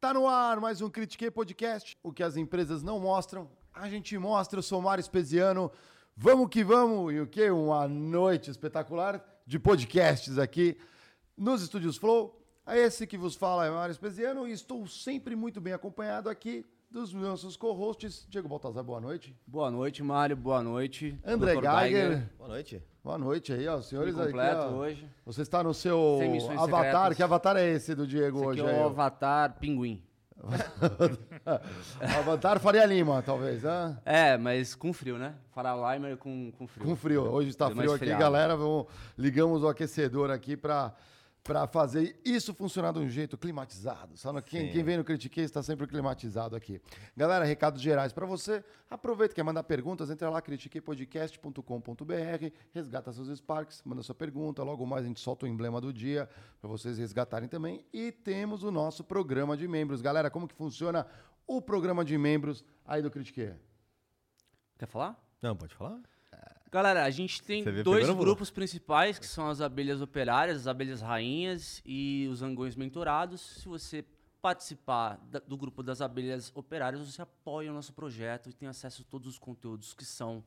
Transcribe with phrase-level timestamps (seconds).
[0.00, 1.98] Tá no ar mais um Critiquei Podcast.
[2.04, 4.60] O que as empresas não mostram, a gente mostra.
[4.60, 5.72] Eu sou Mário Espesiano.
[6.16, 7.12] Vamos que vamos!
[7.12, 7.50] E o que?
[7.50, 10.78] Uma noite espetacular de podcasts aqui
[11.36, 12.40] nos estúdios Flow.
[12.64, 16.64] É esse que vos fala é Mário Espesiano e estou sempre muito bem acompanhado aqui
[16.90, 18.26] dos nossos co-hosts.
[18.28, 19.36] Diego Baltazar, boa noite.
[19.46, 20.36] Boa noite, Mário.
[20.36, 21.18] Boa noite.
[21.24, 21.60] André Dr.
[21.60, 22.30] Geiger.
[22.38, 22.82] Boa noite.
[23.04, 23.80] Boa noite aí, ó.
[23.80, 24.68] Senhores aqui, completo ó.
[24.70, 25.08] hoje.
[25.24, 26.18] Você está no seu
[26.56, 26.84] avatar.
[26.84, 27.16] secretas.
[27.16, 28.70] Que avatar é esse do Diego Esse aqui hoje?
[28.72, 28.86] é aí, o ó?
[28.86, 30.02] Avatar Pinguim.
[32.20, 33.98] avatar Faria Lima, talvez, né?
[34.04, 35.34] É, mas com frio, né?
[35.50, 36.86] Faralimer com, com frio.
[36.86, 37.22] Com frio.
[37.22, 38.20] Hoje está frio aqui, friado.
[38.20, 38.56] galera.
[38.56, 38.86] Vamos,
[39.16, 40.94] ligamos o aquecedor aqui para
[41.44, 44.16] para fazer isso funcionar de um jeito climatizado.
[44.18, 46.80] Só no- quem, quem vem no Critiquei está sempre climatizado aqui.
[47.16, 48.62] Galera, recados gerais para você.
[48.90, 54.62] Aproveita, quer mandar perguntas, entra lá, critiqueipodcast.com.br, resgata seus Sparks, manda sua pergunta.
[54.62, 56.28] Logo mais a gente solta o emblema do dia
[56.60, 57.84] para vocês resgatarem também.
[57.92, 60.00] E temos o nosso programa de membros.
[60.00, 61.06] Galera, como que funciona
[61.46, 63.54] o programa de membros aí do Critiquei?
[64.78, 65.18] Quer falar?
[65.40, 66.00] Não, pode falar?
[66.70, 71.80] Galera, a gente tem dois grupos principais, que são as abelhas operárias, as abelhas rainhas
[71.84, 73.40] e os angões mentorados.
[73.40, 74.04] Se você
[74.42, 79.10] participar do grupo das abelhas operárias, você apoia o nosso projeto e tem acesso a
[79.10, 80.44] todos os conteúdos que são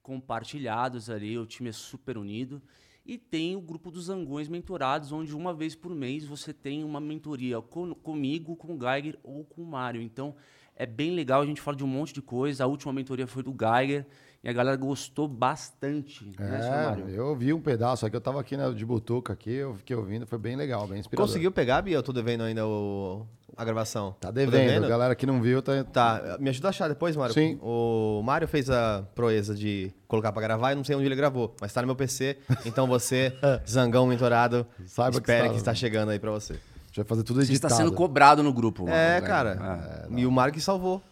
[0.00, 1.36] compartilhados ali.
[1.38, 2.62] O time é super unido.
[3.04, 7.00] E tem o grupo dos angões mentorados, onde uma vez por mês você tem uma
[7.00, 10.00] mentoria com- comigo, com o Geiger ou com o Mário.
[10.00, 10.34] Então
[10.74, 12.64] é bem legal, a gente fala de um monte de coisa.
[12.64, 14.06] A última mentoria foi do Geiger
[14.44, 17.08] e a galera gostou bastante, né, É, Mário?
[17.08, 20.26] eu vi um pedaço aqui, eu tava aqui né, de Butuca aqui, eu fiquei ouvindo,
[20.26, 21.26] foi bem legal, bem inspirador.
[21.26, 21.96] Conseguiu pegar, Bia?
[21.96, 23.26] Eu tô devendo ainda o...
[23.56, 24.14] a gravação.
[24.20, 25.82] Tá Tô devendo, galera que não viu, tá...
[25.84, 27.32] Tá, me ajuda a achar depois, Mário.
[27.34, 27.58] Sim.
[27.62, 31.54] O Mário fez a proeza de colocar pra gravar e não sei onde ele gravou,
[31.60, 32.36] mas tá no meu PC.
[32.66, 33.32] Então você,
[33.68, 36.52] Zangão mentorado, Saiba que espere está- que está chegando aí pra você.
[36.52, 36.56] A
[36.94, 37.74] gente vai fazer tudo Você está editado.
[37.74, 38.88] sendo cobrado no grupo.
[38.88, 39.26] É, Geiger.
[39.28, 40.06] cara.
[40.10, 41.02] e o Mário que salvou.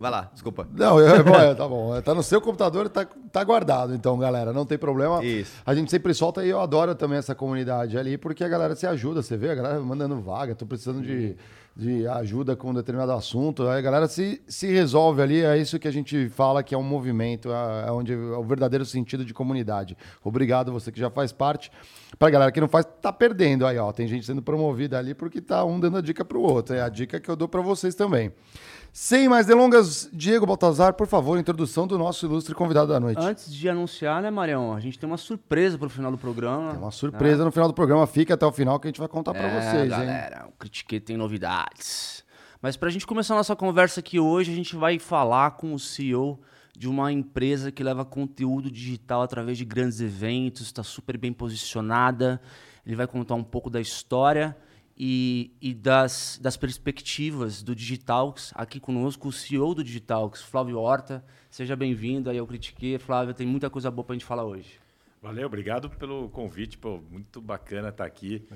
[0.00, 0.66] Vai lá, desculpa.
[0.72, 2.00] Não, eu, bom, é, tá bom.
[2.00, 5.22] Tá no seu computador, tá, tá guardado, então, galera, não tem problema.
[5.22, 5.52] Isso.
[5.64, 8.86] A gente sempre solta e eu adoro também essa comunidade ali, porque a galera se
[8.86, 11.36] ajuda, você vê, a galera mandando vaga, tô precisando de,
[11.76, 15.78] de ajuda com um determinado assunto, aí a galera se, se resolve ali, é isso
[15.78, 19.22] que a gente fala que é um movimento, é, é onde é o verdadeiro sentido
[19.22, 19.98] de comunidade.
[20.24, 21.70] Obrigado, você que já faz parte.
[22.18, 23.92] Pra galera que não faz, tá perdendo aí, ó.
[23.92, 26.74] Tem gente sendo promovida ali porque tá um dando a dica pro outro.
[26.74, 28.32] É a dica que eu dou pra vocês também.
[28.92, 33.20] Sem mais delongas, Diego Baltazar, por favor, introdução do nosso ilustre convidado da noite.
[33.20, 34.74] Antes de anunciar, né, Marião?
[34.74, 36.72] A gente tem uma surpresa pro final do programa.
[36.72, 39.08] É uma surpresa no final do programa, fica até o final que a gente vai
[39.08, 39.88] contar É, vocês, hein?
[39.90, 42.24] galera, o Critique tem novidades.
[42.60, 45.78] Mas pra gente começar a nossa conversa aqui hoje, a gente vai falar com o
[45.78, 46.40] CEO
[46.76, 52.40] de uma empresa que leva conteúdo digital através de grandes eventos, está super bem posicionada.
[52.84, 54.56] Ele vai contar um pouco da história
[55.02, 58.52] e, e das, das perspectivas do Digitalks.
[58.54, 61.24] Aqui conosco, o CEO do Digitalks, Flávio Horta.
[61.48, 62.98] Seja bem-vindo aí ao Critique.
[62.98, 64.78] Flávio, tem muita coisa boa pra gente falar hoje.
[65.22, 68.46] Valeu, obrigado pelo convite, pô, muito bacana estar aqui.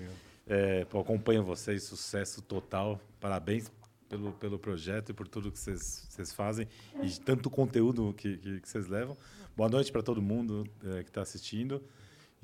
[0.47, 3.73] É, pô, acompanho vocês, sucesso total, parabéns
[4.07, 6.69] pelo, pelo projeto e por tudo que vocês fazem
[7.03, 9.17] e tanto conteúdo que, que, que vocês levam.
[9.57, 11.83] Boa noite para todo mundo é, que está assistindo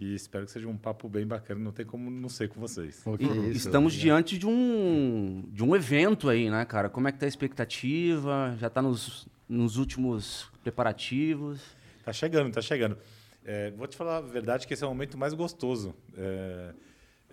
[0.00, 3.04] e espero que seja um papo bem bacana, não tem como não ser com vocês.
[3.18, 4.16] E isso, Estamos obrigado.
[4.16, 6.88] diante de um, de um evento aí, né, cara?
[6.88, 8.56] Como é que tá a expectativa?
[8.58, 11.60] Já tá nos, nos últimos preparativos?
[12.04, 12.96] Tá chegando, tá chegando.
[13.44, 15.94] É, vou te falar a verdade que esse é o momento mais gostoso.
[16.16, 16.72] é,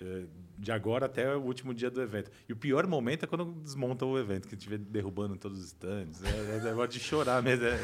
[0.02, 0.24] é,
[0.60, 2.32] de agora até o último dia do evento.
[2.50, 6.24] E o pior momento é quando desmonta o evento, que estiver derrubando todos os stands.
[6.24, 7.66] É, é negócio de chorar mesmo.
[7.66, 7.76] é-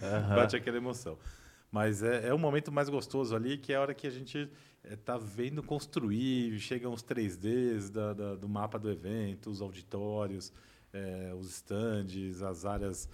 [0.00, 1.18] é- Bate aquela emoção.
[1.74, 4.48] Mas é, é o momento mais gostoso ali, que é a hora que a gente
[4.88, 10.52] está vendo construir, chegam os 3Ds da- da- do mapa do evento, os auditórios,
[10.92, 13.08] é, os stands, as áreas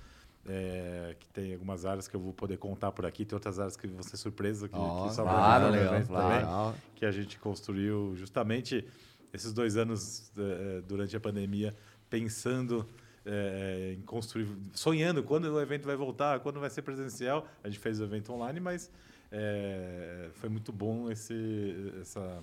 [0.47, 3.77] é, que tem algumas áreas que eu vou poder contar por aqui, tem outras áreas
[3.79, 6.47] que vão ser surpresa que, Ó, que só claro, legal, claro.
[6.47, 8.87] também, que a gente construiu justamente
[9.33, 11.75] esses dois anos eh, durante a pandemia,
[12.11, 12.87] pensando
[13.25, 17.47] eh, em construir, sonhando quando o evento vai voltar, quando vai ser presencial.
[17.63, 18.91] A gente fez o evento online, mas
[19.31, 22.43] eh, foi muito bom esse essa,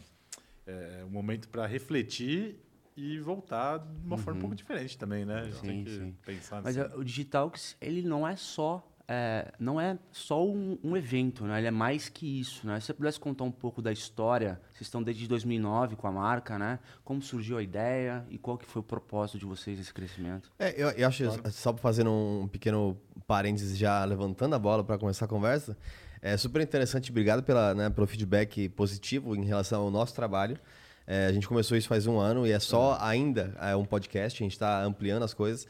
[0.65, 2.59] eh, um momento para refletir
[2.95, 5.41] e voltar de uma forma um pouco diferente também, né?
[5.41, 6.15] A gente tem Sim, que sim.
[6.25, 6.89] pensar Mas nisso.
[6.91, 11.59] é, o Digitalks, ele não é só é, não é só um, um evento, né?
[11.59, 12.77] Ele é mais que isso, né?
[12.79, 16.59] Se você pudesse contar um pouco da história, vocês estão desde 2009 com a marca,
[16.59, 16.77] né?
[17.05, 20.51] Como surgiu a ideia e qual que foi o propósito de vocês nesse crescimento?
[20.59, 24.97] É, eu, eu acho, só para fazer um pequeno parênteses já levantando a bola para
[24.97, 25.77] começar a conversa,
[26.21, 30.59] é super interessante, obrigado pela, né, pelo feedback positivo em relação ao nosso trabalho.
[31.05, 34.43] É, a gente começou isso faz um ano e é só ainda é um podcast,
[34.43, 35.65] a gente está ampliando as coisas.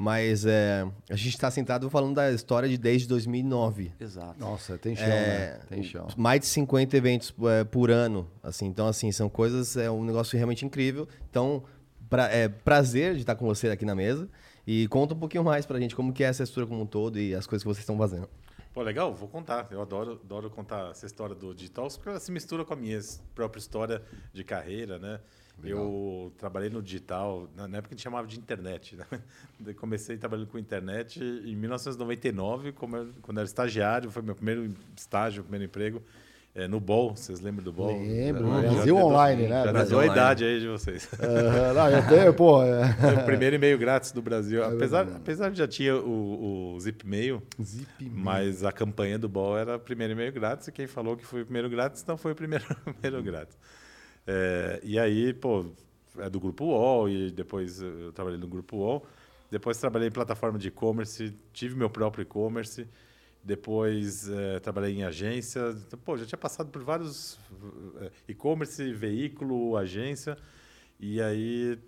[0.00, 3.92] Mas é, a gente está sentado falando da história de desde 2009.
[3.98, 4.38] Exato.
[4.38, 5.60] Nossa, tem chão, É, né?
[5.68, 6.06] Tem chão.
[6.16, 8.30] Mais de 50 eventos é, por ano.
[8.40, 11.08] Assim, então, assim, são coisas, é um negócio realmente incrível.
[11.28, 11.64] Então,
[12.08, 14.28] pra, é prazer de estar com você aqui na mesa.
[14.64, 17.18] E conta um pouquinho mais pra gente como que é essa estrutura como um todo
[17.18, 18.28] e as coisas que vocês estão fazendo.
[18.72, 19.66] Pô, legal, vou contar.
[19.72, 23.00] Eu adoro, adoro contar essa história do Digital, porque ela se mistura com a minha
[23.34, 24.00] própria história
[24.32, 25.18] de carreira, né?
[25.64, 28.96] Eu trabalhei no digital, na época a gente chamava de internet.
[28.96, 29.04] Né?
[29.66, 34.72] Eu Comecei trabalhando com internet em 1999, como eu- quando era estagiário, foi meu primeiro
[34.96, 36.02] estágio, primeiro emprego.
[36.54, 38.00] é, no BOL, vocês lembram do BOL?
[38.00, 39.64] Lembro, Já- Brasil já Online, né?
[39.64, 40.12] Já Brasil deu a Online.
[40.20, 41.08] idade aí de vocês.
[41.20, 42.62] Aham, não, eu tenho, pô.
[42.64, 42.92] é.
[42.94, 44.64] Foi o primeiro e-mail grátis do Brasil.
[44.64, 45.16] Apesar, verdade.
[45.22, 49.78] apesar de já tinha o, o Zip Mail, Zip mas a campanha do BOL era
[49.78, 52.64] primeiro e-mail grátis, e quem falou que foi o primeiro grátis, não foi o primeiro
[53.04, 53.56] e-mail grátis.
[54.30, 55.64] É, e aí, pô,
[56.18, 59.06] é do Grupo UOL, e depois eu trabalhei no Grupo UOL.
[59.50, 62.86] Depois trabalhei em plataforma de e-commerce, tive meu próprio e-commerce.
[63.42, 65.60] Depois eh, trabalhei em agência.
[65.86, 67.38] Então, pô, já tinha passado por vários
[68.02, 70.36] eh, e-commerce, veículo, agência.
[71.00, 71.78] E aí,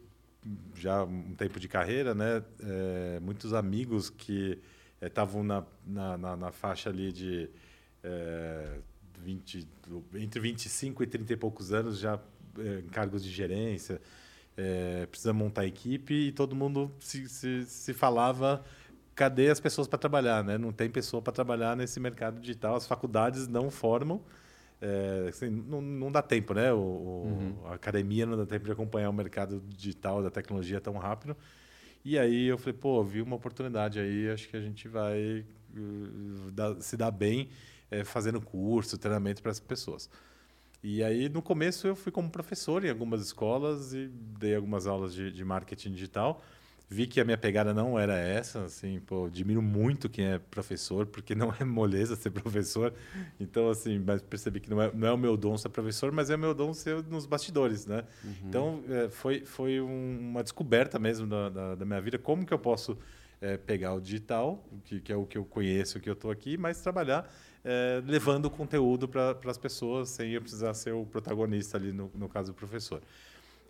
[0.74, 2.42] já um tempo de carreira, né?
[2.60, 4.58] eh, muitos amigos que
[5.00, 7.50] estavam na, na, na, na faixa ali de
[8.02, 8.78] eh,
[9.20, 12.18] 20, do- entre 25 e 30 e poucos anos, já
[12.58, 14.00] em cargos de gerência.
[14.56, 18.64] eh, precisa montar equipe e todo mundo se, se, se falava
[19.14, 20.58] cadê as pessoas para trabalhar, né?
[20.58, 22.76] Não tem pessoa para trabalhar nesse mercado digital.
[22.76, 24.22] As faculdades não formam.
[24.80, 26.72] É, assim, não, não dá tempo, né?
[26.72, 30.94] O, o- A academia não dá tempo de acompanhar o mercado digital, da tecnologia tão
[30.98, 31.36] rápido.
[32.04, 35.44] E aí eu falei, pô, vi uma oportunidade aí, acho que a gente vai
[35.76, 37.48] uh, dar- se dar bem
[37.90, 40.08] eh, fazendo curso, treinamento para as pessoas.
[40.82, 45.12] E aí, no começo, eu fui como professor em algumas escolas e dei algumas aulas
[45.12, 46.42] de, de marketing digital.
[46.88, 51.06] Vi que a minha pegada não era essa, assim, pô, admiro muito quem é professor,
[51.06, 52.92] porque não é moleza ser professor.
[53.38, 56.30] Então, assim, mas percebi que não é, não é o meu dom ser professor, mas
[56.30, 58.04] é o meu dom ser nos bastidores, né?
[58.48, 62.52] Então, é, foi, foi um- uma descoberta mesmo da, da, da minha vida, como que
[62.54, 62.98] eu posso
[63.40, 66.56] é, pegar o digital, que, que é o que eu conheço, que eu estou aqui,
[66.58, 67.30] mas trabalhar
[67.64, 72.28] é, levando conteúdo para as pessoas, sem eu precisar ser o protagonista ali, no, no
[72.28, 73.02] caso do professor.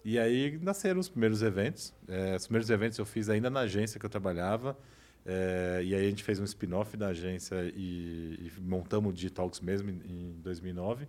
[0.05, 1.93] E aí nasceram os primeiros eventos.
[2.09, 4.77] É, os primeiros eventos eu fiz ainda na agência que eu trabalhava.
[5.27, 9.61] é, e aí a gente fez um spin-off da agência e, e montamos o Digitalks
[9.61, 11.07] mesmo em, em 2009.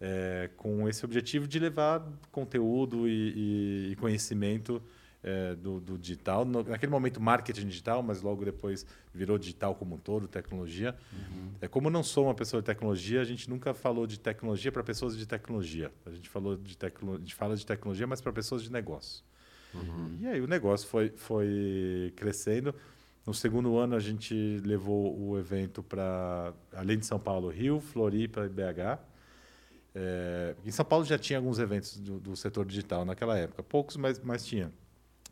[0.00, 4.82] é, com esse objetivo de levar conteúdo e, e- e conhecimento
[5.22, 6.44] é, do, do digital.
[6.44, 10.94] No- naquele momento, marketing digital, mas logo depois virou digital como um todo, tecnologia.
[11.60, 14.72] É, como eu não sou uma pessoa de tecnologia, a gente nunca falou de tecnologia
[14.72, 15.92] para pessoas de tecnologia.
[16.06, 19.22] A gente falou de tecno, a gente fala de tecnologia, mas para pessoas de negócio.
[20.20, 22.74] E aí o negócio foi, foi crescendo.
[23.26, 24.34] No segundo ano, a gente
[24.64, 28.98] levou o evento para, além de São Paulo, Rio, Floripa e BH.
[29.94, 33.96] É, em São Paulo já tinha alguns eventos do, do setor digital naquela época, poucos,
[33.96, 34.72] mas, mas tinha.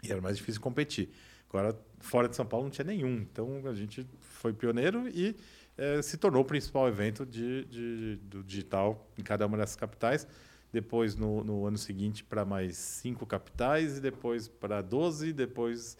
[0.02, 1.11] E era mais difícil competir.
[1.49, 3.17] Agora, fora de São Paulo, não tinha nenhum.
[3.17, 5.35] Então, a gente foi pioneiro e
[5.76, 10.26] eh, se tornou o principal evento de, de- do digital em cada uma dessas capitais.
[10.73, 15.97] Depois, no, no ano seguinte, para mais cinco capitais, e depois para 12, depois,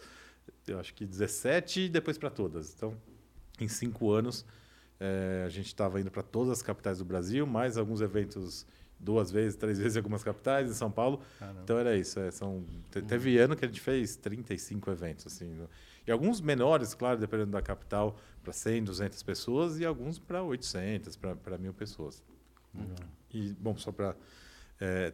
[0.67, 2.73] eu acho que 17, e depois para todas.
[2.75, 2.95] Então,
[3.59, 4.45] em cinco anos,
[4.99, 8.65] eh, a gente estava indo para todas as capitais do Brasil, mais alguns eventos
[8.99, 11.21] duas vezes, três vezes em algumas capitais, em São Paulo.
[11.63, 12.19] Então era isso.
[12.19, 15.25] é, são, te- teve ano que a gente fez 35 eventos.
[15.27, 15.69] Assim, no-
[16.05, 21.15] e alguns menores, claro, dependendo da capital, para 100, 200 pessoas, e alguns para 800,
[21.15, 22.23] para mil pessoas.
[23.31, 24.15] E, bom, só para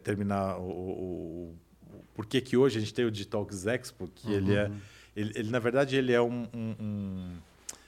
[0.02, 1.56] terminar o, o,
[1.92, 4.70] o- porquê que hoje a gente tem o Digitalks Expo, que ele é.
[5.14, 7.36] Ele, ele, na verdade, ele é um- um- um-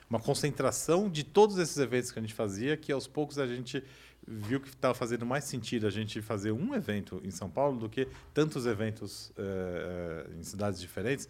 [0.08, 3.82] uma concentração de todos esses eventos que a gente fazia, que aos poucos a gente
[4.28, 7.88] viu que estava fazendo mais sentido a gente fazer um evento em São Paulo do
[7.88, 11.28] que tantos eventos eh, eh, em cidades diferentes.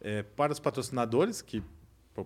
[0.00, 1.62] Eh, para os patrocinadores, que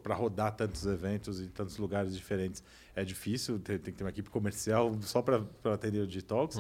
[0.03, 2.63] para rodar tantos eventos em tantos lugares diferentes
[2.95, 6.59] é difícil, tem, tem que ter uma equipe comercial só para atender o Digitalks.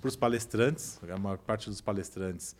[0.00, 2.54] Para os palestrantes, a maior parte dos palestrantes,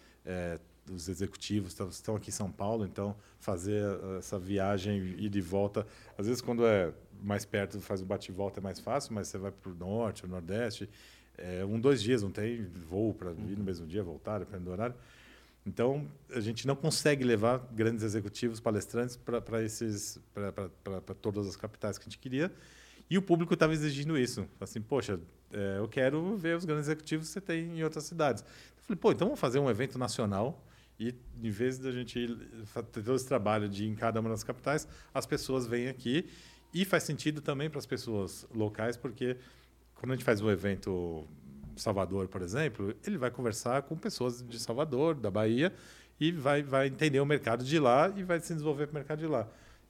[0.87, 5.41] dos executivos, estão- estão aqui em São Paulo, então fazer eh, essa viagem, ir de
[5.41, 5.87] volta,
[6.19, 9.39] às vezes quando é mais perto, faz o bate volta é mais fácil, mas você
[9.39, 10.89] vai para o norte, o nordeste,
[11.39, 14.71] é um, dois dias, não tem voo para vir no mesmo dia, voltar, dependendo do
[14.73, 14.95] horário.
[15.67, 21.99] Então, a gente não consegue levar grandes executivos, palestrantes para esses para todas as capitais
[21.99, 22.51] que a gente queria.
[23.09, 24.47] E o público estava exigindo isso.
[24.61, 25.19] Assim, poxa,
[25.53, 28.43] é, eu quero ver os grandes executivos que você tem em outras cidades.
[28.43, 30.63] Eu falei, pô, então vamos fazer um evento nacional
[31.01, 32.27] e em vez da gente
[32.93, 36.29] ter todo esse trabalho de ir em cada uma das capitais, as pessoas vêm aqui
[36.75, 39.37] e faz sentido também para as pessoas locais, porque
[39.95, 41.27] quando a gente faz um evento
[41.75, 45.73] Salvador, por exemplo, ele vai conversar com pessoas de Salvador, da Bahia,
[46.21, 49.19] e vai, vai entender o mercado de lá e vai se desenvolver para o mercado
[49.21, 49.49] de lá.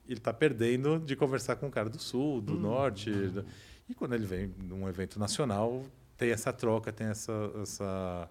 [0.09, 3.11] Ele está perdendo de conversar com o cara do sul, do norte.
[3.11, 3.45] do-
[3.89, 5.85] E quando ele vem num evento nacional,
[6.17, 8.31] tem essa troca, tem essa, essa,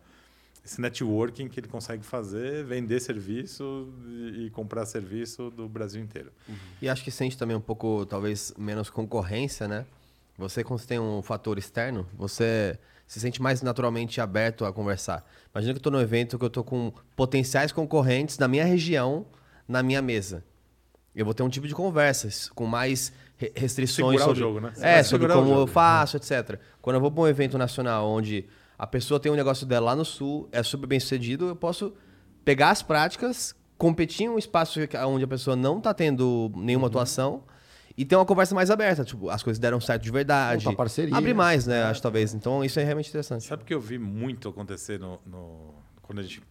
[0.64, 3.90] esse networking que ele consegue fazer, vender serviço
[4.38, 6.32] e, comprar serviço do Brasil inteiro.
[6.82, 9.86] E acho que sente também um pouco, talvez, menos concorrência, né?
[10.38, 15.26] Você, quando você tem um fator externo, você se sente mais naturalmente aberto a conversar.
[15.54, 19.26] Imagina que eu estou num evento que eu estou com potenciais concorrentes da minha região
[19.68, 20.44] na minha mesa.
[21.16, 24.60] Eu vou ter um tipo de conversas com mais re- restrições Segurar o sobre, jogo,
[24.60, 24.74] né?
[24.80, 26.60] É, sobre o como eu faço, etc.
[26.82, 28.46] Quando eu vou para um evento nacional onde
[28.80, 31.94] a pessoa tem um negócio dela lá no sul, é super bem sucedido, eu posso
[32.46, 36.88] pegar as práticas, competir em um espaço onde a pessoa não está tendo nenhuma Uhum.
[36.90, 37.44] atuação
[37.98, 39.04] e ter uma conversa mais aberta.
[39.04, 40.64] Tipo, as coisas deram certo de verdade.
[40.66, 41.16] Montar parceria.
[41.16, 41.84] Abre mais, né?
[41.84, 42.34] Acho talvez.
[42.34, 43.44] Então isso é realmente interessante.
[43.44, 46.42] Sabe o que eu vi muito acontecer no, no- quando a gente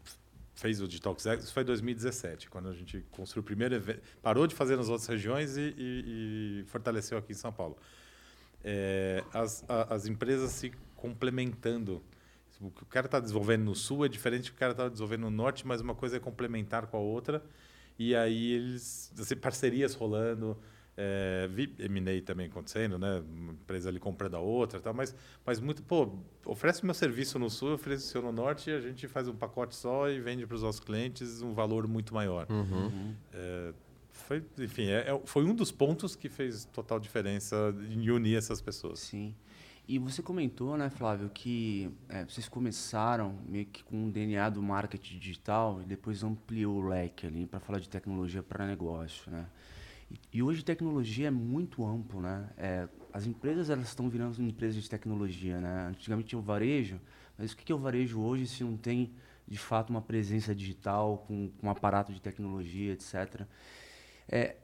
[0.54, 1.44] fez o Detox X?
[1.44, 4.00] Isso foi em 2017, quando a gente construiu o primeiro evento.
[4.22, 7.76] Parou de fazer nas outras regiões e, e- e fortaleceu aqui em São Paulo.
[8.62, 12.02] É, as, a- as empresas se complementando.
[12.60, 14.88] O que o cara está desenvolvendo no sul é diferente do que o cara está
[14.88, 17.42] desenvolvendo no norte, mas uma coisa é complementar com a outra.
[17.98, 19.12] E aí eles.
[19.18, 20.56] Assim, parcerias rolando.
[21.00, 23.22] É, vi M&A também acontecendo, né?
[23.32, 25.14] Uma empresa ali comprando a outra, e tal, mas,
[25.46, 28.72] mas muito, pô, oferece o meu serviço no sul, oferece o seu no norte, e
[28.72, 32.12] a gente faz um pacote só e vende para os nossos clientes um valor muito
[32.12, 32.48] maior.
[33.32, 33.72] É,
[34.10, 38.60] foi, enfim, é- é- foi um dos pontos que fez total diferença em unir essas
[38.60, 38.98] pessoas.
[38.98, 39.32] Sim.
[39.88, 44.62] E você comentou, né, Flávio, que é, vocês começaram meio que com um DNA do
[44.62, 49.46] marketing digital e depois ampliou o leque ali para falar de tecnologia para negócio, né?
[50.10, 52.50] E, e hoje tecnologia é muito amplo, né?
[52.58, 55.86] É, as empresas elas estão virando empresas de tecnologia, né?
[55.88, 57.00] Antigamente tinha o varejo,
[57.38, 59.14] mas o que que é o varejo hoje se não tem
[59.46, 63.46] de fato uma presença digital com, com um aparato de tecnologia, etc.
[64.28, 64.56] É,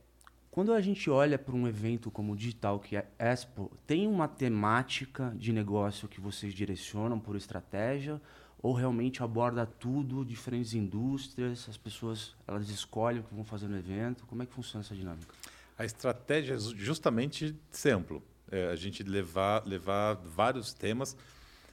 [0.54, 4.28] quando a gente olha para um evento como o digital, que é Expo, tem uma
[4.28, 8.20] temática de negócio que vocês direcionam por estratégia
[8.62, 13.76] ou realmente aborda tudo, diferentes indústrias, as pessoas elas escolhem o que vão fazer no
[13.76, 14.24] evento?
[14.26, 15.34] Como é que funciona essa dinâmica?
[15.76, 18.22] A estratégia é ju- justamente ser amplo.
[18.48, 21.16] É, a gente levar, levar vários temas,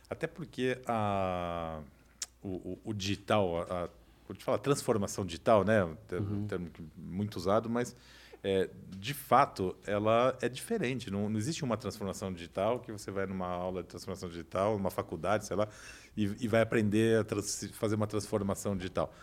[0.10, 1.82] até porque a,
[2.42, 3.90] o, o- o digital, a, a,
[4.28, 5.84] vou te falar, transformação digital, né?
[5.84, 7.96] Um termo, um termo que- muito usado, mas
[8.44, 11.12] é, de fato ela é diferente.
[11.12, 14.90] Não, não existe uma transformação digital que você vai numa aula de transformação digital, numa
[14.92, 15.68] faculdade, sei lá,
[16.18, 19.14] e, e vai aprender a trans- fazer uma transformação digital.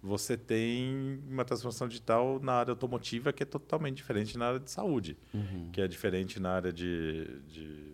[0.00, 4.70] Você tem uma transformação digital na área automotiva que é totalmente diferente na área de
[4.70, 5.16] saúde,
[5.72, 7.84] que é diferente na área de, de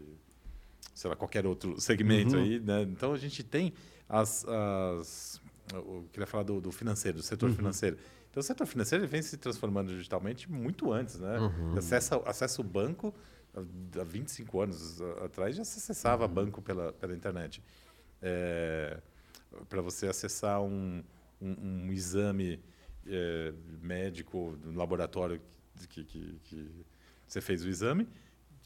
[0.95, 2.83] sei lá, qualquer outro segmento aí, né?
[2.83, 3.73] Então a gente tem
[4.07, 5.41] as, as
[5.73, 7.97] eu queria falar do, do financeiro, do setor financeiro.
[8.35, 11.39] Então o setor financeiro ele vem se transformando digitalmente muito antes, né?
[11.79, 13.15] Acessa, acessa o banco
[13.55, 17.63] há há 25 anos atrás já se acessava banco pela, pela internet.
[19.69, 21.05] para você acessar um,
[21.41, 22.61] um, um exame
[23.07, 25.41] é, médico no laboratório
[25.89, 26.71] que, que, que
[27.29, 28.09] você fez o exame,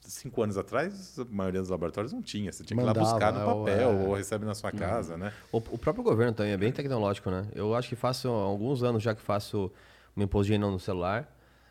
[0.01, 2.53] cinco anos atrás, a maioria dos laboratórios não tinha.
[2.53, 3.95] Você tinha que ir lá Mandava, buscar no ou, papel é.
[4.09, 5.33] ou recebe na sua casa, né?
[5.53, 7.47] O, o próprio governo também é bem tecnológico, né?
[7.55, 9.71] Eu acho que faço alguns anos já que faço
[10.17, 11.29] meu imposto de renda no celular.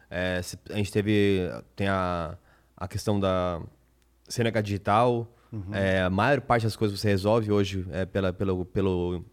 [0.10, 2.38] É, a gente teve tem a,
[2.76, 3.62] a questão da
[4.28, 5.34] CNH digital.
[5.72, 9.26] É, a maior parte das coisas você resolve hoje é pela, pelo, pelo,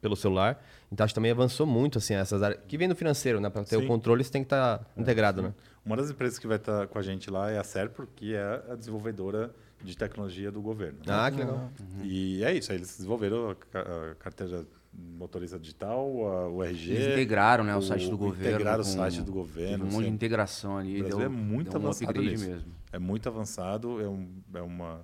[0.00, 0.62] pelo celular.
[0.90, 3.48] Então acho que também avançou muito assim essas áreas que vem do financeiro, né?
[3.50, 3.84] Para ter Sim.
[3.84, 5.54] o controle você tem que estar integrado, né?
[5.84, 8.62] Uma das empresas que vai estar com a gente lá é a Serpro, que é
[8.70, 10.98] a desenvolvedora de tecnologia do governo.
[11.06, 11.12] né?
[11.14, 11.70] Ah, que legal.
[12.02, 16.92] E é isso, aí eles desenvolveram a ca- a carteira motorista digital, a- o RG.
[16.92, 18.54] Eles integraram né, o, site do governo.
[18.56, 19.84] Integraram o com- site do governo.
[19.84, 20.14] Um monte de assim.
[20.14, 20.96] integração ali.
[20.96, 22.64] O Brasil deu, é muito deu um avançado mesmo.
[22.92, 25.00] É muito avançado, é, um- é uma,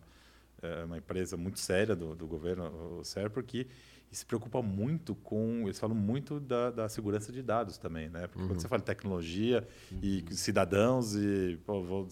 [0.61, 3.66] é uma empresa muito séria do, do governo, o Serpro, que
[4.10, 5.62] se preocupa muito com.
[5.64, 8.26] Eles falam muito da, da segurança de dados também, né?
[8.26, 9.66] Porque quando você fala de tecnologia
[10.02, 12.08] e cidadãos, e pô, vou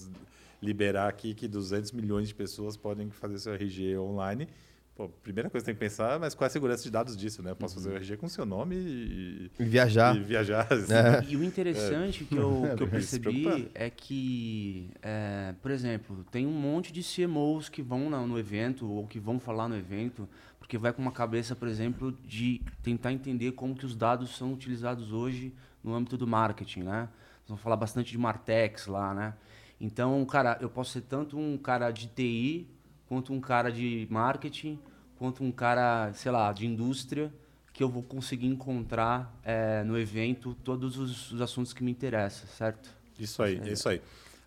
[0.62, 4.48] liberar aqui que 200 milhões de pessoas podem fazer seu RG online.
[4.96, 7.42] Pô, primeira coisa que tem que pensar, mas qual é a segurança de dados disso,
[7.42, 7.50] né?
[7.50, 10.14] Eu posso fazer o RG com seu nome e, E viajar.
[10.16, 10.68] e viajar.
[10.72, 10.92] assim.
[10.92, 11.24] É.
[11.28, 13.52] E o interessante que, eu, que eu que se preocupar.
[13.54, 18.38] percebi é que, é, por exemplo, tem um monte de CMOs que vão na- no
[18.38, 20.28] evento ou que vão falar no evento,
[20.64, 24.50] porque vai com uma cabeça, por exemplo, de tentar entender como que os dados são
[24.54, 25.52] utilizados hoje
[25.83, 27.00] no âmbito do marketing, né?
[27.40, 29.35] Nós vamos falar bastante de Martex lá, né?
[29.78, 32.66] Então, cara, eu posso ser tanto um cara de TI,
[33.06, 34.78] quanto um cara de marketing,
[35.18, 37.30] quanto um cara, sei lá, de indústria,
[37.75, 42.49] que eu vou conseguir encontrar eh, no evento todos os, os assuntos que me interessam,
[42.49, 42.88] certo?
[43.18, 44.00] Isso aí, é isso aí.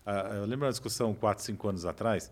[0.04, 2.28] Ah, eu lembro uma discussão 4, 5 anos atrás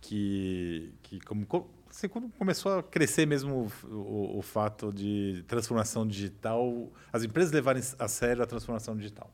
[0.00, 5.44] que, que como, co- assim, quando começou a crescer mesmo o, o- o fato de
[5.46, 9.30] transformação digital, as empresas levarem a sério a transformação digital.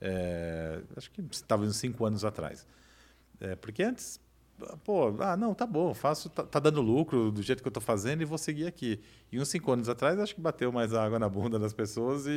[0.00, 2.66] É, acho que estava uns 5 anos atrás.
[3.40, 4.20] É, porque antes,
[4.84, 7.80] pô, ah, não, tá bom, faço, tá, tá dando lucro do jeito que eu tô
[7.80, 9.00] fazendo e vou seguir aqui.
[9.32, 12.30] E uns cinco anos atrás, acho que bateu mais água na bunda das pessoas e,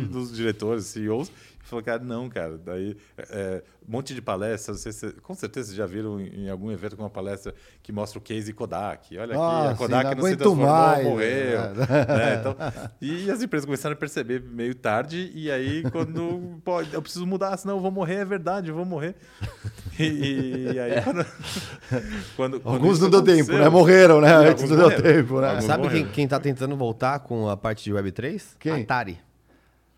[0.00, 4.76] e dos diretores, CEOs, e falou, cara, não, cara, daí é, um monte de palestras,
[4.76, 7.90] não sei se- com certeza vocês já viram em, algum evento com uma palestra que
[7.90, 9.18] mostra o case Kodak.
[9.18, 11.60] Olha Ah, aqui, a Kodak não não, se transformou, mais, morreu.
[11.60, 11.74] né?
[12.06, 12.34] né?
[12.40, 12.56] Então,
[13.00, 17.56] e as empresas começaram a perceber meio tarde, e aí quando, pô, eu preciso mudar,
[17.56, 19.16] senão eu vou morrer, é verdade, eu vou morrer.
[20.00, 21.26] E, e aí quando,
[22.36, 23.68] quando- quando Alguns não deu tempo, né?
[23.68, 24.28] Morreram, né?
[24.28, 25.48] Sim, Antes alguns não deu tempo, né?
[25.50, 26.10] Alguns Sabe quem, morreram.
[26.12, 28.42] quem tá tentando voltar com a parte de Web3?
[28.58, 28.82] Quem?
[28.82, 29.18] Atari.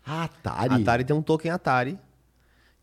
[0.05, 0.81] Atari.
[0.81, 1.97] Atari tem um token Atari.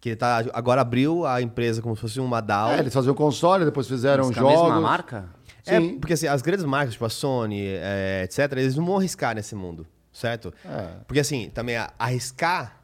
[0.00, 2.70] Que ele tá, agora abriu a empresa como se fosse uma DAO.
[2.70, 4.60] É, eles faziam console, depois fizeram Mas com jogos.
[4.60, 5.28] a mesma marca?
[5.66, 5.98] É, Sim.
[5.98, 9.56] porque assim, as grandes marcas, tipo a Sony, é, etc., eles não vão arriscar nesse
[9.56, 10.54] mundo, certo?
[10.64, 10.86] É.
[11.06, 12.77] Porque assim, também arriscar.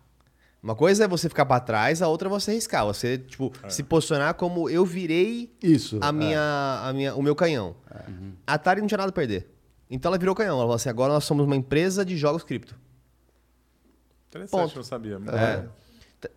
[0.64, 2.86] Uma coisa é você ficar pra trás, a outra é você arriscar.
[2.86, 5.98] Você, tipo, se posicionar como eu virei Isso.
[6.00, 6.12] a é.
[6.12, 7.76] minha, a minha, o meu canhão.
[8.46, 9.46] A Atari não tinha nada a perder.
[9.90, 10.54] Então ela virou o canhão.
[10.54, 12.74] Ela falou assim: agora nós somos uma empresa de jogos cripto.
[14.30, 14.76] Interessante, Ponto.
[14.76, 15.20] não sabia.
[15.28, 15.68] É.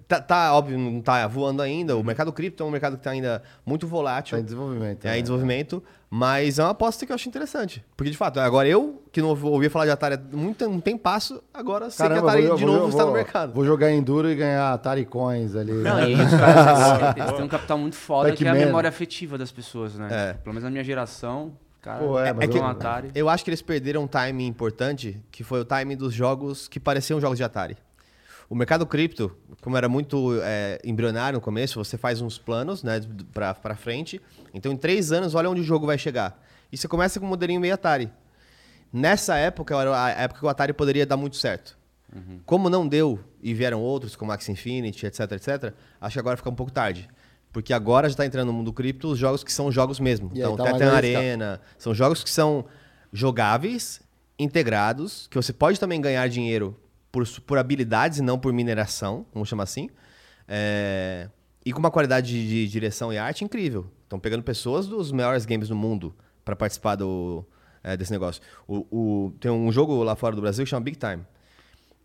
[0.08, 1.96] Tá, tá, óbvio, não tá voando ainda.
[1.98, 4.38] O mercado cripto é um mercado que tá ainda muito volátil.
[4.38, 5.06] Tá em desenvolvimento.
[5.06, 5.20] É, né?
[5.20, 7.84] em desenvolvimento, mas é uma aposta que eu acho interessante.
[7.96, 10.98] Porque, de fato, agora eu, que não ouvia falar de Atari há muito um tem
[10.98, 13.54] passo, agora sei Caramba, que a Atari vou- de vou- novo está no mercado.
[13.54, 15.72] Vou jogar Enduro e ganhar Atari Coins ali.
[15.74, 16.10] Não, né?
[16.12, 19.52] e os caras, eles têm um capital muito foda, que é a memória afetiva das
[19.52, 20.08] pessoas, né?
[20.10, 20.34] É.
[20.34, 23.12] Pelo menos na minha geração, cara, Pô, é, é que eu- um Atari.
[23.14, 26.80] Eu acho que eles perderam um timing importante, que foi o timing dos jogos que
[26.80, 27.78] pareciam jogos de Atari.
[28.50, 33.02] O mercado cripto, como era muito é, embrionário no começo, você faz uns planos né,
[33.34, 34.22] pra frente.
[34.54, 36.42] Então, em três anos, olha onde o jogo vai chegar.
[36.72, 38.10] E você começa com um modelinho meio Atari.
[38.92, 41.78] Nessa época, era a época que o Atari poderia dar muito certo.
[42.46, 46.50] Como não deu, e vieram outros, como Axie Infinity, etc, etc, acho que agora fica
[46.50, 47.08] um pouco tarde.
[47.52, 50.32] Porque agora já está entrando no mundo cripto os jogos que são jogos mesmo.
[50.34, 50.92] E então, tá Tetan.
[50.92, 51.62] Arena.
[51.78, 52.66] São jogos que são
[53.12, 54.02] jogáveis,
[54.38, 56.78] integrados, que você pode também ganhar dinheiro
[57.12, 59.90] por, por habilidades e não por mineração, vamos chamar assim.
[60.48, 61.30] É,
[61.66, 63.88] e com uma qualidade de, de direção e arte incrível.
[64.04, 66.16] Estão pegando pessoas dos melhores games do mundo
[66.46, 67.44] para participar do,
[67.84, 68.42] é, desse negócio.
[68.68, 71.26] O, o- tem um jogo lá fora do Brasil que chama Big Time.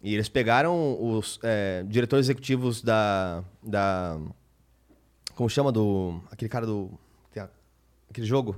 [0.02, 4.18] E eles pegaram os é, diretores executivos da, da.
[5.36, 6.20] Como chama do.
[6.30, 6.90] Aquele cara do.
[8.10, 8.56] Aquele jogo?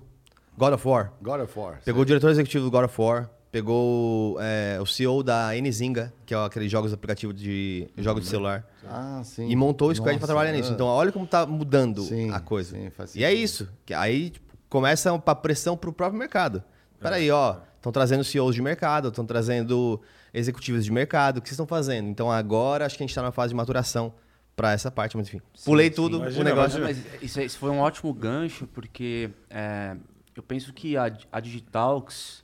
[0.57, 1.13] God of War.
[1.23, 1.81] God of War.
[1.85, 6.35] Pegou o diretor executivo do God of War, pegou é, o CEO da Nzinga, que
[6.35, 9.49] é aqueles jogos aplicativo de jogos de celular, Ah, sim.
[9.49, 10.71] e montou o squad para trabalhar nisso.
[10.71, 10.75] ah.
[10.75, 12.77] Então, olha como tá mudando Sim, a coisa.
[12.77, 13.69] sim, faz e é isso.
[13.87, 16.65] Que aí tipo, começa a pressão pro próprio mercado.
[16.99, 20.01] Peraí, ó, estão trazendo CEOs de mercado, estão trazendo
[20.33, 22.09] executivos de mercado, o que vocês estão fazendo?
[22.09, 24.13] Então, agora acho que a gente está na fase de maturação
[24.57, 25.41] para essa parte, mas enfim.
[25.65, 26.79] Pulei tudo, Imagina, o negócio.
[26.81, 29.97] Não, mas isso, isso foi um ótimo gancho, porque é,
[30.35, 32.43] eu penso que a, a Digitalx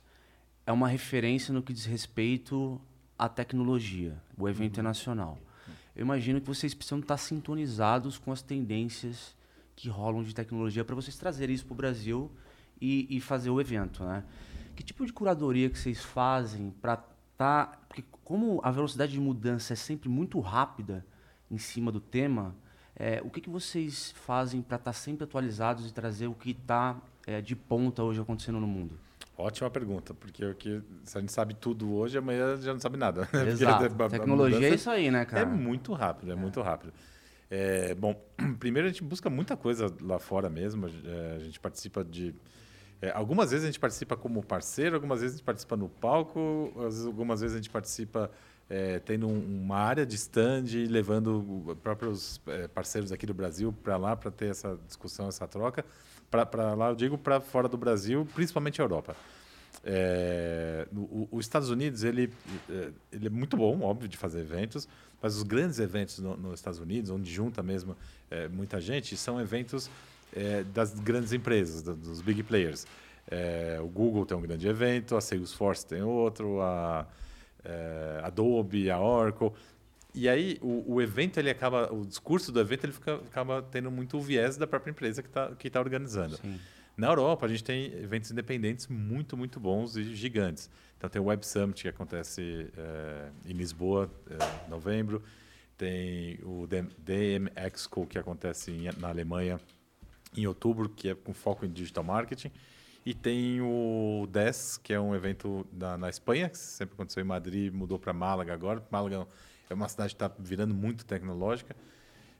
[0.65, 2.79] é uma referência no que diz respeito
[3.17, 4.21] à tecnologia.
[4.37, 5.39] O evento é nacional.
[5.95, 9.35] Eu imagino que vocês precisam estar sintonizados com as tendências
[9.75, 12.31] que rolam de tecnologia para vocês trazerem isso para o Brasil
[12.79, 14.23] e, e fazer o evento, né?
[14.75, 16.97] Que tipo de curadoria que vocês fazem para
[17.37, 21.05] tá, porque como a velocidade de mudança é sempre muito rápida
[21.49, 22.55] em cima do tema,
[22.95, 27.01] é, o que, que vocês fazem para estar sempre atualizados e trazer o que está
[27.43, 28.97] de ponta hoje acontecendo no mundo?
[29.37, 32.97] Ótima pergunta, porque o que se a gente sabe tudo hoje, amanhã já não sabe
[32.97, 33.21] nada.
[33.33, 33.47] né?
[33.49, 33.85] Exato.
[34.03, 35.41] a- a Tecnologia é isso aí, né, cara?
[35.43, 36.93] É muito rápido, é, muito rápido.
[37.49, 38.13] É, bom,
[38.59, 40.87] primeiro a gente busca muita coisa lá fora mesmo.
[40.87, 42.35] é, a gente participa de.
[43.01, 46.71] é, algumas vezes a gente participa como parceiro, algumas vezes a gente participa no palco,
[47.05, 48.29] algumas vezes a gente participa
[48.69, 53.97] é, tendo um, uma área de stand, levando próprios é, parceiros aqui do Brasil para
[53.97, 55.83] lá para ter essa discussão, essa troca.
[56.31, 59.15] Para lá, eu digo para fora do Brasil, principalmente a Europa.
[59.83, 60.87] É,
[61.31, 62.31] os Estados Unidos ele,
[62.69, 64.87] é, ele é muito bom, óbvio, de fazer eventos,
[65.21, 67.97] mas os grandes eventos no, nos Estados Unidos, onde junta mesmo
[68.29, 69.89] é, muita gente, são eventos
[70.33, 72.85] é, das grandes empresas, dos big players.
[73.29, 77.05] É, o Google tem um grande evento, a Salesforce tem outro, a
[77.63, 79.51] é, Adobe, a Oracle.
[80.13, 83.89] E aí o, o, evento ele acaba, o discurso do evento ele fica, acaba tendo
[83.89, 86.37] muito o viés da própria empresa que está que tá organizando.
[86.37, 86.59] Sim.
[86.97, 90.69] Na Europa a gente tem eventos independentes muito muito bons e gigantes.
[90.97, 95.23] Então tem o Web Summit que acontece é, em Lisboa, é, novembro.
[95.77, 99.59] Tem o DM Expo que acontece em, na Alemanha
[100.35, 102.51] em outubro, que é com foco em digital marketing.
[103.05, 107.25] E tem o DES, que é um evento na, na Espanha, que sempre aconteceu em
[107.25, 108.85] Madrid, mudou para Málaga agora.
[108.91, 109.27] Málaga
[109.71, 111.75] é uma cidade que está virando muito tecnológica.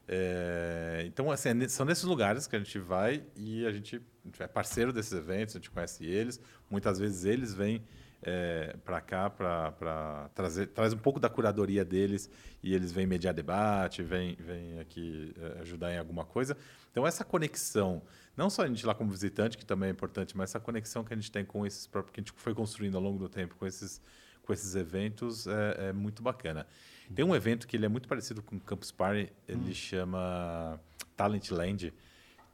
[0.07, 4.27] É, então, assim, é são nesses lugares que a gente vai e a gente, a
[4.27, 6.39] gente é parceiro desses eventos, a gente conhece eles.
[6.69, 7.83] Muitas vezes eles vêm
[8.21, 12.29] é, para cá para trazer traz um pouco da curadoria deles
[12.61, 16.57] e eles vêm mediar debate, vêm, vêm aqui é, ajudar em alguma coisa.
[16.91, 18.01] Então, essa conexão,
[18.35, 21.13] não só a gente lá como visitante, que também é importante, mas essa conexão que
[21.13, 23.55] a gente tem com esses próprios, que a gente foi construindo ao longo do tempo
[23.55, 24.01] com esses,
[24.43, 26.67] com esses eventos, é, é muito bacana.
[27.13, 29.73] Tem um evento que ele é muito parecido com o Campus Party, ele hum.
[29.73, 30.79] chama
[31.15, 31.93] Talent Land.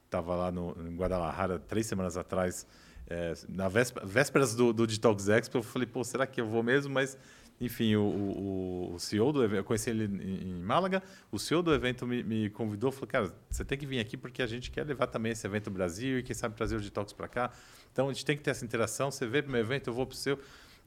[0.06, 2.66] Estava lá no, em Guadalajara três semanas atrás,
[3.10, 5.58] é, na véspera, vésperas do, do Detox Expo.
[5.58, 6.94] Eu falei, pô, será que eu vou mesmo?
[6.94, 7.18] Mas
[7.60, 11.64] enfim, o, o, o CEO do evento, eu conheci ele em, em Málaga, o CEO
[11.64, 14.70] do evento me, me, convidou, falou, cara, você tem que vir aqui porque a gente
[14.70, 17.52] quer levar também esse evento ao Brasil e quem sabe trazer o Detox para cá.
[17.92, 19.94] Então a gente tem que ter essa interação, você vem para o meu evento, eu
[19.94, 20.40] vou para o seu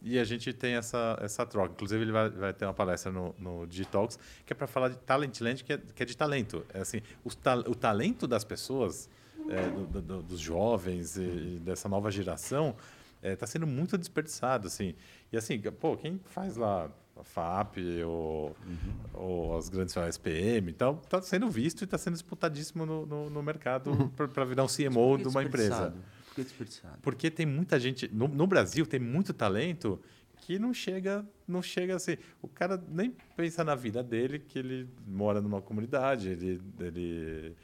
[0.02, 1.72] e a gente tem essa, essa troca.
[1.72, 4.96] Inclusive, ele vai, vai ter uma palestra no, no Digitalks que é para falar de
[4.98, 6.64] Talentland, que é, que é de talento.
[6.72, 9.08] É assim, o, ta, o talento das pessoas,
[9.48, 12.74] é, do, do, dos jovens e, e, dessa nova geração,
[13.16, 14.66] está é, tá sendo muito desperdiçado.
[14.66, 14.94] Assim.
[15.32, 18.94] E assim, pô, quem faz lá a FAP ou, uhum.
[19.12, 23.28] ou as grandes a SPM, então está sendo visto e está sendo disputadíssimo no, no,
[23.28, 24.08] no mercado uhum.
[24.08, 25.94] para virar um CMO de uma empresa.
[26.30, 26.98] Por que desperdiçado?
[27.02, 28.08] Porque tem muita gente.
[28.12, 30.00] No, no Brasil tem muito talento
[30.36, 32.16] que não chega, não chega assim.
[32.40, 37.56] O cara nem pensa na vida dele, que ele mora numa comunidade, ele, ele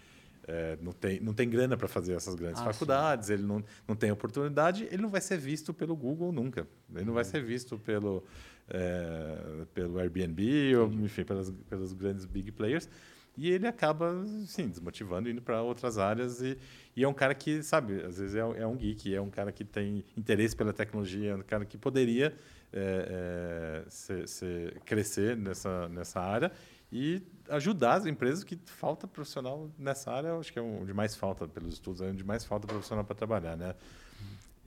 [0.46, 3.34] é, não, tem, não tem grana para fazer essas grandes ah, faculdades, sim.
[3.34, 6.68] ele não, não tem oportunidade, ele não vai ser visto pelo Google nunca.
[6.94, 7.30] Ele não vai uhum.
[7.30, 8.22] ser visto pelo,
[8.68, 12.88] é, pelo Airbnb, ou, enfim, pelas, pelos grandes big players.
[13.36, 16.40] E ele acaba, sim, desmotivando, indo para outras áreas.
[16.40, 16.56] E,
[16.96, 19.52] e, é um cara que, sabe, às vezes é, é, um geek, é um cara
[19.52, 22.34] que tem interesse pela tecnologia, é um cara que poderia
[22.72, 26.50] é, é, se, se crescer nessa, nessa área
[26.90, 31.46] e ajudar as empresas que falta profissional nessa área, acho que é onde mais falta,
[31.46, 33.56] pelos estudos, é onde mais falta profissional para trabalhar.
[33.56, 33.74] Né?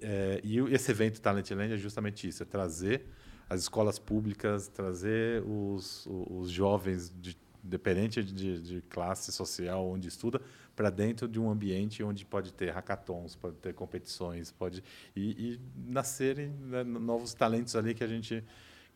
[0.02, 3.06] É, e esse evento Talentland é justamente isso, é trazer
[3.50, 10.42] as escolas públicas, trazer os, os jovens de independente de, de, classe social onde estuda,
[10.80, 14.82] para dentro de um ambiente onde pode ter hackathons, pode ter competições, pode
[15.14, 18.42] e, e nascerem né, novos talentos ali que a gente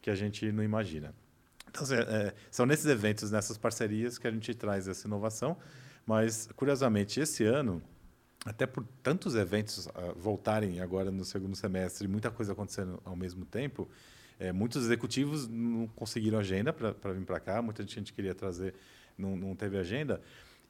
[0.01, 1.13] que a gente não imagina.
[1.69, 5.57] Então, assim, é, são nesses eventos, nessas parcerias que a gente traz essa inovação.
[6.05, 7.83] Mas curiosamente esse ano,
[8.45, 13.43] até por tantos eventos uh, voltarem agora no segundo semestre, muita coisa acontecendo ao mesmo
[13.43, 13.89] tempo,
[14.39, 18.73] é, muitos executivos não conseguiram agenda para vir para cá, muita gente queria trazer,
[19.17, 20.21] não, não teve agenda.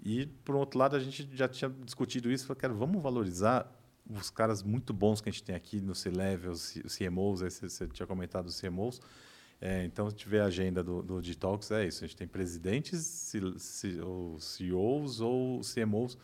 [0.04, 3.72] E, por outro lado, a gente já tinha discutido isso, falou, cara, vamos valorizar
[4.10, 7.88] os caras muito bons que a gente tem aqui no C-Level, os CMOs, aí você,
[7.88, 9.02] tinha comentado os CMOs.
[9.62, 12.04] É, então, se tiver a agenda do, do Detox, é isso.
[12.04, 13.34] A gente tem presidentes,
[14.04, 16.18] ou CEOs ou CMOs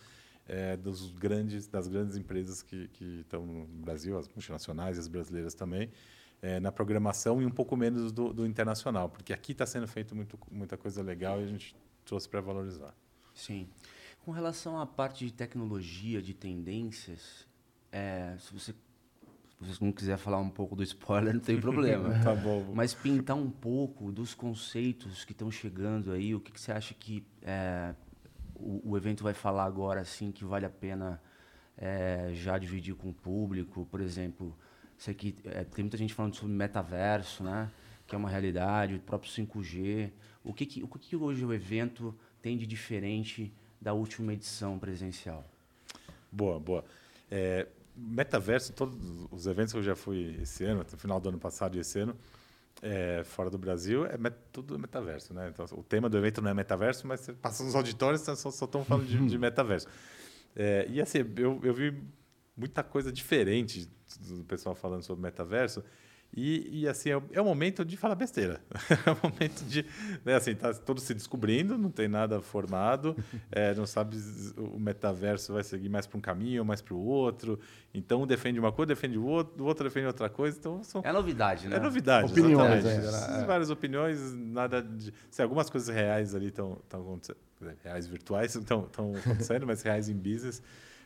[0.45, 5.07] é, dos grandes, das grandes empresas que, que estão no Brasil, as multinacionais e as
[5.07, 5.89] brasileiras também
[6.41, 10.15] é, na programação e um pouco menos do, do internacional, porque aqui está sendo feito
[10.15, 12.93] muito, muita coisa legal e a gente trouxe para valorizar.
[13.39, 13.67] Sim.
[14.23, 17.47] Com relação à parte de tecnologia, de tendências,
[17.91, 18.75] é, se você
[19.61, 22.17] se você não quiser falar um pouco do spoiler, não tem problema.
[22.23, 22.71] tá bom.
[22.73, 26.93] Mas pintar um pouco dos conceitos que estão chegando aí, o que, que você acha
[26.93, 27.93] que é,
[28.55, 31.21] o, o, evento vai falar agora, assim, que vale a pena
[31.77, 33.85] é, já dividir com o público?
[33.91, 34.55] Por exemplo,
[34.99, 37.71] Sei que é, tem muita gente falando sobre metaverso, né?
[38.05, 40.11] Que é uma realidade, o próprio 5G.
[40.43, 45.45] O que, que, o que hoje o evento tem de diferente da última edição presencial?
[46.31, 46.85] Boa, boa.
[47.29, 48.95] É, metaverso, todos
[49.31, 51.99] os eventos que eu já fui esse ano, no final do ano passado e esse
[51.99, 52.15] ano,
[52.81, 55.49] é, fora do Brasil é met, tudo metaverso, né?
[55.49, 58.65] Então, o tema do evento não é metaverso, mas você passa nos auditórios só, só
[58.65, 59.87] estão falando de, de metaverso.
[60.55, 62.01] É, e assim, eu, eu vi
[62.55, 65.83] muita coisa diferente do pessoal falando sobre metaverso.
[66.35, 68.61] E, e, assim, é, é o momento de falar besteira.
[69.05, 69.83] é o momento de.
[70.23, 73.15] Né, assim, tá todo se descobrindo, não tem nada formado,
[73.51, 74.15] é, não sabe
[74.57, 77.59] o metaverso vai seguir mais para um caminho ou mais para o outro.
[77.93, 80.55] Então, um defende uma coisa, defende o outro, o outro defende outra coisa.
[80.57, 81.77] Então, são, é novidade, né?
[81.77, 82.31] É novidade.
[82.31, 85.11] Opiniões, é, Várias opiniões, nada de.
[85.31, 87.37] Se algumas coisas reais ali estão acontecendo,
[87.83, 90.61] reais virtuais estão acontecendo, mas reais em business,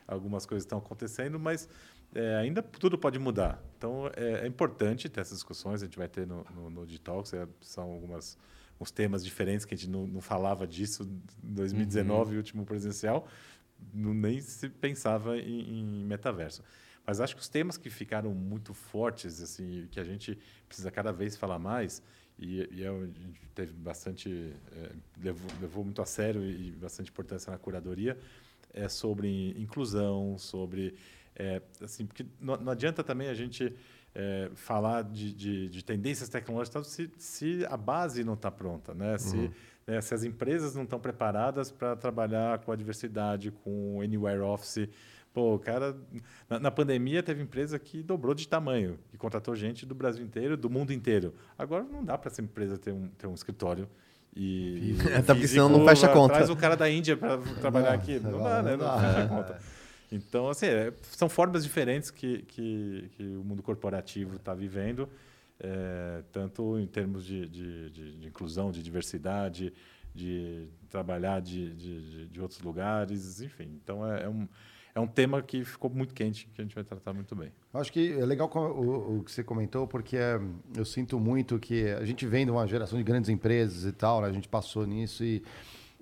[0.06, 1.68] algumas coisas estão acontecendo, mas
[2.14, 3.62] é, ainda tudo pode mudar.
[3.76, 7.32] Então, é, é, importante ter essas discussões, a gente vai ter no, no, no Digitalks,
[7.32, 8.38] é, são algumas
[8.80, 11.04] uns temas diferentes que a gente não, não falava disso
[11.42, 12.36] em 2019, uhum.
[12.38, 13.28] último presencial,
[13.92, 16.62] não, nem se pensava em, em, metaverso.
[17.06, 21.12] Mas acho que os temas que ficaram muito fortes, assim, que a gente precisa cada
[21.12, 22.02] vez falar mais,
[22.38, 27.10] e, e é, a gente teve bastante, é, levou, levou muito a sério e bastante
[27.10, 28.18] importância na curadoria,
[28.74, 30.94] é sobre inclusão, sobre
[31.36, 33.74] é, assim, porque não, não, adianta também a gente
[34.14, 39.12] é, falar de, de, de, tendências tecnológicas se, se a base não está pronta, né?
[39.12, 39.18] Uhum.
[39.18, 39.50] Se,
[39.86, 44.40] né, se as empresas não estão preparadas para trabalhar com a diversidade, com o Anywhere
[44.40, 44.88] Office.
[45.32, 45.96] Pô, cara,
[46.48, 50.56] na, na, pandemia teve empresa que dobrou de tamanho, que contratou gente do Brasil inteiro,
[50.56, 51.34] do mundo inteiro.
[51.58, 53.88] Agora não dá para essa empresa ter um, ter um escritório
[54.36, 56.34] e, é, tá, porque senão não fecha a conta.
[56.34, 58.18] Traz o cara da Índia para trabalhar não, aqui.
[58.18, 58.76] Não, dá, né?
[58.76, 59.58] Não, não fecha a conta.
[60.10, 65.08] Então, assim, é, são formas diferentes que, que, que o mundo corporativo está vivendo,
[65.58, 69.72] é, tanto em termos de, de, de, de, inclusão, de diversidade,
[70.14, 73.80] de trabalhar de, de, de outros lugares, enfim.
[73.82, 74.46] Então, é, é, um,
[74.94, 77.50] é um tema que ficou muito quente, que a gente vai tratar muito bem.
[77.72, 80.40] Acho que é legal o, o que você comentou, porque é,
[80.76, 84.20] eu sinto muito que a gente vem de uma geração de grandes empresas e tal,
[84.20, 84.28] né?
[84.28, 85.42] a gente passou nisso e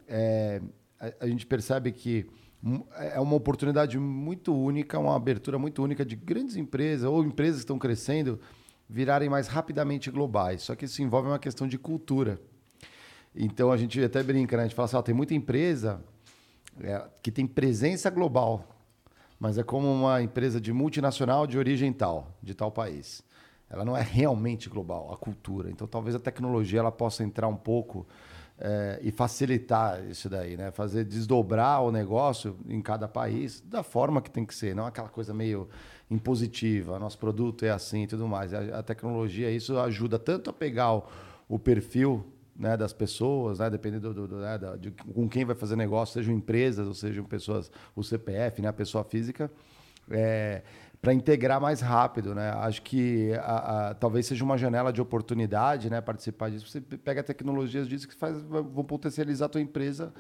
[0.07, 0.61] é,
[1.01, 2.27] a, a gente percebe que
[2.97, 7.65] é uma oportunidade muito única, uma abertura muito única de grandes empresas ou empresas que
[7.65, 8.39] estão crescendo
[8.89, 10.63] virarem mais rapidamente globais.
[10.63, 12.39] Só que isso envolve uma questão de cultura.
[13.35, 14.65] Então a gente até brinca, né?
[14.65, 16.05] a gente fala assim, ó, tem muita empresa
[16.81, 18.69] é, que tem presença global,
[19.43, 23.25] mas é como uma empresa de multinacional de origem tal, de tal país.
[23.69, 25.69] Ela não é realmente global, a cultura.
[25.69, 28.07] Então talvez a tecnologia ela possa entrar um pouco
[28.57, 30.71] é, e facilitar isso daí, né?
[30.71, 35.09] Fazer desdobrar o negócio em cada país da forma que tem que ser, não aquela
[35.09, 35.69] coisa meio
[36.09, 36.97] impositiva.
[37.01, 38.55] Nosso produto é assim e tudo mais.
[38.55, 41.05] A, a tecnologia, isso ajuda tanto a pegar o,
[41.49, 42.25] o perfil
[42.57, 46.35] né, das pessoas, né, dependendo do, do né, de, com quem vai fazer negócio, sejam
[46.35, 49.51] empresas ou sejam pessoas, o CPF, né, a pessoa física,
[50.11, 50.63] é,
[51.01, 52.51] para integrar mais rápido, né?
[52.51, 56.01] Acho que a, a, talvez seja uma janela de oportunidade, né?
[56.01, 56.69] Participar disso.
[56.69, 60.13] Você pega tecnologias disso que faz, vão potencializar a tua empresa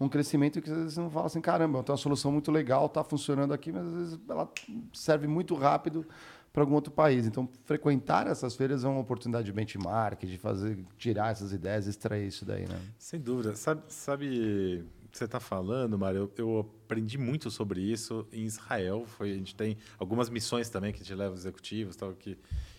[0.00, 2.86] um crescimento que às vezes você não fala assim, caramba, tenho uma solução muito legal,
[2.86, 4.50] está funcionando aqui, mas às vezes ela
[4.94, 6.06] serve muito rápido
[6.52, 7.26] para algum outro país.
[7.26, 12.26] Então, frequentar essas feiras é uma oportunidade de benchmark, de fazer, tirar essas ideias, extrair
[12.26, 12.80] isso daí, né?
[12.98, 13.54] Sem dúvida.
[13.54, 19.04] Sabe, sabe você está falando, Mário, eu, eu, aprendi muito sobre isso em Israel.
[19.06, 22.38] Foi, a gente tem algumas missões também que a gente leva os executivos, tal, que,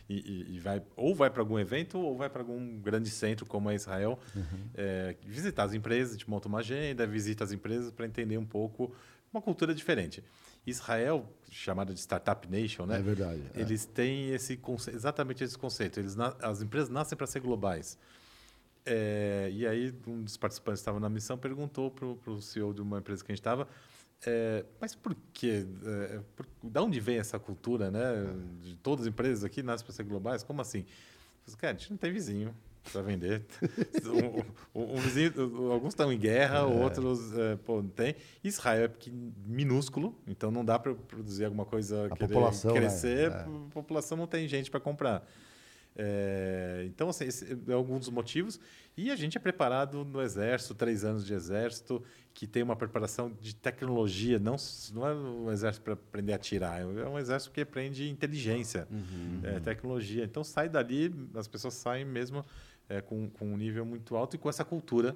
[0.10, 3.70] e, e vai, ou vai para algum evento ou vai para algum grande centro como
[3.70, 4.44] é Israel, uhum.
[4.76, 8.46] é, visitar as empresas, a gente monta uma agenda, visita as empresas para entender um
[8.46, 8.94] pouco
[9.34, 10.24] uma cultura diferente.
[10.66, 13.00] Israel, chamada de Startup Nation, né?
[13.00, 13.42] É verdade.
[13.54, 13.62] É.
[13.62, 13.90] Eles é.
[13.94, 14.60] têm esse
[14.94, 16.00] exatamente esse conceito.
[16.00, 17.98] Eles, as empresas nascem para ser globais.
[18.86, 22.82] É, e aí, um dos participantes que estava na missão perguntou para o CEO de
[22.82, 23.68] uma empresa que a gente estava,
[24.26, 25.66] é, mas por quê?
[25.84, 28.02] É, por, da onde vem essa cultura, né?
[28.62, 30.44] De todas as empresas aqui nascem para ser globais?
[30.44, 30.86] Como assim?
[31.44, 32.56] Falei, cara, a gente não tem vizinho
[32.92, 33.46] para vender.
[34.74, 36.64] um, um, um, vizinho, alguns estão em guerra, é.
[36.64, 38.16] outros é, pô, não tem.
[38.44, 39.10] Israel é
[39.46, 42.36] minúsculo, então não dá para produzir alguma coisa a querer
[42.74, 43.30] crescer.
[43.30, 43.46] Né?
[43.70, 45.26] A população não tem gente para comprar.
[45.96, 48.60] É, então, assim, esse é algum dos motivos.
[48.96, 53.32] E a gente é preparado no Exército, três anos de Exército, que tem uma preparação
[53.42, 54.40] de tecnologia.
[54.40, 54.56] Não,
[54.94, 59.42] não é um Exército para aprender a atirar, é um Exército que aprende inteligência, uhum.
[59.44, 60.24] é, tecnologia.
[60.24, 62.46] Então, sai dali, as pessoas saem mesmo
[62.90, 65.16] é, com, com um nível muito alto e com essa cultura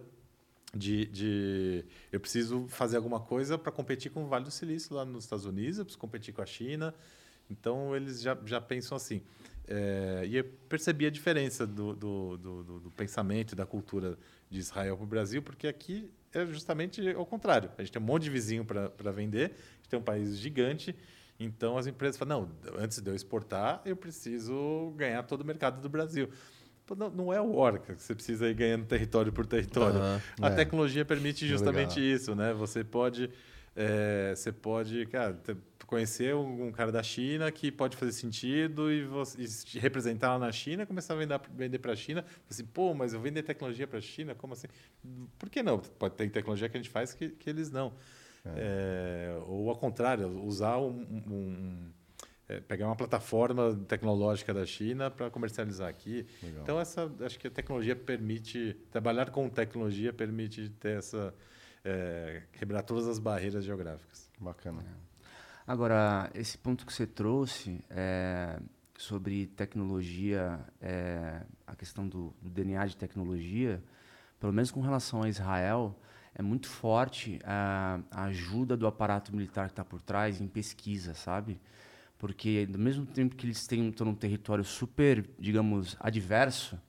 [0.75, 5.05] de, de, eu preciso fazer alguma coisa para competir com o Vale do Silício lá
[5.05, 6.93] nos Estados Unidos, eu preciso competir com a China.
[7.49, 9.21] Então eles já, já pensam assim.
[9.67, 14.17] É, e eu percebi a diferença do, do, do, do pensamento da cultura
[14.49, 17.71] de Israel para o Brasil, porque aqui é justamente ao contrário.
[17.77, 20.95] A gente tem um monte de vizinho para vender, a gente tem um país gigante,
[21.39, 25.81] então as empresas falam: não, antes de eu exportar, eu preciso ganhar todo o mercado
[25.81, 26.29] do Brasil.
[26.93, 29.99] Não, não é o Orca que você precisa ir ganhando território por território.
[29.99, 30.55] Aham, a é.
[30.55, 32.15] tecnologia permite justamente Legal.
[32.15, 32.53] isso, né?
[32.53, 33.29] Você pode,
[33.75, 35.39] é, você pode, cara,
[35.87, 40.33] conhecer um, um cara da China que pode fazer sentido e, você, e se representar
[40.33, 42.23] lá na China, começar a vender, vender para a China.
[42.49, 44.67] Assim, pô, mas eu vender tecnologia para a China, como assim?
[45.39, 45.79] Por que não?
[45.79, 47.93] Pode ter tecnologia que a gente faz que, que eles não.
[48.55, 51.91] É, ou ao contrário, usar um- um-
[52.47, 56.25] é, pegar uma plataforma tecnológica da China para comercializar aqui.
[56.41, 56.63] Legal.
[56.63, 61.33] Então essa, acho que a tecnologia permite trabalhar com tecnologia permite ter essa
[61.83, 64.29] é, quebrar todas as barreiras geográficas.
[64.39, 64.83] Bacana.
[65.67, 68.59] Agora, esse ponto que você trouxe é,
[68.97, 73.83] sobre tecnologia, é, a questão do, do DNA de tecnologia,
[74.39, 75.95] pelo menos com relação a Israel,
[76.35, 81.13] é muito forte a, a ajuda do aparato militar que está por trás em pesquisa,
[81.13, 81.59] sabe?
[82.17, 86.79] Porque, do mesmo tempo que eles têm, num território super, digamos, adverso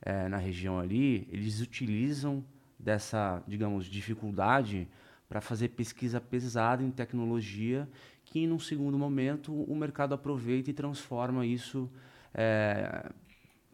[0.00, 2.44] é, na região ali, eles utilizam
[2.78, 4.88] dessa, digamos, dificuldade
[5.28, 7.88] para fazer pesquisa pesada em tecnologia
[8.24, 11.90] que, num segundo momento, o mercado aproveita e transforma isso,
[12.34, 13.10] é,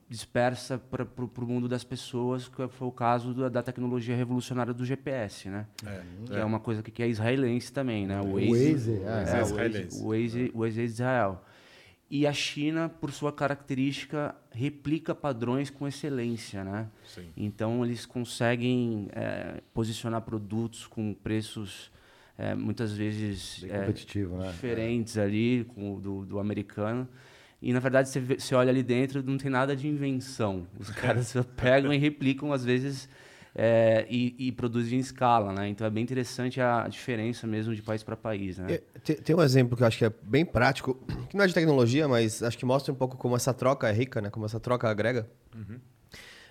[0.08, 4.84] dispersa para o mundo das pessoas, que foi o caso da, da tecnologia revolucionária do
[4.84, 5.66] GPS, né?
[6.26, 8.20] Que é, uma coisa que, que é israelense também, né?
[8.20, 9.04] O Waze, Waze, é.
[9.04, 11.44] é, É o Waze, o Waze, o Waze é de Israel.
[12.10, 16.88] E a China, por sua característica, replica padrões com excelência, né?
[17.06, 17.28] Sim.
[17.36, 21.90] Então eles conseguem é, posicionar produtos com preços
[22.38, 23.92] é, muitas vezes é, né?
[24.52, 27.06] diferentes ali com do, do americano.
[27.60, 30.66] E na verdade você, você olha ali dentro, não tem nada de invenção.
[30.78, 33.08] Os caras pegam e replicam às vezes
[33.54, 35.68] é, e, e produzem em escala, né?
[35.68, 38.74] Então é bem interessante a diferença mesmo de país para país, né?
[38.74, 40.94] É, Tem, tem um exemplo que eu acho que é bem prático,
[41.28, 43.92] que não é de tecnologia, mas acho que mostra um pouco como essa troca é
[43.92, 44.30] rica, né?
[44.30, 45.28] Como essa troca agrega.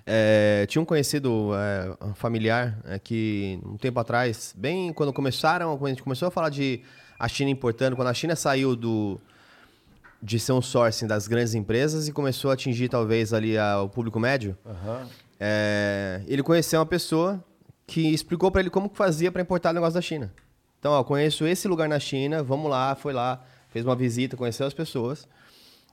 [0.06, 5.78] É, tinha um conhecido é, um familiar é, que um tempo atrás, bem quando começaram,
[5.78, 6.82] quando a gente começou a falar de
[7.20, 9.20] a China importando, quando a China saiu do
[10.22, 13.90] de ser um sourcing das grandes empresas e começou a atingir talvez ali a- o
[13.90, 15.08] público médio, Aham.
[15.40, 17.44] é, ele conheceu uma pessoa
[17.86, 20.34] que explicou para ele como que fazia para importar negócio da China.
[20.80, 24.66] Então, ó, conheço esse lugar na China, vamos lá, foi lá, fez uma visita, conheceu
[24.68, 25.28] as pessoas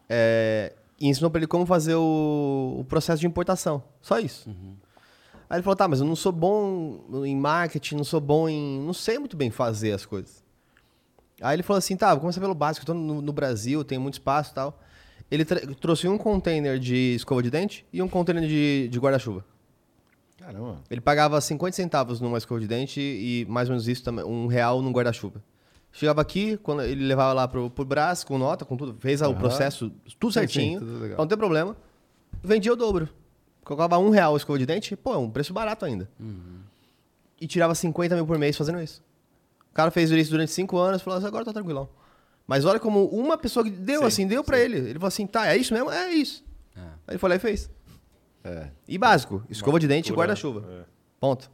[0.08, 3.82] é, e ensinou para ele como fazer o, o processo de importação.
[4.00, 4.48] Só isso.
[5.48, 8.80] Aí ele falou, tá, mas eu não sou bom em marketing, não sou bom em...
[8.80, 10.43] não sei muito bem fazer as coisas.
[11.44, 13.98] Aí ele falou assim, tá, vou começar pelo básico, eu tô no, no Brasil, tem
[13.98, 14.80] muito espaço e tal.
[15.30, 19.44] Ele trouxe um container de escova de dente e um container de, de guarda-chuva.
[20.38, 20.76] Caramba.
[20.90, 24.46] Ele pagava 50 centavos numa escova de dente e mais ou menos isso também, um
[24.46, 25.42] real num guarda-chuva.
[25.92, 29.26] Chegava aqui, quando ele levava lá pro, pro braço, com nota, com tudo, fez o
[29.26, 29.34] Aham.
[29.34, 31.16] processo tudo Sim, certinho, sim, tudo legal.
[31.16, 31.76] pra não ter problema.
[32.42, 33.08] Vendia o dobro.
[33.64, 36.08] Colocava um real a escova de dente, pô, é um preço barato ainda.
[37.40, 39.02] E tirava 50 mil por mês fazendo isso.
[39.74, 41.88] O cara fez isso durante cinco anos e falou assim, agora tá tranquilão.
[42.46, 44.76] Mas olha como uma pessoa que deu Sim, assim, deu pra ele.
[44.78, 45.90] Ele falou assim, tá, é isso mesmo?
[45.90, 46.44] É isso.
[46.76, 47.68] Aí ele foi lá e fez.
[48.44, 48.68] É.
[48.86, 50.64] E básico, escova de dente e guarda-chuva.
[50.70, 50.84] é.
[51.18, 51.50] Ponto.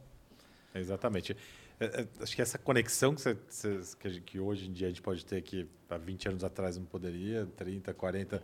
[0.75, 1.35] Exatamente.
[1.79, 3.39] É, é, acho que essa conexão que, você-
[4.23, 7.47] que hoje em dia a gente pode ter que há 20 anos atrás não poderia,
[7.57, 8.43] 30, 40,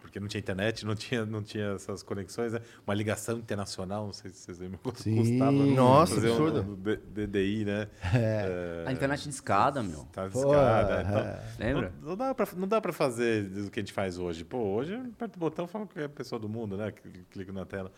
[0.00, 2.60] porque não tinha internet, não tinha, não tinha essas conexões, né?
[2.86, 5.16] Uma ligação internacional, não sei se vocês lembram quanto Sim.
[5.16, 5.52] custava.
[5.52, 6.72] Nossa, fazer um- absurdo.
[6.72, 7.88] um D- DDI, né?
[8.14, 10.04] É, A internet de escada, meu.
[10.12, 10.94] Tá Pô, descarada.
[10.94, 11.02] é.
[11.02, 11.92] Então, Lembra?
[12.00, 14.44] Não, não dá pra, não dá pra fazer o que a gente faz hoje.
[14.44, 16.90] Pô, hoje aperta o botão e fala com qualquer pessoa do mundo, né?
[16.92, 17.92] Cl- Clica na tela.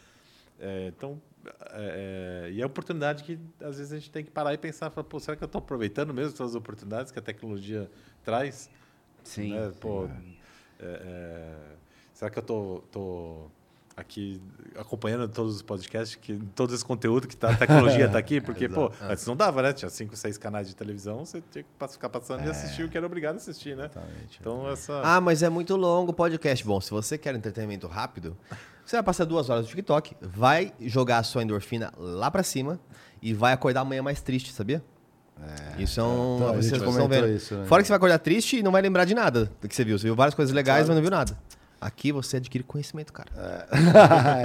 [0.60, 1.20] É, então,
[1.72, 4.58] é, é, e é a oportunidade que às vezes a gente tem que parar e
[4.58, 7.90] pensar, falar, pô, será que eu estou aproveitando mesmo todas as oportunidades que a tecnologia
[8.22, 8.70] traz?
[9.24, 9.54] Sim.
[9.54, 9.72] né?
[9.80, 10.04] Pô,
[10.78, 11.56] é, é,
[12.22, 13.50] será que eu tô, tô
[13.96, 14.40] aqui
[14.76, 18.38] acompanhando todos os podcasts, que, todo esse conteúdo que tá, a tecnologia está aqui?
[18.40, 19.72] Porque, pô, antes não dava, né?
[19.72, 22.97] Tinha cinco, seis canais de televisão, você tinha que ficar passando e assistir o que
[22.97, 23.86] era obrigado a assistir, né?
[23.86, 24.38] Exatamente.
[24.40, 25.01] Então, essa...
[25.03, 26.64] Ah, mas é muito longo o podcast.
[26.64, 28.36] Bom, se você quer entretenimento rápido,
[28.84, 32.78] você vai passar duas horas no TikTok, vai jogar a sua endorfina lá pra cima
[33.20, 34.80] e vai acordar amanhã mais triste, sabia?
[35.76, 36.36] isso é um.
[36.36, 37.28] então, a vocês estão vendo.
[37.28, 37.66] isso, né?
[37.66, 39.84] Fora que você vai acordar triste e não vai lembrar de nada do que você
[39.84, 39.99] viu.
[39.99, 41.36] Você viu várias coisas legais, mas não viu nada.
[41.83, 43.28] Aqui você adquire conhecimento, cara.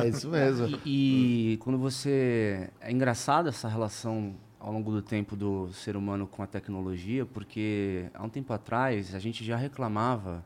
[0.03, 0.79] é isso mesmo.
[0.83, 2.67] E, e quando você.
[2.81, 8.07] É engraçado essa relação ao longo do tempo do ser humano com a tecnologia, porque
[8.15, 10.43] há um tempo atrás a gente já reclamava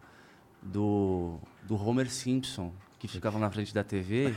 [0.61, 4.35] do, do Homer Simpson, que ficava na frente da TV.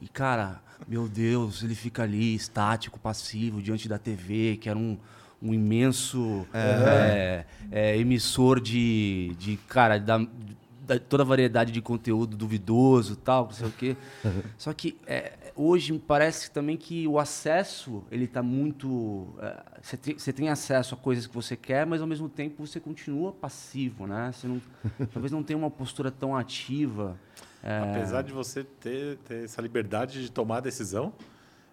[0.00, 4.96] e, cara, meu Deus, ele fica ali estático, passivo, diante da TV, que era um.
[5.42, 10.18] Um imenso é, é, emissor de, de cara, da,
[10.98, 13.96] toda a variedade de conteúdo duvidoso tal, não sei o quê.
[14.58, 19.28] Só que é, hoje parece também que o acesso, ele está muito...
[19.38, 22.66] é, Você tem, você tem acesso a coisas que você quer, mas ao mesmo tempo
[22.66, 24.32] você continua passivo, né?
[24.32, 24.60] Você não,
[25.12, 27.16] talvez não tenha uma postura tão ativa.
[27.62, 31.12] é, Apesar de você ter, ter essa liberdade de tomar a decisão,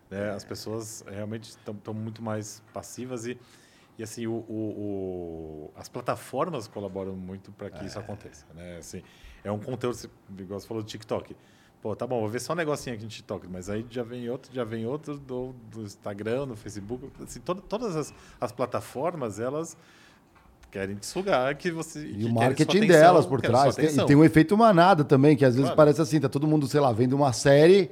[0.10, 3.38] né, as pessoas realmente estão muito mais passivas e,
[3.98, 8.46] e assim, o, o- o- as plataformas colaboram muito para que isso aconteça.
[8.56, 8.78] Né?
[8.78, 9.02] Assim,
[9.44, 9.98] é um conteúdo,
[10.40, 11.36] igual você falou do TikTok.
[11.82, 14.28] Pô, tá bom, vou ver só um negocinho aqui no TikTok, mas aí já vem
[14.30, 17.08] outro, já vem outro do, do Instagram, do Facebook.
[17.24, 19.78] Assim, todo- todas as, as plataformas, elas
[20.72, 22.06] querem te sugar que você.
[22.06, 23.76] E que o marketing atenção, delas por trás.
[23.76, 25.78] Tem, e tem um efeito manada também, que às vezes Claro.
[25.78, 27.90] parece assim, tá todo mundo, sei lá, vendo uma série.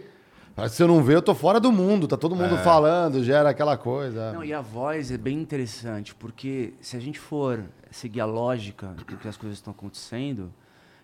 [0.55, 3.21] Parece que se eu não ver, eu tô fora do mundo, tá todo mundo falando,
[3.23, 4.31] gera aquela coisa.
[4.31, 8.87] Não, e a voz é bem interessante, porque se a gente for seguir a lógica
[8.87, 10.53] do que as coisas estão acontecendo,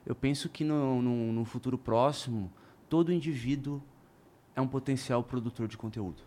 [0.06, 2.50] eu penso que no, no, no futuro próximo,
[2.90, 3.82] todo indivíduo
[4.56, 6.24] é um potencial produtor de conteúdo.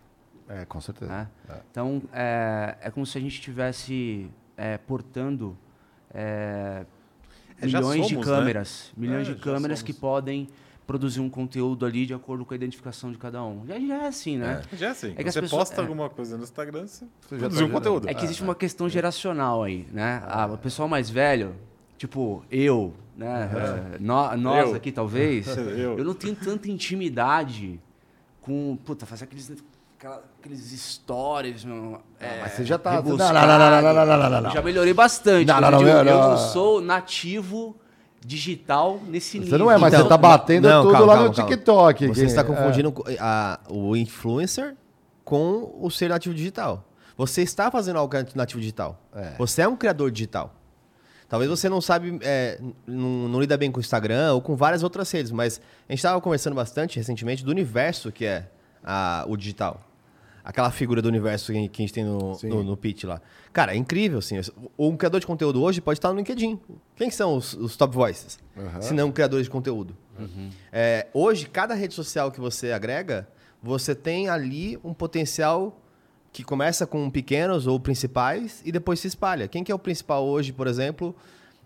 [0.47, 1.11] É, com certeza.
[1.11, 1.29] né?
[1.71, 5.57] Então, é, é como se a gente estivesse é, portando
[6.13, 6.85] é,
[7.59, 8.33] É, milhões de somos, né?
[8.37, 9.95] câmeras, milhões É, de já câmeras somos.
[9.95, 10.49] que podem
[10.87, 13.67] produzir um conteúdo ali de acordo com a identificação de cada um.
[13.67, 14.63] Já, já é assim, né?
[14.73, 14.77] É.
[14.77, 15.15] Já é assim.
[15.17, 15.69] É que você pessoas...
[15.69, 15.85] posta é.
[15.85, 18.09] alguma coisa no Instagram, você tá produz um conteúdo.
[18.09, 18.57] É que existe ah, uma é.
[18.57, 18.91] questão é.
[18.91, 20.23] geracional aí, né?
[20.27, 20.45] Ah.
[20.45, 21.55] ah, o pessoal mais velho,
[21.97, 23.51] tipo eu, né?
[23.95, 24.75] É, no, nós eu.
[24.75, 25.99] aqui talvez, eu.
[25.99, 27.81] eu não tenho tanta intimidade
[28.41, 29.51] com, puta, fazer aqueles
[30.39, 32.03] aqueles stories, meu.
[32.21, 33.01] Ah, é, mas você já tá.
[33.01, 35.47] Não, não, não, não, não, não, não, não, Já melhorei bastante.
[35.47, 37.75] Não, não, não, eu, não, eu não sou nativo
[38.27, 39.51] digital nesse nível.
[39.51, 41.51] Você não é, mas Então, você tá batendo não, tudo calma, lá calma, no calma.
[41.51, 42.07] TikTok.
[42.09, 42.45] Você que- está é.
[42.45, 44.75] confundindo co- a- o influencer
[45.25, 46.85] com o ser nativo digital.
[47.17, 48.99] Você está fazendo algo nativo digital.
[49.15, 49.35] É.
[49.39, 50.53] Você é um criador digital.
[51.29, 54.83] Talvez você não sabe, é, não, não lida bem com o Instagram ou com várias
[54.83, 58.47] outras redes, mas a gente estava conversando bastante recentemente do universo que é
[58.85, 59.81] a- o digital.
[60.45, 63.21] Aquela figura do universo que a gente tem no, no, no pitch lá.
[63.51, 64.39] Cara, é incrível, assim.
[64.79, 66.61] Um criador de conteúdo hoje pode estar no LinkedIn.
[66.97, 68.39] Quem que são os, os top voices?
[68.81, 69.97] Se não criadores de conteúdo.
[70.71, 73.27] É, hoje, cada rede social que você agrega,
[73.63, 75.81] você tem ali um potencial
[76.31, 79.49] que começa com pequenos ou principais e depois se espalha.
[79.49, 81.15] Quem que é o principal hoje, por exemplo,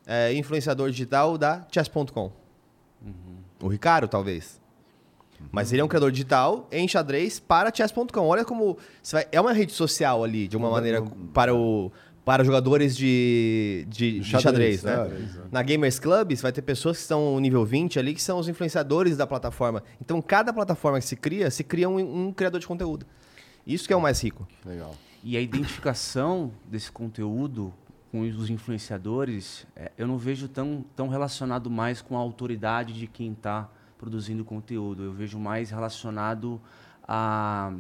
[0.07, 2.31] é, influenciador digital da chess.com?
[3.61, 4.61] O Ricardo, talvez.
[5.53, 8.26] Mas ele é um criador digital em xadrez para chess.com.
[8.26, 11.91] Olha como você vai- é uma rede social ali, de uma maneira para o
[12.24, 15.43] para jogadores de, de, de xadrez, Xadrez, né?
[15.47, 15.49] é.
[15.51, 18.39] Na Gamers Club, você vai ter pessoas que estão no nível 20 ali, que são
[18.39, 19.82] os influenciadores da plataforma.
[19.99, 23.07] Então, cada plataforma que se cria, se cria um, um criador de conteúdo.
[23.66, 24.47] Isso que é o mais rico.
[24.62, 24.95] Legal.
[25.24, 27.72] E a identificação desse conteúdo
[28.12, 33.07] com os influenciadores, é, eu não vejo tão, tão relacionado mais com a autoridade de
[33.07, 35.03] quem está produzindo conteúdo.
[35.03, 36.61] Eu vejo mais relacionado
[37.07, 37.72] a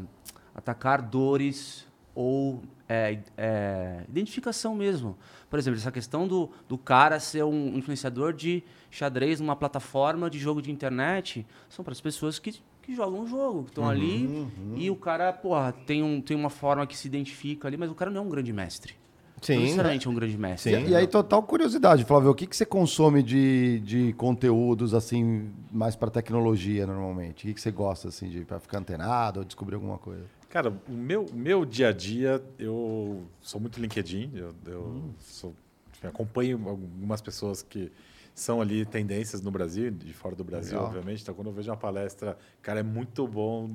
[0.54, 5.16] atacar dores ou é, é, identificação mesmo.
[5.48, 10.38] Por exemplo, essa questão do, do cara ser um influenciador de xadrez numa plataforma de
[10.38, 14.48] jogo de internet são para as pessoas que, que jogam o jogo, que estão ali
[14.74, 17.94] e o cara, porra, tem, um, tem uma forma que se identifica ali, mas o
[17.94, 18.94] cara não é um grande mestre.
[19.42, 19.60] Sim.
[19.62, 20.74] necessariamente é um grande mestre.
[20.76, 20.86] Sim.
[20.86, 25.50] E, e aí, total curiosidade, Flávio, o que, que você consome de, de conteúdos, assim,
[25.70, 27.44] mais para tecnologia, normalmente?
[27.44, 30.24] O que, que você gosta, assim, de para ficar antenado ou descobrir alguma coisa?
[30.48, 35.54] Cara, o meu, meu dia a dia, eu sou muito LinkedIn, eu, eu sou-
[35.94, 37.92] enfim, acompanho algumas pessoas que
[38.34, 40.86] são ali tendências no Brasil, de fora do Brasil, Legal.
[40.86, 41.22] obviamente.
[41.22, 43.68] Então, quando eu vejo uma palestra, cara, é muito bom,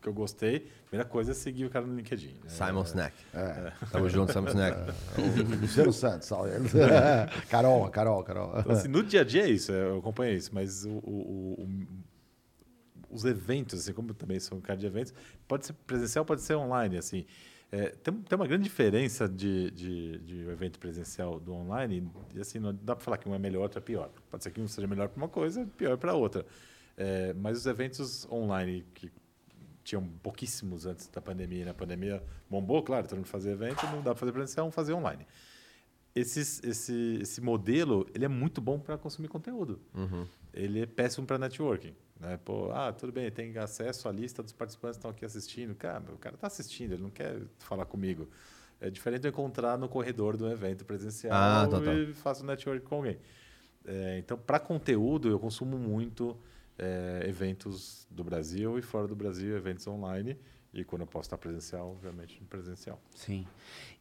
[0.00, 2.34] que eu gostei, a primeira coisa é seguir o cara no LinkedIn.
[2.42, 2.48] né?
[2.48, 3.14] Simon Snack.
[3.92, 4.92] Tamo junto, Simon Snack.
[5.18, 6.50] O Luciano Santos, salve.
[7.50, 8.58] Carol, Carol, Carol.
[8.60, 11.68] Então, assim, no dia a dia é isso, eu acompanho isso, mas o, o- o-
[13.10, 15.12] os eventos, assim, como eu também sou um cara de eventos,
[15.48, 17.26] pode ser presencial, pode ser online, assim.
[17.72, 22.40] É, tem, tem uma grande diferença de, de, de um evento presencial do online, e
[22.40, 24.10] assim, não dá para falar que um é melhor, outro é pior.
[24.30, 26.44] Pode ser que um seja melhor para uma coisa, pior para outra.
[26.96, 29.10] É, mas os eventos online que
[29.84, 34.10] tinham pouquíssimos antes da pandemia, na pandemia bombou, claro, todo mundo fazia evento, não dá
[34.10, 35.26] para fazer presencial, vamos fazer online
[36.14, 39.80] esses, esse, esse modelo ele é muito bom para consumir conteúdo.
[40.52, 41.94] Ele é péssimo para networking.
[42.18, 42.38] Né?
[42.44, 45.74] Pô, ah, tudo bem, tem acesso à lista dos participantes que estão aqui assistindo.
[45.74, 48.28] Cara, o cara está assistindo, ele não quer falar comigo.
[48.80, 51.94] É diferente de eu encontrar no corredor do evento presencial Ah, total.
[51.94, 53.18] e faço network com alguém.
[53.84, 56.36] É, então, para conteúdo, eu consumo muito
[56.80, 60.36] é, eventos do Brasil e fora do Brasil, eventos online.
[60.72, 63.00] E quando eu posso estar presencial, obviamente, presencial.
[63.14, 63.46] Sim.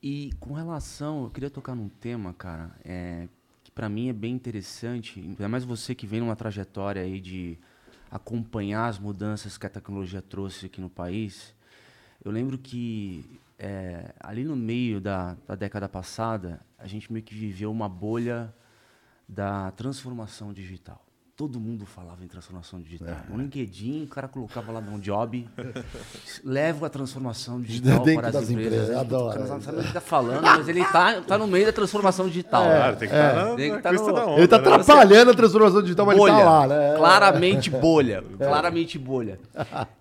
[0.01, 3.27] E com relação, eu queria tocar num tema, cara, é,
[3.63, 7.57] que para mim é bem interessante, ainda mais você que vem numa trajetória aí de
[8.09, 11.55] acompanhar as mudanças que a tecnologia trouxe aqui no país.
[12.23, 13.25] Eu lembro que
[13.57, 18.53] é, ali no meio da, da década passada, a gente meio que viveu uma bolha
[19.27, 21.08] da transformação digital
[21.39, 23.15] todo mundo falava em transformação digital.
[23.15, 23.31] É.
[23.31, 25.47] No LinkedIn, o cara colocava lá um job,
[26.43, 28.89] leva a transformação digital para as empresas.
[28.89, 28.97] empresas.
[28.97, 29.47] Adoro.
[29.47, 32.65] Não sabe o que está falando, mas ele está tá no meio da transformação digital.
[32.65, 33.79] É, claro, tem que estar tá é.
[33.79, 34.67] tá no, onda, Ele está né?
[34.67, 36.67] atrapalhando a transformação digital, mas bolha, ele está lá.
[36.67, 36.97] Né?
[36.97, 38.23] Claramente bolha.
[38.37, 38.45] É.
[38.45, 39.39] Claramente bolha.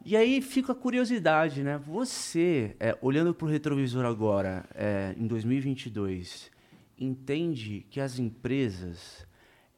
[0.04, 1.80] E aí fica a curiosidade, né?
[1.86, 6.50] Você, é, olhando para o retrovisor agora, é, em 2022,
[6.98, 9.27] entende que as empresas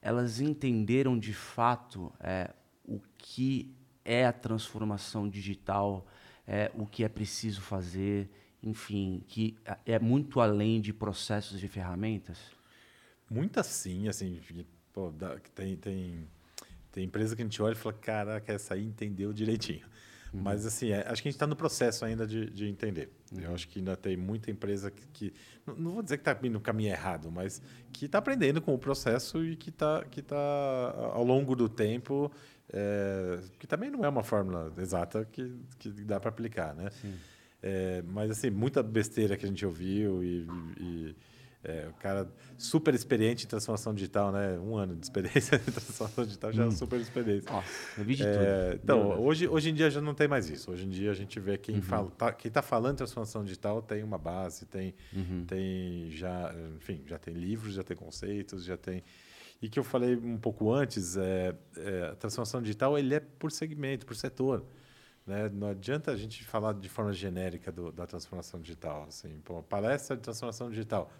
[0.02, 2.50] elas entenderam de fato é,
[2.84, 3.74] o que
[4.04, 6.06] é a transformação digital,
[6.46, 8.28] é, o que é preciso fazer,
[8.62, 12.38] enfim, que é muito além de processos e ferramentas?
[13.28, 14.40] Muitas sim, assim,
[14.92, 15.12] pô,
[15.54, 16.28] tem, tem,
[16.90, 19.86] tem empresa que a gente olha e fala, caraca, essa aí entendeu direitinho.
[20.32, 20.40] Uhum.
[20.42, 23.10] Mas, assim, é, acho que a gente está no processo ainda de, de entender.
[23.32, 23.40] Uhum.
[23.40, 25.06] Eu acho que ainda tem muita empresa que.
[25.08, 25.34] que
[25.66, 27.60] não, não, vou dizer que está no caminho errado, mas
[27.92, 30.36] que está aprendendo com o processo e que está, que tá,
[31.12, 32.30] ao longo do tempo.
[32.72, 36.88] É, que também não é uma fórmula exata que, que dá para aplicar, né?
[37.62, 40.46] É, mas, assim, muita besteira que a gente ouviu e,
[40.78, 41.16] e
[41.62, 44.58] é, o cara super experiente em transformação digital, né?
[44.58, 46.68] Um ano de experiência em transformação digital já é hum.
[46.68, 47.52] é super experiência.
[47.52, 48.80] Nossa, eu vi de é, tudo.
[48.82, 50.70] Então, hoje, hoje em dia já não tem mais isso.
[50.70, 51.82] Hoje em dia a gente vê quem uhum.
[51.82, 55.44] fala, tá, quem está falando transformação digital tem uma base, tem, uhum.
[55.46, 59.02] tem já, enfim, já tem livros, já tem conceitos, já tem.
[59.60, 63.52] E que eu falei um pouco antes, é, é, a transformação digital ele é por
[63.52, 64.64] segmento, por setor.
[65.26, 65.50] Né?
[65.50, 69.04] Não adianta a gente falar de forma genérica do, da transformação digital.
[69.06, 71.12] Assim, pô, palestra de transformação digital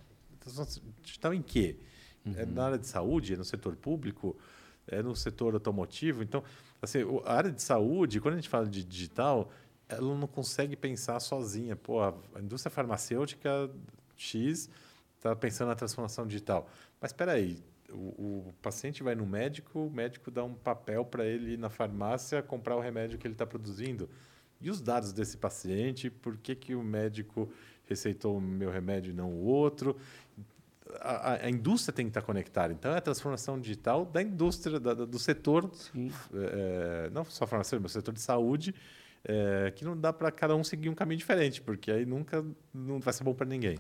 [1.03, 1.77] digital em quê?
[2.25, 2.35] Uhum.
[2.37, 4.37] É na área de saúde, é no setor público,
[4.87, 6.23] é no setor automotivo.
[6.23, 6.43] Então,
[6.81, 9.51] assim, a área de saúde, quando a gente fala de digital,
[9.89, 11.77] ela não consegue pensar sozinha.
[11.77, 13.71] Pô, a indústria farmacêutica
[14.17, 14.69] X
[15.17, 16.69] está pensando na transformação digital.
[17.01, 21.25] Mas espera aí, o, o, paciente vai no médico, o médico dá um papel para
[21.25, 24.09] ele ir na farmácia comprar o remédio que ele está produzindo.
[24.61, 27.51] E os dados desse paciente, por que, que o médico
[27.87, 29.97] receitou o meu remédio e não o outro?
[31.01, 32.73] A, a, indústria tem que estar conectada.
[32.73, 35.71] Então, é a transformação digital da indústria, da, do setor,
[36.35, 38.75] é, não só farmacêutico, mas setor de saúde,
[39.25, 42.99] é, que não dá para cada um seguir um caminho diferente, porque aí nunca não
[42.99, 43.79] vai ser bom para ninguém.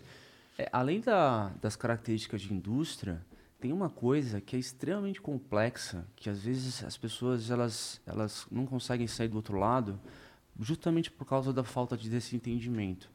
[0.59, 3.25] É, além da, das características de indústria,
[3.61, 8.67] tem uma coisa que é extremamente complexa, que às vezes as pessoas elas, elas não
[8.67, 10.01] conseguem sair do outro lado,
[10.59, 13.11] justamente por causa da falta de desse entendimento,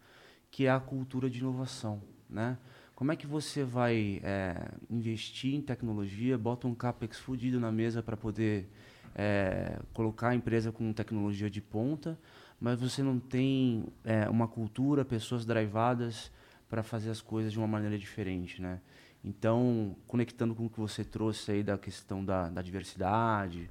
[0.50, 2.58] que é a cultura de inovação, né?
[2.96, 8.02] Como é que você vai é, investir em tecnologia, bota um capex fudido na mesa
[8.02, 8.70] para poder
[9.14, 12.18] é, colocar a empresa com tecnologia de ponta,
[12.60, 16.32] mas você não tem é, uma cultura, pessoas drivadas
[16.70, 18.80] para fazer as coisas de uma maneira diferente, né?
[19.24, 23.70] Então, conectando com o que você trouxe aí da questão da, da diversidade,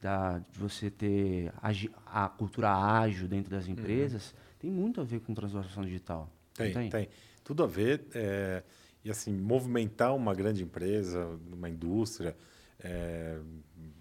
[0.00, 3.72] da, de você ter a, a, cultura ágil dentro das uhum.
[3.72, 4.38] empresas, uhum.
[4.58, 6.30] tem muito a ver com transformação digital.
[6.52, 6.90] Tem, tem.
[6.90, 7.08] tem
[7.46, 8.04] tudo a ver.
[8.12, 8.62] É,
[9.04, 12.36] e assim, movimentar uma grande empresa, uma indústria,
[12.80, 13.38] é,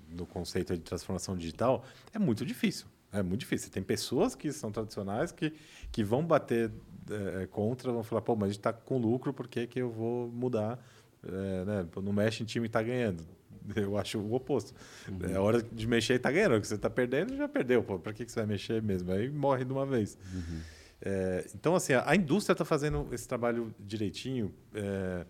[0.09, 2.87] no conceito de transformação digital, é muito difícil.
[3.13, 3.69] É muito difícil.
[3.69, 5.53] Tem pessoas que são tradicionais que,
[5.91, 6.71] que vão bater
[7.39, 9.91] é, contra, vão falar, pô, mas a gente está com lucro, por que, que eu
[9.91, 10.83] vou mudar?
[11.23, 11.87] É, né?
[12.01, 13.23] Não mexe em time e está ganhando.
[13.75, 14.73] Eu acho o oposto.
[15.07, 15.19] Uhum.
[15.29, 16.55] É hora de mexer e está ganhando.
[16.55, 17.83] O que você está perdendo, já perdeu.
[17.83, 19.11] Para que, que você vai mexer mesmo?
[19.11, 20.17] Aí morre de uma vez.
[20.33, 20.61] Uhum.
[21.05, 24.51] É, então, assim, a, a indústria está fazendo esse trabalho direitinho.
[24.73, 25.23] É,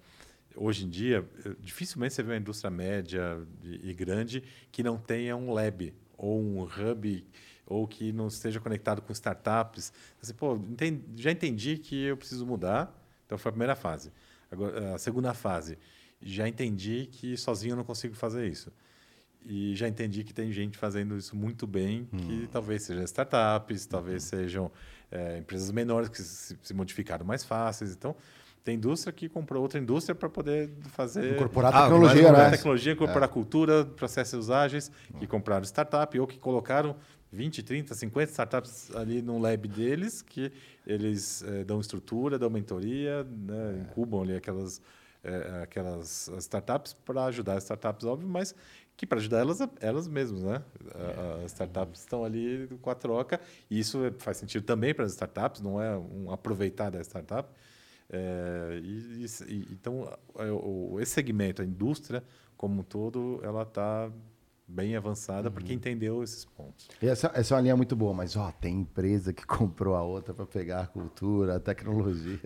[0.56, 1.28] hoje em dia,
[1.60, 6.40] dificilmente você vê uma indústria média e, e, grande que não tenha um lab ou
[6.42, 7.28] um hub
[7.68, 9.92] ou que não esteja conectado com startups.
[10.22, 12.98] Assim, pô, entendi, já entendi que eu preciso mudar.
[13.26, 14.14] Então, foi a primeira fase.
[14.50, 15.78] Agora, a segunda fase,
[16.22, 18.72] já entendi que sozinho eu não consigo fazer isso.
[19.44, 22.18] E já entendi que tem gente fazendo isso muito bem, hum.
[22.18, 24.30] que talvez sejam startups, talvez uhum.
[24.30, 24.72] sejam
[25.12, 27.92] é, empresas menores que se, se, modificaram mais fáceis.
[27.92, 28.16] Então,
[28.64, 31.36] tem indústria que comprou outra indústria para poder fazer.
[31.36, 32.50] Incorporar ah, tecnologia, né?
[32.50, 33.32] tecnologia, incorporar é.
[33.32, 36.96] cultura, processos ágeis, que compraram startup ou que colocaram
[37.32, 40.52] 20, 30, 50 startups ali no lab deles, que
[40.86, 43.82] eles é, dão estrutura, dão mentoria, né, é.
[43.82, 44.82] incubam ali aquelas,
[45.24, 48.56] é, aquelas startups para ajudar as startups, óbvio, mas
[48.98, 50.64] que para ajudar elas, elas mesmas, né?
[50.94, 51.44] É.
[51.44, 53.40] As startups estão ali com a troca,
[53.70, 57.50] e isso faz sentido também para as startups, não é um aproveitar da startup,
[58.08, 62.24] É, e, e, então, é, esse segmento, a indústria
[62.56, 64.12] como um todo, ela está
[64.68, 65.54] bem avançada, uhum.
[65.54, 66.88] porque entendeu esses pontos.
[67.02, 70.34] Essa, essa é uma linha muito boa, mas ó, tem empresa que comprou a outra
[70.34, 72.40] para pegar a cultura, a tecnologia.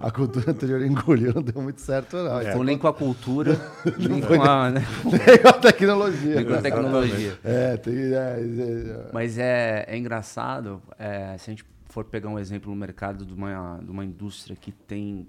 [0.00, 2.40] A cultura anterior engoliu, não deu muito certo, não.
[2.40, 2.48] É.
[2.48, 3.58] Então, nem com a cultura,
[3.98, 4.82] nem, com a, né?
[5.04, 6.34] nem com a tecnologia.
[6.36, 7.38] Nem com a tecnologia.
[7.44, 12.38] É, tem, é, é, mas é, é engraçado, é, se a gente for pegar um
[12.38, 15.26] exemplo no mercado de uma, de uma indústria que tem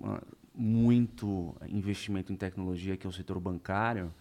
[0.55, 4.13] muito investimento em tecnologia, que é o setor bancário,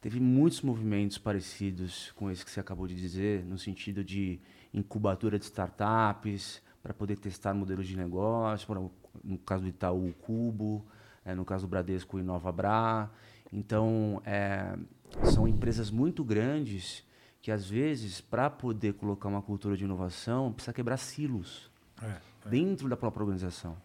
[0.00, 4.40] teve muitos movimentos parecidos com esse que você acabou de dizer, no sentido de
[4.72, 8.90] incubatura de startups, para poder testar modelos de negócio,
[9.22, 10.86] no caso do Itaú, o Cubo,
[11.24, 13.10] é, no caso do Bradesco, o InovaBra.
[13.52, 14.76] Então, é,
[15.24, 17.04] são empresas muito grandes
[17.42, 21.70] que, às vezes, para poder colocar uma cultura de inovação, precisa quebrar silos
[22.02, 22.20] é, é.
[22.48, 23.76] dentro da própria organização.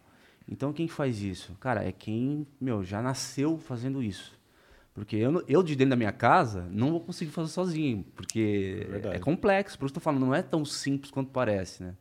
[0.48, 1.56] Então, quem faz isso?
[1.60, 4.38] Cara, é quem meu, já nasceu fazendo isso.
[4.96, 9.18] Porque eu, eu, de dentro da minha casa, não vou conseguir fazer sozinho, porque é,
[9.18, 9.78] é complexo.
[9.78, 11.96] Por isso que eu tô falando, não é tão simples quanto parece, né?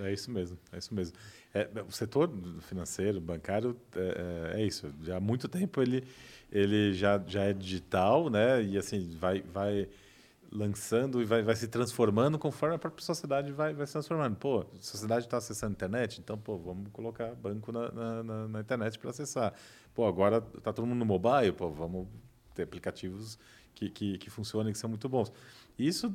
[0.00, 1.16] É isso mesmo, é isso mesmo.
[1.54, 2.28] É, o setor
[2.62, 4.92] financeiro, bancário, é, é, é, isso.
[5.04, 6.02] Já há muito tempo ele,
[6.50, 8.60] ele já, já é digital, né?
[8.64, 9.88] E assim, vai, vai
[10.50, 14.34] lançando e vai, vai se transformando conforme a própria sociedade vai, vai se transformando.
[14.34, 18.48] Pô, a sociedade está acessando a internet, então, pô, vamos colocar banco na, na, na,
[18.48, 19.54] na internet para acessar.
[19.94, 22.08] Pô, agora está todo mundo no mobile, pô, vamos
[22.54, 23.38] ter aplicativos
[23.74, 25.32] que, que, que funcionam e que são muito bons.
[25.78, 26.14] Isso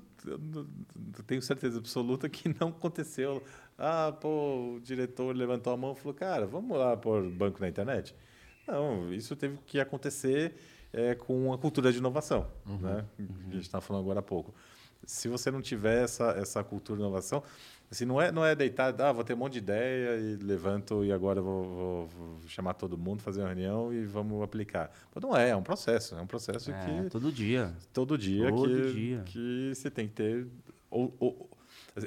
[1.26, 3.44] tenho certeza absoluta que não aconteceu.
[3.78, 7.68] Ah, pô, o diretor levantou a mão e falou, cara, vamos lá pôr banco na
[7.68, 8.16] internet?
[8.68, 10.56] Não, isso teve que acontecer
[10.94, 13.06] é, com a cultura de inovação, uhum, né?
[13.20, 13.28] Uhum.
[13.28, 14.54] que a gente estava falando agora há pouco.
[15.06, 17.44] Se você não tiver essa, essa cultura de inovação,
[17.96, 21.06] Assim, não é, não é deitar, ah, vou ter um monte de ideia e levanto
[21.06, 24.92] e agora vou, vou, vou chamar todo mundo, fazer uma reunião e vamos aplicar.
[25.14, 27.10] Mas não é, é um processo, é um processo é, que...
[27.10, 27.74] todo dia.
[27.94, 29.24] Todo dia todo que, dia.
[29.26, 30.46] que você tem que ter...
[30.92, 31.50] Ou, ou,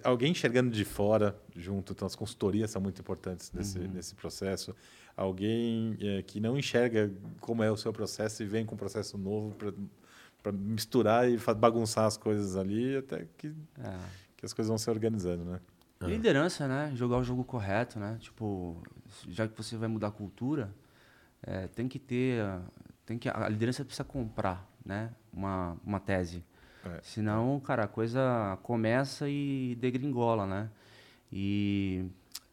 [0.05, 3.89] alguém enxergando de fora junto, então as consultorias são muito importantes nesse, uhum.
[3.89, 4.77] nesse processo.
[5.17, 7.11] Alguém é, que não enxerga
[7.41, 9.57] como é o seu processo e vem com um processo novo
[10.43, 13.55] para misturar e bagunçar as coisas ali até que...
[13.79, 15.61] É que as coisas vão se organizando, né?
[16.07, 16.93] Liderança, né?
[16.95, 18.17] Jogar o jogo correto, né?
[18.21, 18.81] Tipo,
[19.29, 20.73] já que você vai mudar a cultura,
[21.43, 22.45] é, tem que ter,
[23.05, 25.11] tem que a liderança precisa comprar, né?
[25.33, 26.45] Uma, uma tese.
[26.85, 27.01] É.
[27.03, 30.71] Senão, cara, a coisa começa e degringola, né?
[31.33, 32.05] E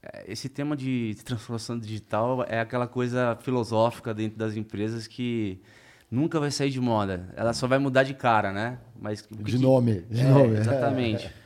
[0.01, 5.61] é, esse tema de transformação digital é aquela coisa filosófica dentro das empresas que
[6.09, 7.31] nunca vai sair de moda.
[7.35, 8.79] Ela só vai mudar de cara, né?
[8.99, 10.57] Mas de nome, de é, nome.
[10.57, 11.31] Exatamente.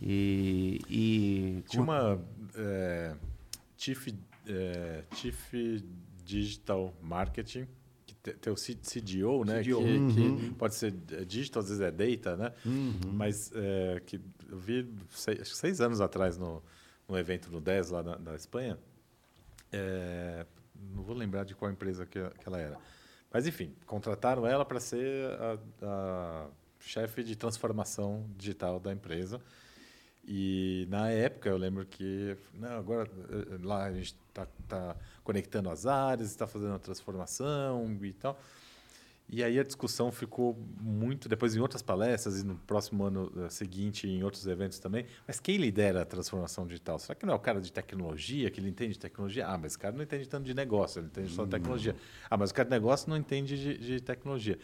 [0.00, 2.20] E, e tinha uma
[2.54, 3.14] é,
[3.76, 4.08] Chief,
[4.46, 5.54] é, Chief
[6.24, 7.66] Digital Marketing
[8.04, 9.62] que tem o CDO, né?
[9.62, 9.78] CDO.
[9.78, 10.36] Que, uhum.
[10.38, 10.92] que, pode ser
[11.26, 12.52] digital, às vezes é data, né?
[12.64, 13.12] Uhum.
[13.12, 16.62] Mas é, que eu vi seis, seis, anos atrás no,
[17.08, 18.78] no evento no 10 lá na, na Espanha.
[19.72, 20.46] É,
[20.94, 22.78] não vou lembrar de qual empresa que, que ela era.
[23.32, 26.46] Mas, enfim, contrataram ela para ser a, a
[26.80, 29.40] chefe de transformação digital da empresa.
[30.28, 35.70] E na época eu lembro que não, agora eh, lá a gente está tá conectando
[35.70, 38.36] as áreas, está fazendo a transformação e tal.
[39.28, 43.50] E aí a discussão ficou muito, depois em outras palestras e no próximo ano uh,
[43.50, 46.96] seguinte em outros eventos também, mas quem lidera a transformação digital?
[47.00, 49.48] Será que não é o cara de tecnologia, que ele entende de tecnologia?
[49.48, 51.96] Ah, mas o cara não entende tanto de negócio, ele entende só de tecnologia.
[52.30, 54.58] Ah, mas o cara de negócio não entende de, de tecnologia.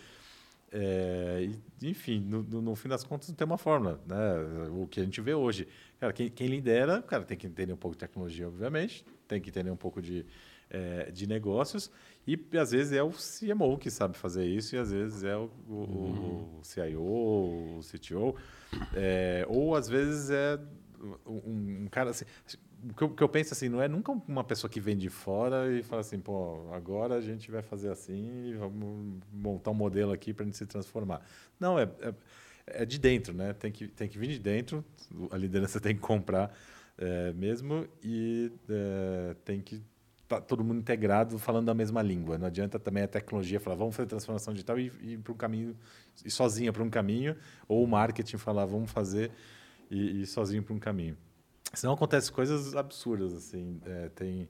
[0.75, 1.51] É,
[1.83, 4.69] enfim, no, no, fim das contas não tem uma fórmula, né?
[4.71, 5.69] O que a gente vê hoje,
[6.01, 9.51] cara, quem, quem, lidera, cara, tem que entender um pouco de tecnologia, obviamente, tem que
[9.51, 10.25] entender um pouco de,
[10.71, 11.91] é, de negócios
[12.27, 15.51] e às vezes é o CMO que sabe fazer isso e às vezes é o,
[15.69, 16.61] o, uhum.
[16.61, 18.35] o CIO, o CTO,
[18.95, 20.59] é, ou às vezes é
[21.27, 22.25] um, um cara assim,
[22.89, 25.09] o que, eu, que eu penso assim, não é nunca uma pessoa que vem de
[25.09, 29.75] fora e fala assim, pô, agora a gente vai fazer assim e vamos montar um
[29.75, 31.23] modelo aqui para a gente se transformar.
[31.61, 32.15] Não, é, é,
[32.67, 33.53] é, de dentro, né?
[33.53, 34.85] Tem que, tem que vir de dentro,
[35.31, 36.53] a liderança tem que comprar
[36.99, 39.81] é, mesmo e é, tem que
[40.29, 42.37] tá todo mundo integrado falando a mesma língua.
[42.37, 45.77] Não adianta também a tecnologia falar, vamos fazer transformação digital e ir para um caminho,
[46.25, 47.37] e sozinha para um caminho,
[47.69, 49.31] ou o marketing falar, vamos fazer
[49.91, 51.17] e ir sozinho para um caminho.
[51.75, 53.81] Senão acontecem coisas absurdas, assim.
[53.85, 54.49] É, tem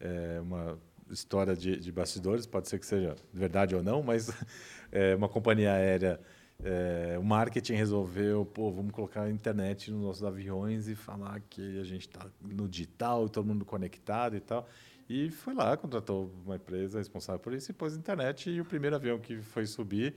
[0.00, 0.78] é, uma
[1.10, 4.30] história de, de, bastidores, pode ser que seja verdade ou não, mas
[4.92, 6.20] é, uma companhia aérea,
[6.62, 11.80] é, o marketing resolveu, pô, vamos colocar a internet nos nossos aviões e falar que
[11.80, 14.68] a gente está no digital, todo mundo conectado e tal.
[15.08, 18.50] E foi lá, contratou uma empresa responsável por isso e pôs internet.
[18.50, 20.16] E o primeiro avião que foi subir,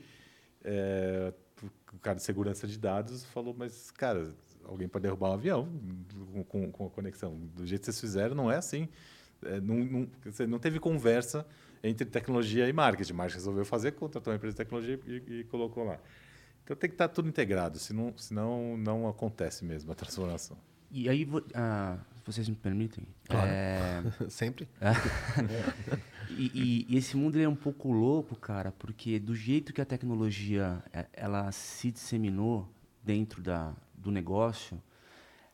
[0.63, 1.33] é,
[1.93, 4.33] o cara de segurança de dados falou: Mas, cara,
[4.66, 5.68] alguém pode derrubar um avião
[6.24, 7.38] com, com, com a conexão.
[7.55, 8.88] Do jeito que vocês fizeram, não é assim.
[9.43, 10.07] É, não, não,
[10.47, 11.45] não teve conversa
[11.84, 13.14] entre tecnologia e marketing.
[13.14, 15.99] Marketing resolveu fazer, contratou uma empresa de tecnologia e, e colocou lá.
[16.64, 20.57] Então tem que estar tudo integrado, senão, senão não acontece mesmo a transformação.
[20.91, 23.07] E aí, uh, vocês me permitem?
[23.28, 23.49] Claro.
[23.49, 24.03] É...
[24.30, 24.68] Sempre.
[24.80, 24.91] É.
[26.30, 29.86] e, e, e, esse mundo é um pouco louco, cara, porque do jeito que a
[29.86, 32.70] tecnologia é, ela se disseminou
[33.03, 34.81] dentro da, do negócio,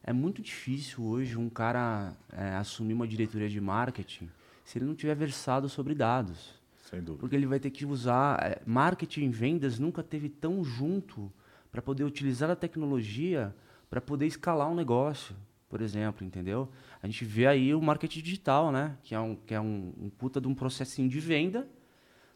[0.04, 4.30] é muito difícil hoje um cara é, assumir uma diretoria de marketing
[4.64, 6.56] se ele não tiver versado sobre dados.
[6.90, 7.20] Sem dúvida.
[7.20, 8.42] Porque ele vai ter que usar.
[8.42, 11.32] É, marketing e vendas nunca teve tão junto
[11.72, 13.54] para poder utilizar a tecnologia
[13.90, 15.36] para poder escalar um negócio,
[15.70, 16.70] por exemplo, entendeu?
[17.02, 18.98] A gente vê aí o marketing digital, né?
[19.04, 21.68] Que é um, que é um, um puta de um processinho de venda.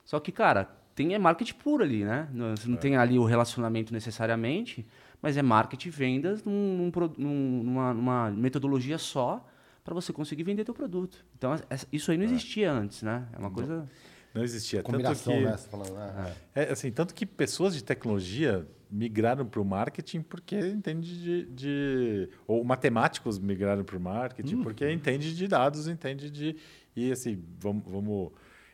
[0.06, 2.28] Só que, cara, tem é marketing puro ali, né?
[2.56, 2.80] Você não é.
[2.80, 4.86] tem ali o relacionamento necessariamente,
[5.22, 9.46] mas é marketing e vendas num, num, numa, numa metodologia só
[9.84, 11.26] para você conseguir vender teu produto.
[11.38, 11.56] Então,
[11.92, 12.28] isso aí não é.
[12.28, 12.70] existia é.
[12.70, 13.28] antes, né?
[13.34, 13.90] É uma não, coisa...
[14.34, 14.82] Não existia.
[14.82, 15.58] Combinação, tanto que, né?
[15.58, 16.36] Falando, né?
[16.56, 22.30] É, assim, tanto que pessoas de tecnologia migraram para o marketing porque entende de, de,
[22.46, 24.64] ou matemáticos migraram para o marketing uhum.
[24.64, 26.58] porque entende de dados, entende de
[26.94, 28.32] e assim vamos, vamos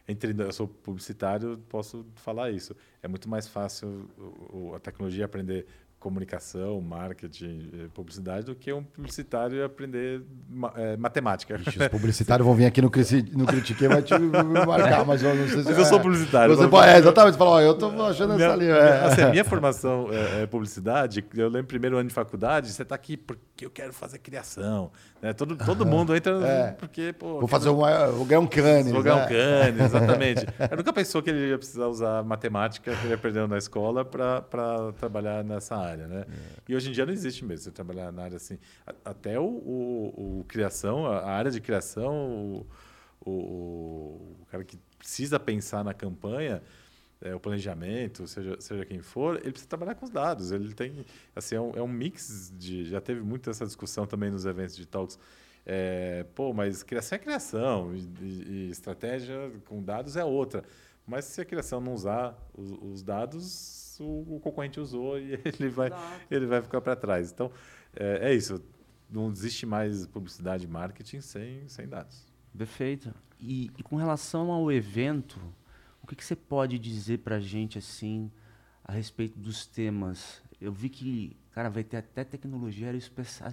[0.08, 4.10] entre eu sou publicitário posso falar isso é muito mais fácil
[4.76, 5.68] a tecnologia aprender
[6.00, 10.22] comunicação, marketing, eh, publicidade do que um publicitário aprender
[10.76, 11.56] é, matemática.
[11.56, 12.92] Ixi, os publicitários vão vir aqui no,
[13.34, 15.66] no Critique e vai te marcar, mas eu não sei se...
[15.66, 16.56] Mas eu sou publicitário.
[16.56, 18.74] Você pode, é, exatamente, você fala, ó, eu estou achando minha, essa linha.
[18.74, 19.06] É.
[19.06, 22.94] Assim, a minha formação é, é, publicidade, eu lembro primeiro ano de faculdade, você está
[22.94, 24.92] aqui porque eu quero fazer criação.
[25.20, 25.34] Né?
[25.34, 26.72] Todo, todo mundo entra é.
[26.74, 27.12] porque...
[27.18, 28.92] Pô, vou fazer uma, vou ganhar um cane.
[28.92, 29.26] Vou ganhar né?
[29.26, 30.46] um cane, exatamente.
[30.70, 34.94] eu nunca pensou que ele ia precisar usar matemática que ele aprendeu na escola para
[35.00, 36.26] trabalhar nessa área área, né?
[36.28, 36.62] É.
[36.70, 38.58] E hoje em dia não existe mesmo você trabalhar na área assim.
[39.04, 42.66] Até o, o, o criação, a área de criação,
[43.26, 46.62] o, o, cara que precisa pensar na campanha,
[47.22, 50.52] é, o planejamento, seja, seja quem for, ele precisa trabalhar com os dados.
[50.52, 54.30] Ele tem, assim, é um, é um mix de, já teve muito essa discussão também
[54.30, 55.20] nos eventos de talks.
[55.66, 60.64] É, pô, mas criação é criação e, e, estratégia com dados é outra.
[61.06, 65.70] Mas se a criação não usar os, os dados, o, o concorrente usou e ele
[65.70, 65.90] vai,
[66.30, 67.32] ele vai ficar para trás.
[67.32, 67.52] Então,
[67.96, 68.64] é, é, isso.
[69.10, 72.28] Não existe mais publicidade e marketing sem, sem dados.
[72.58, 73.14] Perfeito.
[73.40, 75.40] E, e com relação ao evento,
[76.04, 78.30] o que, que você pode dizer para a gente assim
[78.84, 80.42] a respeito dos temas?
[80.60, 82.92] Eu vi que, cara, vai ter até tecnologia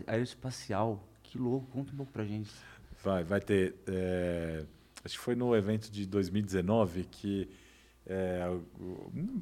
[0.07, 1.07] aeroespacial.
[1.23, 2.51] Que louco, conta um pouco para a gente.
[3.03, 3.77] Vai, vai ter.
[3.87, 4.65] É,
[5.05, 7.49] acho que foi no evento de 2019 que
[8.07, 8.43] é,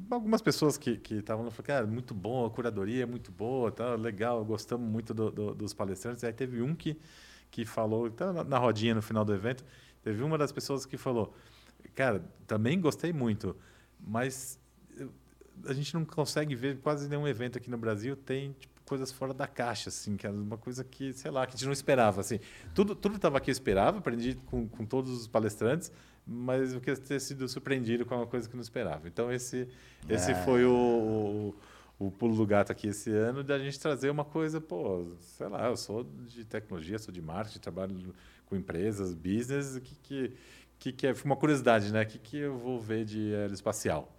[0.09, 4.43] algumas pessoas que estavam falaram, cara, muito bom, a curadoria é muito boa, tá legal,
[4.45, 6.23] gostamos muito do, do, dos palestrantes.
[6.23, 6.97] Aí teve um que,
[7.51, 9.65] que falou, tá na rodinha no final do evento,
[10.01, 11.33] teve uma das pessoas que falou,
[11.93, 13.55] cara, também gostei muito,
[13.99, 14.57] mas
[15.65, 19.33] a gente não consegue ver quase nenhum evento aqui no Brasil tem tipo, coisas fora
[19.33, 22.21] da caixa, assim, que é uma coisa que, sei lá, que a gente não esperava,
[22.21, 22.39] assim.
[22.73, 25.91] Tudo tudo estava aqui eu esperava, aprendi com, com todos os palestrantes,
[26.25, 29.07] mas eu queria ter sido surpreendido com uma coisa que não esperava.
[29.07, 29.67] Então, esse,
[30.07, 30.35] esse é.
[30.35, 31.53] foi o,
[31.99, 35.05] o, o, pulo do gato aqui esse ano, de a gente trazer uma coisa, pô,
[35.19, 38.13] sei lá, eu sou de tecnologia, sou de marketing, trabalho
[38.45, 40.33] com empresas, business, que, que,
[40.79, 42.03] que, que é uma curiosidade, né?
[42.03, 44.09] O que, que eu vou ver de aeroespacial?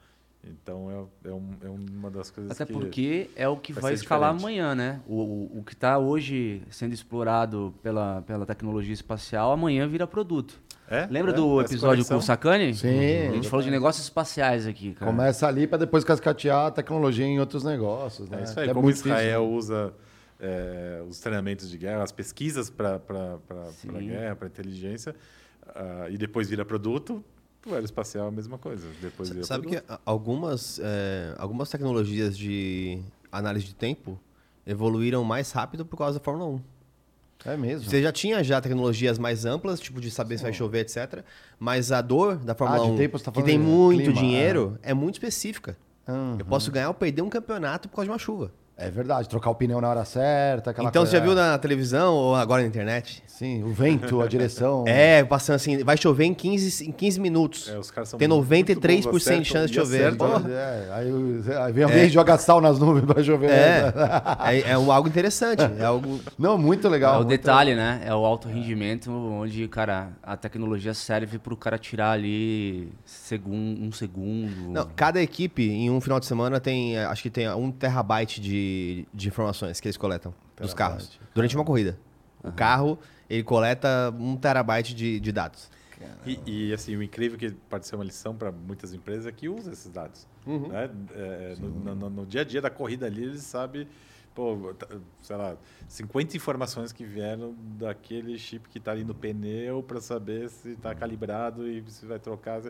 [0.46, 2.72] Então é, é, um, é, uma das coisas Até que.
[2.72, 4.60] Até porque é o que vai, vai escalar diferente.
[4.60, 5.00] amanhã, né?
[5.06, 10.60] O, o, o que está hoje sendo explorado pela, pela tecnologia espacial, amanhã vira produto.
[10.88, 11.06] É?
[11.10, 12.74] Lembra é, do episódio com o Sakane?
[12.74, 13.28] Sim.
[13.28, 15.10] A gente falou de negócios espaciais aqui, cara.
[15.10, 18.28] Começa ali para depois cascatear a tecnologia em outros negócios.
[18.28, 18.40] Né?
[18.40, 18.68] É isso aí.
[18.68, 19.94] Que Como Israel usa
[20.38, 23.00] é, os treinamentos de guerra, as pesquisas para
[23.98, 25.14] guerra, para inteligência,
[25.68, 27.24] uh, e depois vira produto,
[27.66, 28.86] o aeroespacial é a mesma coisa.
[29.00, 29.86] Depois vira Sabe produto.
[29.86, 33.00] que algumas, é, algumas tecnologias de
[33.32, 34.20] análise de tempo
[34.66, 36.60] evoluíram mais rápido por causa da Fórmula 1.
[37.44, 37.88] É mesmo.
[37.88, 41.22] Você já tinha já tecnologias mais amplas, tipo de saber se vai chover, etc.
[41.58, 44.90] Mas a dor da Fórmula ah, 1, tempo, tá que tem muito clima, dinheiro, é.
[44.90, 45.76] é muito específica.
[46.08, 46.36] Uhum.
[46.38, 48.52] Eu posso ganhar ou perder um campeonato por causa de uma chuva.
[48.76, 51.10] É verdade, trocar o pneu na hora certa, aquela então coisa.
[51.12, 53.22] você já viu na televisão ou agora na internet?
[53.24, 54.84] Sim, o vento, a direção.
[54.94, 57.68] É, passando assim, vai chover em 15, em 15 minutos.
[57.68, 60.06] É, os caras são Tem muito 93% bons, de chance de chover.
[60.06, 60.42] acertam.
[60.50, 63.50] É, aí, vem alguém e joga sal nas nuvens pra chover.
[63.50, 63.92] É,
[64.44, 65.62] é, é um- algo interessante.
[65.78, 66.18] É algo.
[66.36, 67.12] Não, muito legal.
[67.14, 68.02] é o muito detalhe, né?
[68.04, 73.92] É o alto rendimento, onde, cara, a tecnologia serve pro cara tirar ali segun, um
[73.92, 74.70] segundo.
[74.72, 78.40] Não, cada equipe em um final de semana tem, eh, acho que tem um terabyte
[78.40, 78.63] de,
[79.12, 81.98] de informações que eles coletam dos carros durante uma corrida.
[82.42, 82.98] O carro
[83.28, 85.70] ele coleta um terabyte de, de dados.
[86.26, 89.48] E, e, assim, o incrível que pode ser uma lição para muitas empresas é que
[89.48, 90.26] usa esses dados.
[90.46, 90.90] né?
[91.14, 93.86] É, no, no- no dia a dia da corrida ali, eles sabem,
[94.34, 94.88] pô, tá-
[95.22, 95.56] sei lá,
[95.88, 100.94] 50 informações que vieram daquele chip que está ali no pneu para saber se está
[100.94, 102.60] calibrado e se vai trocar.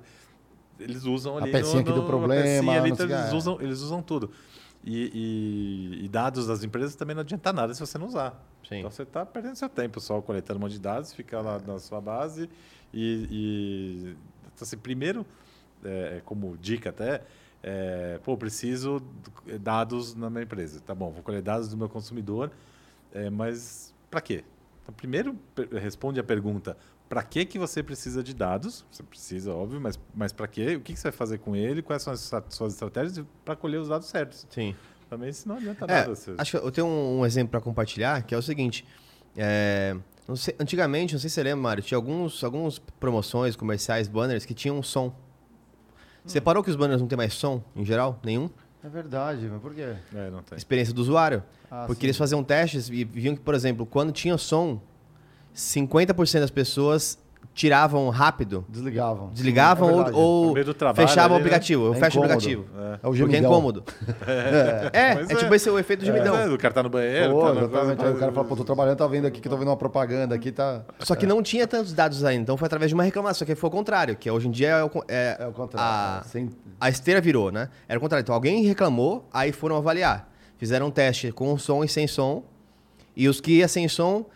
[0.78, 1.50] Eles usam A ali.
[1.52, 3.34] pecinha aqui do a problema, pecinha ali, então que, eles, é.
[3.34, 4.30] usam, eles usam tudo.
[4.86, 5.10] E,
[6.02, 8.38] e- e dados das empresas também não adianta nada se você não usar.
[8.68, 8.78] Sim.
[8.78, 11.78] Então você está perdendo seu tempo só coletando um monte de dados, fica lá na
[11.78, 12.48] sua base
[12.92, 14.16] e, e
[14.54, 15.26] então, assim, primeiro,
[15.84, 17.22] é, como dica até,
[17.62, 19.02] é, pô, preciso
[19.46, 20.80] de dados na minha empresa.
[20.80, 22.50] Tá bom, vou colher dados do meu consumidor,
[23.12, 24.44] é, mas para quê?
[24.82, 25.36] Então, primeiro
[25.80, 26.76] responde a pergunta:
[27.14, 28.84] para que que você precisa de dados?
[28.90, 30.74] Você precisa, óbvio, mas, mas para quê?
[30.74, 31.80] O que, que você vai fazer com ele?
[31.80, 34.44] Quais são as sua- suas estratégias para colher os dados certos?
[34.50, 34.74] Sim.
[35.08, 36.12] Também isso não adianta É, nada.
[36.38, 38.84] acho que eu tenho um, um exemplo para compartilhar, que é o seguinte.
[39.36, 39.96] é,
[40.26, 44.44] não sei- antigamente, não sei se você lembra, Mário, tinha alguns, alguns promoções, comerciais, banners
[44.44, 45.14] que tinham som.
[46.24, 48.18] Você parou que os banners não tem mais som, em geral?
[48.24, 48.50] Nenhum?
[48.82, 49.94] É verdade, mas por quê?
[50.14, 50.58] É, não tem.
[50.58, 51.44] Experiência do usuário.
[51.70, 52.06] Ah, Porque sim.
[52.06, 54.80] eles faziam testes e viam que, por exemplo, quando tinha som,
[55.54, 57.18] 50% das pessoas
[57.52, 59.30] tiravam rápido, Desligavam.
[59.32, 61.50] desligavam É ou, ou trabalho fechavam o ali, né?
[61.50, 61.84] aplicativo.
[61.86, 62.64] Eu É fecho o aplicativo.
[62.76, 62.98] É.
[63.00, 63.84] É o Porque é incômodo.
[64.92, 66.36] É, Mas é, tipo esse o efeito gemidão.
[66.36, 67.96] É, o cara tá no banheiro, Pô, tá exatamente.
[67.96, 69.76] coisa- Aí o cara fala, pô, tô trabalhando, tá vendo aqui que tô vendo uma
[69.76, 70.82] propaganda aqui, tá.
[70.98, 73.68] Só que não tinha tantos dados ainda, então foi através de uma reclamação, que foi
[73.68, 76.20] o contrário, que hoje em dia é, o é- É o contrário.
[76.20, 76.50] A, Sem...
[76.80, 77.68] a esteira virou, né?
[77.88, 78.22] Era o contrário.
[78.22, 80.28] Então alguém reclamou, aí foram avaliar.
[80.58, 82.42] Fizeram um teste com som e sem som,
[83.16, 84.26] e os que ia sem som,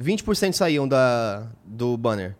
[0.00, 2.36] 20% saíam da, do banner.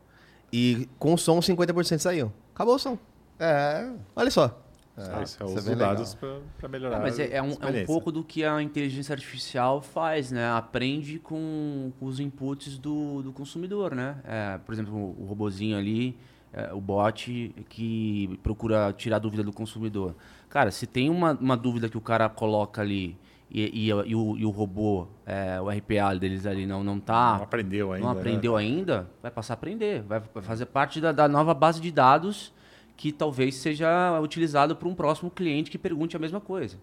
[0.53, 2.33] E com som, 50% saíam.
[2.55, 2.99] Acabou o som.
[3.39, 3.91] É.
[4.17, 4.65] Olha só.
[4.99, 6.19] É, isso é isso é os dados
[6.59, 6.97] para melhorar.
[6.97, 10.33] É, mas é, é a um, é um pouco do que a inteligência artificial faz,
[10.33, 10.51] né?
[10.51, 14.17] Aprende com, com os inputs do, do consumidor, né?
[14.25, 16.19] É, por exemplo, o, o robozinho ali,
[16.53, 20.17] é, o bot que procura tirar a dúvida do consumidor.
[20.49, 23.17] Cara, se tem uma, uma dúvida que o cara coloca ali
[23.51, 27.37] e, e, e o, e o robô, é, o RPA deles ali não, não tá...
[27.37, 28.07] Não aprendeu ainda.
[28.07, 28.21] não né?
[28.21, 30.03] aprendeu ainda, vai passar a aprender.
[30.03, 32.53] Vai fazer parte da, da nova base de dados
[32.97, 36.77] que talvez seja utilizado para um próximo cliente que pergunte a mesma coisa.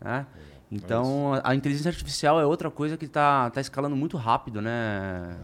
[0.00, 0.26] né?
[0.72, 5.36] Então, a, a inteligência artificial é outra coisa que está tá escalando muito rápido, né?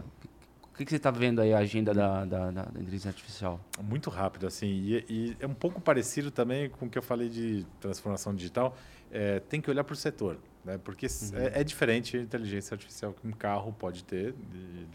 [0.73, 3.59] O que, que você está vendo aí, a agenda da, da, da- da inteligência artificial?
[3.83, 4.67] Muito rápido, assim.
[4.67, 8.75] E, e é um pouco parecido também com o que eu falei de transformação digital.
[9.11, 10.37] É, tem que olhar para o setor,
[10.67, 10.77] né?
[10.83, 14.35] Porque s- é, é diferente a inteligência artificial que um carro pode ter.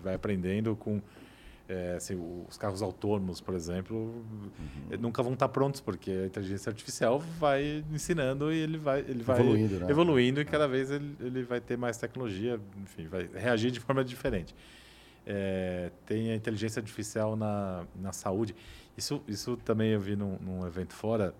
[0.03, 1.01] Vai aprendendo com...
[1.69, 2.17] é, assim,
[2.49, 4.23] os carros autônomos, por exemplo,
[4.91, 9.23] eh, nunca vão estar prontos, porque a inteligência artificial vai ensinando e ele vai, ele
[9.23, 9.87] vai Evoluindo, né?
[9.91, 14.05] evoluindo e cada vez ele, ele vai ter mais tecnologia, enfim, vai reagir de forma
[14.05, 14.55] diferente.
[15.25, 18.55] É, tem a inteligência artificial na, na saúde.
[18.97, 21.33] Isso, isso também eu vi num, num evento fora.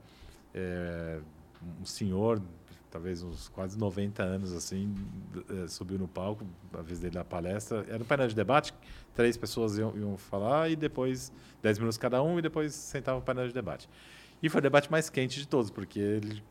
[0.55, 1.19] é,
[1.81, 2.41] um senhor,
[2.93, 4.95] talvez uns quase 90 anos, assim,
[5.65, 7.85] é, subiu no palco, a vez dele na palestra.
[7.89, 8.75] Era um painel de debate,
[9.15, 11.33] três pessoas iam, iam falar e depois,
[11.63, 13.89] 10 minutos cada um, e depois sentava o painel de debate.
[14.43, 16.43] E foi o debate mais quente de todos, porque ele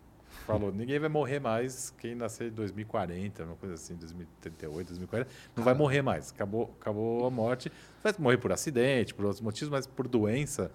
[0.48, 5.64] falou: ninguém vai morrer mais quem nascer em 2040, uma coisa assim, 2038, 2040, não
[5.64, 6.32] vai morrer mais.
[6.32, 7.72] Acabou, acabou a morte.
[8.04, 10.72] Vai morrer por acidente, por outros motivos, mas por doença,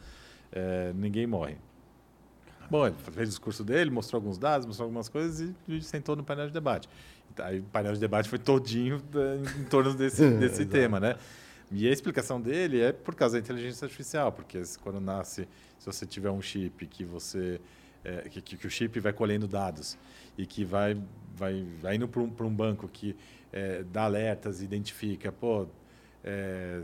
[0.52, 1.56] eh, ninguém morre.
[2.70, 6.24] Bom, ele fez o discurso dele, mostrou alguns dados, mostrou algumas coisas e, sentou no
[6.24, 6.88] painel de debate.
[7.38, 11.16] Aí o painel de debate foi todinho da- em torno desse, desse tema, né?
[11.70, 15.48] E a explicação dele é por causa da inteligência artificial, porque quando nasce,
[15.78, 17.60] se você tiver um chip que você
[18.04, 19.98] é, que, que- que o chip vai colhendo dados
[20.38, 20.96] e que vai
[21.34, 23.14] vai, vai indo para um, pra um banco que
[23.52, 25.66] é, dá alertas, identifica, pô,
[26.24, 26.82] é,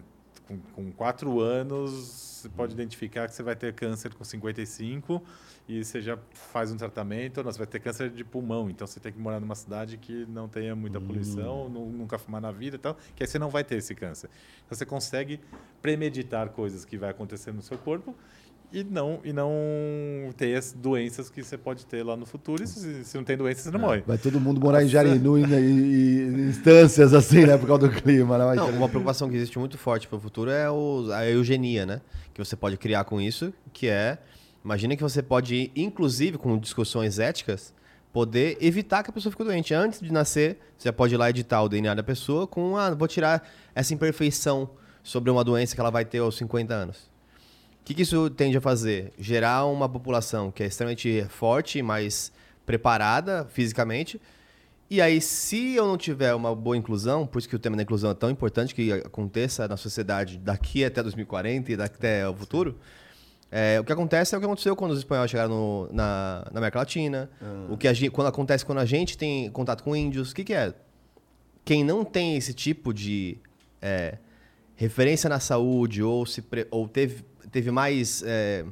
[0.74, 5.22] com, com quatro anos você pode identificar que você vai ter câncer com 55
[5.68, 8.98] e você já faz um tratamento, não, você vai ter câncer de pulmão, então você
[8.98, 12.74] tem que morar numa cidade que não tenha muita poluição, nu- nunca fumar na vida
[12.74, 14.28] e tal, que aí você não vai ter esse câncer.
[14.66, 15.38] Então você consegue
[15.80, 18.12] premeditar coisas que vai acontecer no seu corpo
[18.72, 19.52] e não, e não
[20.36, 22.62] ter as doenças que você pode ter lá no futuro.
[22.62, 24.02] E se, se não tem doença, você não morre.
[24.06, 27.56] Vai todo mundo morar em Jarinu e, e- e instâncias assim, né?
[27.58, 28.54] Por causa do clima, né?
[28.54, 32.00] Não, uma preocupação que existe muito forte para o futuro é o- a eugenia, né?
[32.32, 34.18] Que você pode criar com isso, que é,
[34.64, 37.74] imagina que você pode, inclusive com discussões éticas,
[38.12, 39.72] poder evitar que a pessoa fique doente.
[39.74, 42.94] Antes de nascer, você já pode ir lá editar o DNA da pessoa com, ah,
[42.94, 44.68] vou tirar essa imperfeição
[45.02, 47.10] sobre uma doença que ela vai ter aos 50 anos.
[47.82, 49.12] O que, que isso tende a fazer?
[49.18, 52.32] Gerar uma população que é extremamente forte, mais
[52.64, 54.20] preparada fisicamente.
[54.88, 57.82] E aí, se eu não tiver uma boa inclusão, por isso que o tema da
[57.82, 62.34] inclusão é tão importante que aconteça na sociedade daqui até 2040 e daqui até o
[62.34, 62.78] futuro,
[63.50, 66.58] é, o que acontece é o que aconteceu quando os espanhóis chegaram no- na, na
[66.58, 67.28] América Latina,
[67.68, 70.44] o que a gente, quando acontece quando a gente tem contato com índios, o que,
[70.44, 70.72] que é?
[71.64, 73.38] Quem não tem esse tipo de
[73.80, 74.18] é,
[74.76, 78.64] referência na saúde ou, se pre- ou teve, teve mais é,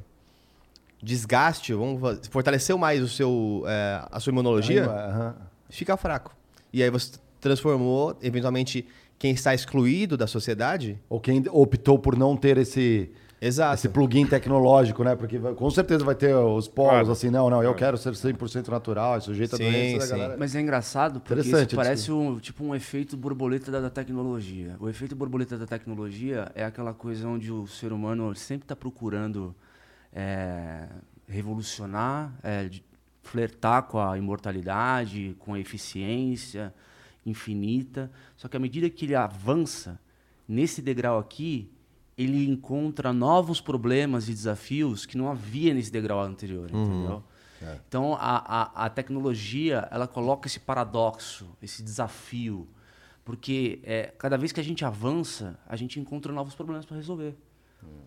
[1.01, 5.35] desgaste, vamos, fa- fortaleceu mais o seu, é, a sua imunologia, Aham.
[5.69, 6.35] fica fraco.
[6.73, 8.85] E aí você transformou, eventualmente,
[9.17, 10.99] quem está excluído da sociedade.
[11.09, 13.11] Ou quem optou por não ter esse,
[13.41, 13.73] Exato.
[13.73, 15.15] esse plugin tecnológico, né?
[15.15, 17.11] Porque com certeza vai ter os polos Claro.
[17.11, 20.11] assim, não, não, eu quero ser 100% natural, é sujeito a Sim, doença da sim.
[20.11, 20.35] galera.
[20.37, 24.75] Mas é engraçado porque isso parece um, tipo um efeito borboleta da, da tecnologia.
[24.79, 29.55] O efeito borboleta da tecnologia é aquela coisa onde o ser humano sempre está procurando
[30.13, 30.87] é,
[31.27, 32.69] revolucionar, é,
[33.23, 36.73] flertar com a imortalidade, com a eficiência
[37.25, 38.11] infinita.
[38.37, 39.99] Só que à medida que ele avança
[40.47, 41.71] nesse degrau aqui,
[42.17, 47.23] ele encontra novos problemas e desafios que não havia nesse degrau anterior, entendeu?
[47.87, 52.67] Então a, a, a tecnologia ela coloca esse paradoxo, esse desafio,
[53.23, 57.35] porque é, cada vez que a gente avança, a gente encontra novos problemas para resolver.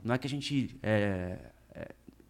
[0.03, 1.39] Não é que a gente é,
[1.73, 1.89] é,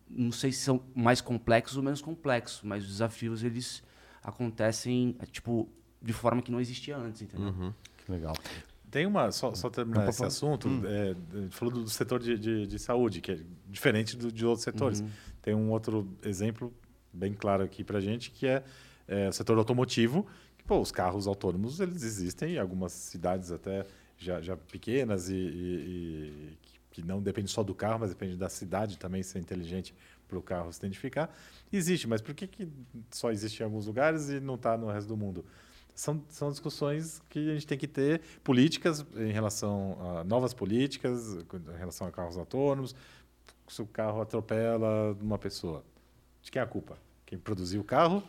[0.08, 3.82] não sei se são mais complexos ou menos complexos, mas os desafios eles
[4.22, 5.68] acontecem é, tipo
[6.00, 7.52] de forma que não existia antes, entendeu?
[8.04, 8.34] Que legal.
[8.94, 12.64] Tem uma, só, só terminar esse assunto, é, a gente falou do setor de, de,
[12.64, 13.38] de saúde, que é
[13.68, 15.00] diferente do, de outros setores.
[15.42, 16.72] Tem um outro exemplo
[17.12, 18.62] bem claro aqui para gente, que é,
[19.08, 20.24] é, o setor automotivo,
[20.56, 23.84] que pô, os carros autônomos eles existem em algumas cidades até
[24.16, 28.36] já, já pequenas e, e- e que- que não depende só do carro, mas depende
[28.36, 29.92] da cidade também ser inteligente
[30.28, 31.28] para o carro se identificar.
[31.72, 32.68] Existe, mas por que, que
[33.10, 35.44] só existe em alguns lugares e não está no resto do mundo?
[35.94, 41.34] São, são discussões que a gente tem que ter políticas em relação a novas políticas,
[41.34, 42.94] em relação a carros autônomos.
[43.68, 45.84] Se o carro atropela uma pessoa,
[46.42, 46.98] de quem é a culpa?
[47.24, 48.22] Quem produziu o carro?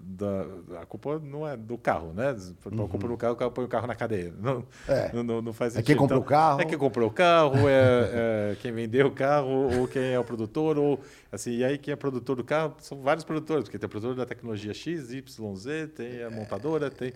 [0.00, 0.46] Da,
[0.80, 2.34] a culpa não é do carro, né?
[2.38, 4.32] Se for a culpa do carro, o carro põe o carro na cadeia.
[4.40, 5.10] Não, É.
[5.14, 5.86] não, não, não faz É sentido.
[5.86, 6.60] quem comprou o carro.
[6.62, 10.24] É quem comprou o carro, é, é quem vendeu o carro, ou quem é o
[10.24, 10.98] produtor, ou
[11.30, 14.16] assim, e aí quem é produtor do carro são vários produtores, porque tem o produtor
[14.16, 17.12] da tecnologia X, Y, Z, tem a montadora, tem.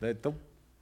[0.00, 0.34] né, então,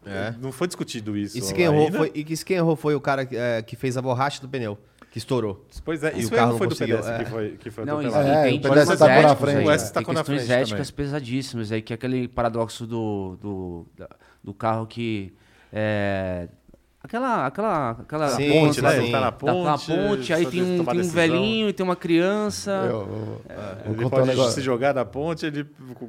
[0.04, 0.34] É.
[0.40, 1.38] não foi discutido isso.
[1.38, 1.98] E se quem errou ainda.
[1.98, 4.48] foi, e se quem errou foi o cara que, é, que fez a borracha do
[4.48, 4.76] pneu,
[5.16, 5.64] que estourou.
[5.82, 7.24] Pois é, E isso o carro não foi do conseguiu, pedestre é.
[7.24, 8.28] que foi, que foi Não, atropelado.
[8.28, 9.66] É, e tem o questões tacou na frente.
[9.66, 13.38] O S tem tacou na questões frente éticas pesadíssimas aí, que é aquele paradoxo do,
[13.40, 14.10] do, da-
[14.44, 15.32] do carro que
[15.72, 16.48] é,
[17.06, 18.90] aquela aquela aquela Sim, ponte, né?
[18.90, 19.02] sim.
[19.04, 21.72] Ele tá na Tá com a ponte, ponte, aí tem um, tem um velhinho e
[21.72, 22.70] tem uma criança.
[22.70, 24.52] Eu, eu- vou Ele contar um pode negócio.
[24.52, 25.66] se jogar na ponte, ele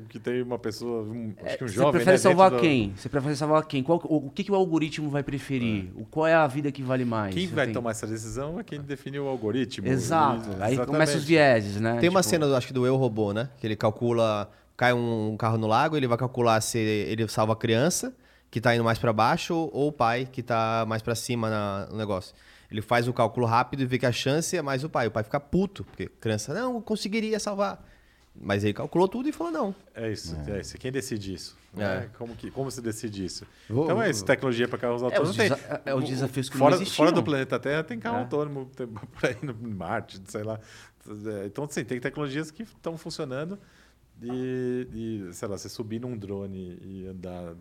[0.10, 2.94] que tem uma pessoa, um, acho que um Você jovem, prefere né, salvar quem?
[2.96, 3.84] Você prefere salvar quem?
[3.84, 5.92] Qual, o, o que, que o algoritmo vai preferir?
[5.96, 7.34] O, qual é a vida que vale mais?
[7.34, 9.88] Quem Você vai tem- tomar essa decisão é quem definiu o algoritmo.
[9.88, 10.50] Exato.
[10.50, 10.86] E- Aí exatamente.
[10.88, 11.98] começam os vieses, né?
[12.00, 13.50] Tem uma Tipo, cena, acho que do Eu Robô, né?
[13.60, 17.56] Que ele calcula, cai um, carro no lago, ele vai calcular se ele salva a
[17.56, 18.14] criança,
[18.58, 21.86] que tá indo mais para baixo, ou o pai, que tá mais para cima na-
[21.92, 22.34] no negócio.
[22.72, 25.08] Ele faz o cálculo rápido e vê que a chance é mais o pai.
[25.08, 27.86] O pai fica puto, porque criança, não, eu conseguiria salvar.
[28.40, 29.76] Mas ele calculou tudo e falou não.
[29.96, 30.60] É isso, é.
[30.60, 30.78] isso.
[30.78, 31.56] Quem decide isso?
[31.76, 31.80] É.
[31.80, 32.10] né?
[32.18, 33.46] Como, que, como se decide isso?
[33.70, 35.32] Vou- então é isso, tecnologia para carros autônomos.
[35.32, 35.50] os tem.
[35.50, 36.96] desa- é os desafios que não fora, existiam.
[36.96, 38.20] fora do planeta Terra tem carro É.
[38.22, 40.60] autônomo tem por aí no Marte, sei lá.
[41.46, 43.58] Então, sim, tem tecnologias que estão funcionando
[44.22, 44.88] e,
[45.30, 47.56] e, sei lá, você subir num drone e andar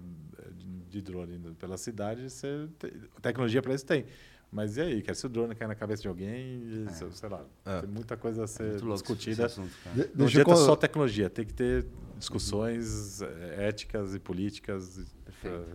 [0.89, 2.91] de drone pela cidade, você tem,
[3.21, 4.07] tecnologia para isso tem.
[4.51, 7.45] Mas e aí, cara, se o drone cai na cabeça de alguém, e, sei lá,
[7.65, 7.81] É.
[7.81, 9.47] tem muita coisa a ser muito louco esse discutida.
[9.47, 9.71] assunto.
[9.95, 11.85] De- Não adianta só tecnologia, tem que ter
[12.17, 15.01] discussões eh, éticas e políticas.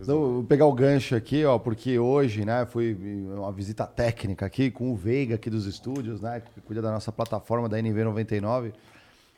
[0.00, 4.70] Então, vou pegar o gancho aqui, ó, porque hoje, né, foi uma visita técnica aqui
[4.70, 8.72] com o Veiga aqui dos estúdios, né, que cuida da nossa plataforma da NV99.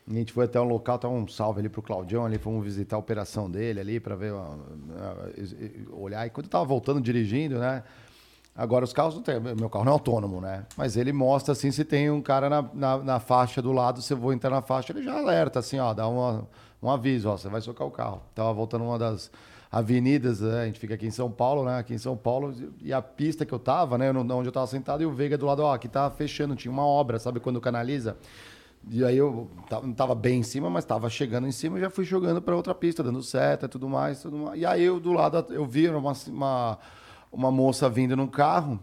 [0.07, 2.95] A gente foi até um local, tá um salve ali pro Claudião ali, fomos visitar
[2.95, 4.33] a operação dele ali para ver,
[5.91, 6.27] olhar.
[6.27, 7.83] E quando eu tava voltando dirigindo, né,
[8.57, 9.37] Agora os carros não tem.
[9.37, 10.65] Meu carro não é autônomo, né?
[10.77, 14.13] Mas ele mostra assim se tem um cara na, na, na faixa do lado, se
[14.13, 16.47] eu vou entrar na faixa, ele já alerta, assim, ó, dá uma,
[16.81, 18.21] um aviso, ó, você vai socar o carro.
[18.33, 19.29] Tava voltando uma das
[19.69, 20.61] avenidas, né?
[20.61, 21.79] a gente fica aqui em São Paulo, né?
[21.79, 24.09] Aqui em São Paulo, e a pista que eu tava, né?
[24.09, 26.85] Onde eu tava sentado, e o Veiga do lado, ó, aqui tá fechando, tinha uma
[26.85, 28.15] obra, sabe quando canaliza?
[28.89, 29.49] E aí eu
[29.83, 32.55] não tava bem em cima, mas tava chegando em cima e já fui jogando para
[32.55, 34.59] outra pista, dando seta e tudo mais, tudo mais.
[34.59, 36.79] E aí eu do lado, eu vi uma, uma
[37.35, 38.79] uma moça vindo no carro,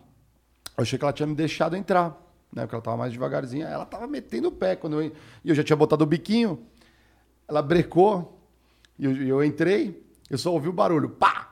[0.77, 2.11] eu achei que ela tinha me deixado entrar,
[2.53, 2.63] né?
[2.63, 3.67] Porque ela tava mais devagarzinha.
[3.67, 5.13] Ela tava metendo o pé quando eu.
[5.45, 6.67] E eu já tinha botado o biquinho.
[7.49, 8.39] Ela brecou
[8.99, 11.09] e eu, eu entrei, eu só ouvi o barulho.
[11.09, 11.51] Pá!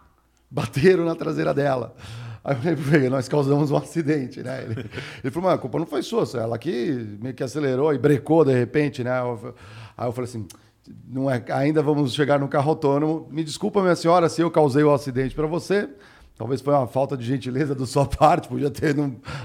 [0.51, 1.94] Bateram na traseira dela.
[2.43, 4.64] Aí eu falei, nós causamos um acidente, né?
[4.64, 4.91] Ele,
[5.22, 8.45] ele falou, mas a culpa não foi sua, ela que meio que acelerou e brecou
[8.45, 9.12] de repente, né?
[9.97, 10.47] Aí eu falei assim,
[11.07, 13.28] não é, ainda vamos chegar no carro autônomo.
[13.30, 15.88] Me desculpa, minha senhora, se eu causei o acidente para você.
[16.41, 18.97] Talvez foi uma falta de gentileza da sua parte, podia ter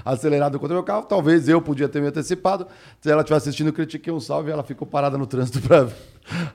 [0.02, 1.02] acelerado contra o meu carro.
[1.02, 2.66] Talvez eu podia ter me antecipado.
[3.02, 5.88] Se ela estiver assistindo, critiquei um salve e ela ficou parada no trânsito para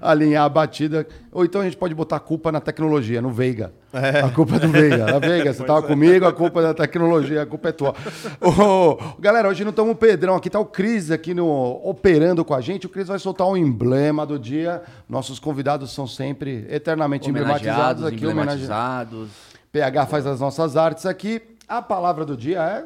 [0.02, 1.06] alinhar a batida.
[1.32, 3.72] Ou então a gente pode botar a culpa na tecnologia, no Veiga.
[3.94, 4.22] É.
[4.22, 5.14] A culpa é do Veiga.
[5.16, 5.88] A Veiga, você estava é.
[5.88, 7.94] comigo, a culpa é da tecnologia, a culpa é tua.
[8.42, 12.56] oh, galera, hoje não estamos o Pedrão aqui, está o Cris aqui no, operando com
[12.56, 12.88] a gente.
[12.88, 14.82] O Cris vai soltar um emblema do dia.
[15.08, 19.51] Nossos convidados são sempre eternamente emblematizados aqui, emblematizados.
[19.72, 21.42] PH faz as nossas artes aqui.
[21.68, 22.86] A palavra do dia é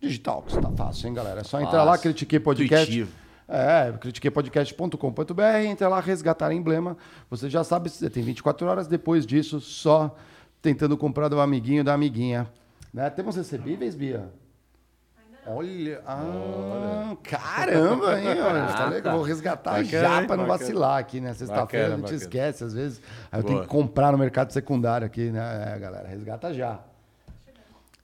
[0.00, 1.40] digital, que está fácil, hein, galera?
[1.40, 2.86] É só entrar lá, critiquei podcast.
[2.90, 3.28] Intuitivo.
[3.48, 6.96] É, critiquepodcast.com.br, entra lá, resgatar emblema.
[7.30, 10.14] Você já sabe, você tem 24 horas depois disso, só
[10.60, 12.46] tentando comprar do amiguinho da amiguinha.
[12.92, 13.08] Né?
[13.10, 14.28] Temos recebíveis, Bia?
[15.50, 18.28] Olha, ah, caramba, hein?
[18.40, 19.16] Olha, tá legal.
[19.16, 21.32] Vou resgatar bacana, já para não vacilar aqui, né?
[21.32, 22.16] Sexta-feira a gente bacana.
[22.16, 23.00] esquece, às vezes.
[23.32, 25.74] Aí eu tenho que comprar no mercado secundário aqui, né?
[25.74, 26.80] É, galera, resgata já.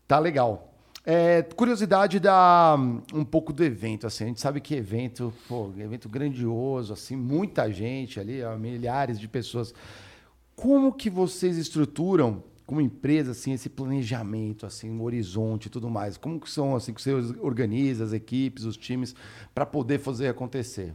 [0.08, 0.74] Tá legal.
[1.06, 2.76] É, curiosidade da
[3.12, 7.70] um pouco do evento, assim, a gente sabe que evento, pô, evento grandioso, assim, muita
[7.70, 9.74] gente ali, ó, milhares de pessoas.
[10.56, 16.16] Como que vocês estruturam como empresa, assim, esse planejamento, assim, um horizonte e tudo mais?
[16.16, 19.14] Como que são, assim, que você organiza as equipes, os times,
[19.54, 20.94] para poder fazer acontecer?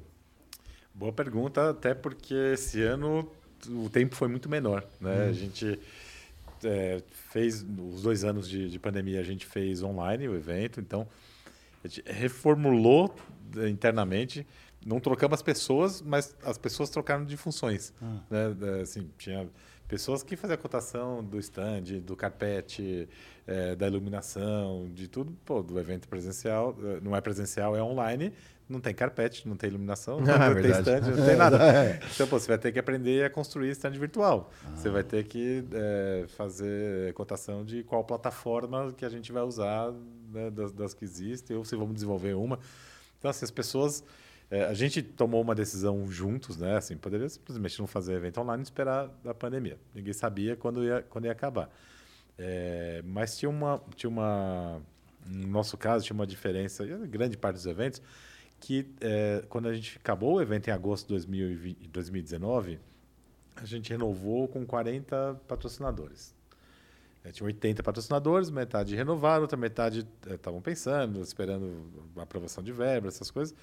[0.94, 3.30] Boa pergunta, até porque esse ano
[3.68, 5.26] o tempo foi muito menor, né?
[5.26, 5.30] Hum.
[5.30, 5.80] A gente
[6.64, 11.08] é, fez, os dois anos de, de, pandemia, a gente fez online o evento, então
[11.84, 13.16] a gente reformulou
[13.70, 14.46] internamente,
[14.86, 18.20] não trocamos as pessoas, mas as pessoas trocaram de funções, hum.
[18.30, 18.82] né?
[18.82, 19.48] Assim, tinha
[19.90, 23.10] pessoas que faziam a cotação do stand, do carpete,
[23.46, 28.32] é, da iluminação, de tudo, pô, do evento presencial, eh, não é presencial, é online,
[28.70, 31.58] não tem carpete, não tem iluminação, não, ah, tem stand, não tem nada.
[31.74, 32.00] É.
[32.14, 34.52] Então, pô, você vai ter que aprender a construir stand virtual.
[34.64, 34.76] Ah.
[34.76, 39.92] Você vai ter que é, fazer cotação de qual plataforma que a gente vai usar
[40.32, 42.60] né, das, das que existem, ou se vamos desenvolver uma.
[43.18, 44.04] Então, assim, as pessoas
[44.52, 46.78] é, a gente tomou uma decisão juntos, né?
[46.78, 49.78] Assim, poderia simplesmente não fazer evento online e esperar a pandemia.
[49.94, 51.70] Ninguém sabia quando ia, quando ia acabar.
[52.38, 54.82] É, mas tinha uma, tinha uma,
[55.28, 58.02] no nosso caso, tinha uma diferença, grande parte dos eventos,
[58.60, 62.80] que é, quando a gente acabou o evento em agosto de 2020, 2019,
[63.56, 66.34] a gente renovou com 40 patrocinadores.
[67.24, 71.86] É, tinha 80 patrocinadores, metade renovaram, outra metade estavam é, pensando, esperando
[72.16, 73.54] a aprovação de verba, essas coisas.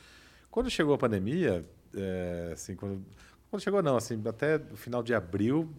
[0.56, 3.04] Quando chegou a pandemia, é, assim, quando,
[3.50, 5.70] quando chegou não, assim, até o final de abril,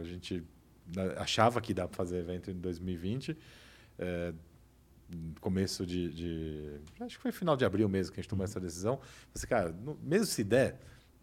[0.00, 0.44] a gente
[0.94, 3.36] né, achava que dá para fazer evento em 2020.
[3.98, 4.32] É,
[5.40, 8.60] começo de, de, Acho que foi final de abril mesmo que a gente tomou essa
[8.60, 9.00] decisão.
[9.34, 10.78] Assim, cara, mesmo se der,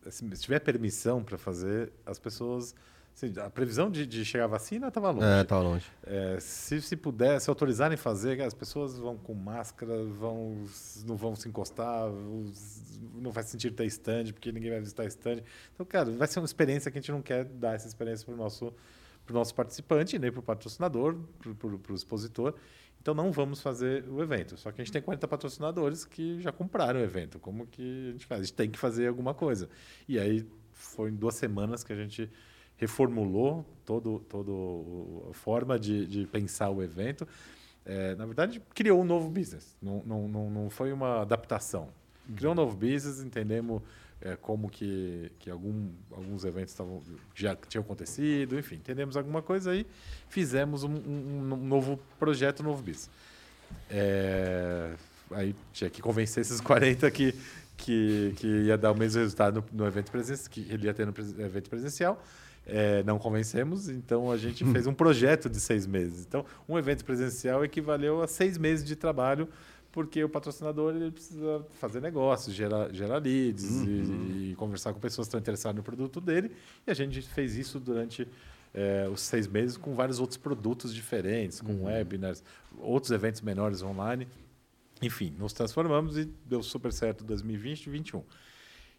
[0.10, 2.76] se tiver permissão para fazer, as pessoas
[3.14, 5.26] Assim, a previsão de, de, chegar a vacina estava longe.
[5.26, 5.86] É, estava longe.
[6.04, 10.66] É, se, se puder, se autorizarem fazer, as pessoas vão com máscara, vão,
[11.06, 12.10] não vão se encostar,
[13.16, 15.44] não vai sentir ter stand, porque ninguém vai visitar stand.
[15.74, 18.34] Então, cara, vai ser uma experiência que a gente não quer dar essa experiência para
[18.34, 18.74] o nosso,
[19.26, 22.56] pro nosso participante, nem para o patrocinador, para o expositor.
[23.02, 24.56] Então, não vamos fazer o evento.
[24.58, 27.40] Só que a gente tem 40 patrocinadores que já compraram o evento.
[27.40, 28.42] Como que a gente faz?
[28.42, 29.68] A gente tem que fazer alguma coisa.
[30.08, 32.30] E aí, foi em duas semanas que a gente
[32.82, 37.28] reformulou todo, todo a forma de, de pensar o evento.
[37.86, 39.78] É, na verdade, criou um novo business.
[39.80, 41.90] Não, não, não, não foi uma adaptação.
[42.36, 43.84] Criou um novo business, entendemos
[44.20, 47.04] é, como que, que algum, alguns eventos tavam,
[47.36, 49.86] já tinham acontecido, enfim, entendemos alguma coisa aí,
[50.28, 53.12] fizemos um, um, um novo projeto, um novo business.
[53.90, 54.96] É,
[55.32, 57.36] aí tinha que convencer esses 40 que
[57.82, 61.06] que, que ia dar o mesmo resultado no, no evento presencial, que ele ia ter
[61.06, 61.14] no
[61.44, 62.24] evento presencial.
[62.74, 66.26] É, não convencemos, então a gente fez um projeto de seis meses.
[66.26, 69.50] Então, um evento presencial equivaleu a seis meses de trabalho,
[69.92, 75.28] porque o patrocinador ele precisa fazer negócios, gerar, gerar leads e, e conversar com pessoas
[75.28, 76.50] que estão interessadas no produto dele.
[76.88, 78.26] E a gente fez isso durante
[78.74, 82.42] é, os seis meses com vários outros produtos diferentes, com webinars,
[82.80, 84.30] outros eventos menores online.
[85.02, 88.24] Enfim, nos transformamos e deu super certo 2020 e 2021.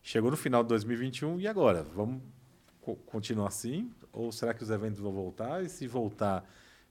[0.02, 1.86] Chegou no final de 2021 e agora?
[1.94, 2.20] Vamos
[2.82, 3.90] co- continuar assim?
[4.12, 5.64] Ou será que os eventos vão voltar?
[5.64, 6.44] E se voltar,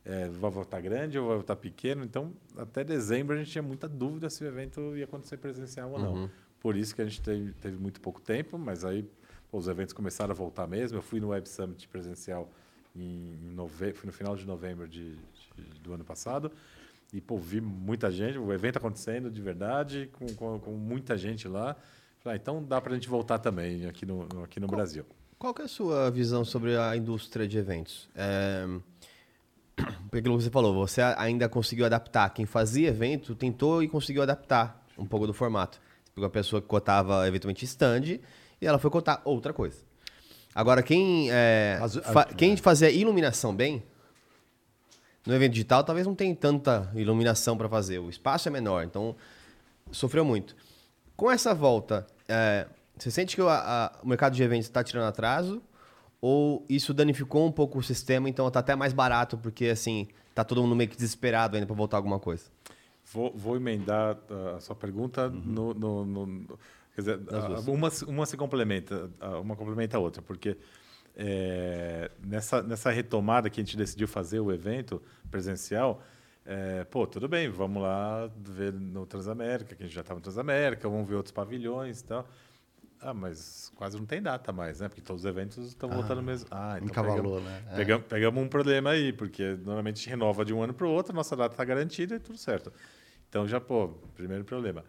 [0.03, 2.03] é, vai voltar grande ou vai voltar pequeno?
[2.03, 5.99] Então, até dezembro a gente tinha muita dúvida se o evento ia acontecer presencial ou
[5.99, 6.15] não.
[6.59, 9.07] Por isso que a gente teve, teve muito pouco tempo, mas aí
[9.51, 10.97] pô, os eventos começaram a voltar mesmo.
[10.97, 12.49] Eu fui no Web Summit presencial
[12.95, 13.93] em nove...
[13.93, 15.15] fui no final de novembro de,
[15.55, 16.51] de- do ano passado.
[17.13, 21.47] E, pô, vi muita gente, o evento acontecendo de verdade, com, com, com muita gente
[21.47, 21.75] lá.
[22.19, 25.05] Falei, ah, então dá para a gente voltar também aqui no, no- aqui no Brasil.
[25.41, 28.07] Qual é a sua visão sobre a indústria de eventos?
[28.15, 28.63] É...
[30.11, 32.29] Que você falou, você ainda conseguiu adaptar.
[32.29, 35.81] Quem fazia evento tentou e conseguiu adaptar um pouco do formato.
[36.05, 38.21] Você pegou a pessoa que cotava eventualmente stand e
[38.61, 39.77] ela foi cotar outra coisa.
[40.53, 41.79] Agora, quem, é,
[42.13, 43.81] fa- quem fazia iluminação bem,
[45.25, 47.97] no evento digital talvez não tenha tanta iluminação para fazer.
[47.97, 49.15] O espaço é menor, então
[49.91, 50.55] sofreu muito.
[51.17, 52.67] Com essa volta, é,
[53.01, 55.61] você sente que o, a- o mercado de eventos está tirando atraso?
[56.21, 60.43] Ou isso danificou um pouco o sistema, então está até mais barato, porque assim, tá
[60.43, 62.43] todo mundo meio que desesperado ainda para voltar alguma coisa?
[63.11, 66.59] Vou, vou emendar uh, a sua pergunta no, no- no- no-
[66.95, 70.55] quer dizer, a- uma, se- uma se complementa, a- uma complementa a outra, porque
[71.17, 76.01] é, nessa, nessa retomada que a gente decidiu fazer o evento presencial,
[76.45, 80.23] é, pô, tudo bem, vamos lá ver no Transamérica, que a gente já estava no
[80.23, 82.27] Transamérica, vamos ver outros pavilhões e tal.
[83.01, 84.87] Ah, mas quase não tem data mais, né?
[84.87, 86.47] Porque todos os eventos estão voltando mesmo.
[86.51, 87.63] Ah, então encavalou, pegamos, né?
[87.71, 87.75] É.
[87.75, 90.89] pegamos, pegamos um problema aí, porque normalmente a gente renova de um ano para o
[90.91, 92.71] outro, nossa data está garantida e tudo certo.
[93.27, 94.83] Então já, pô, primeiro problema.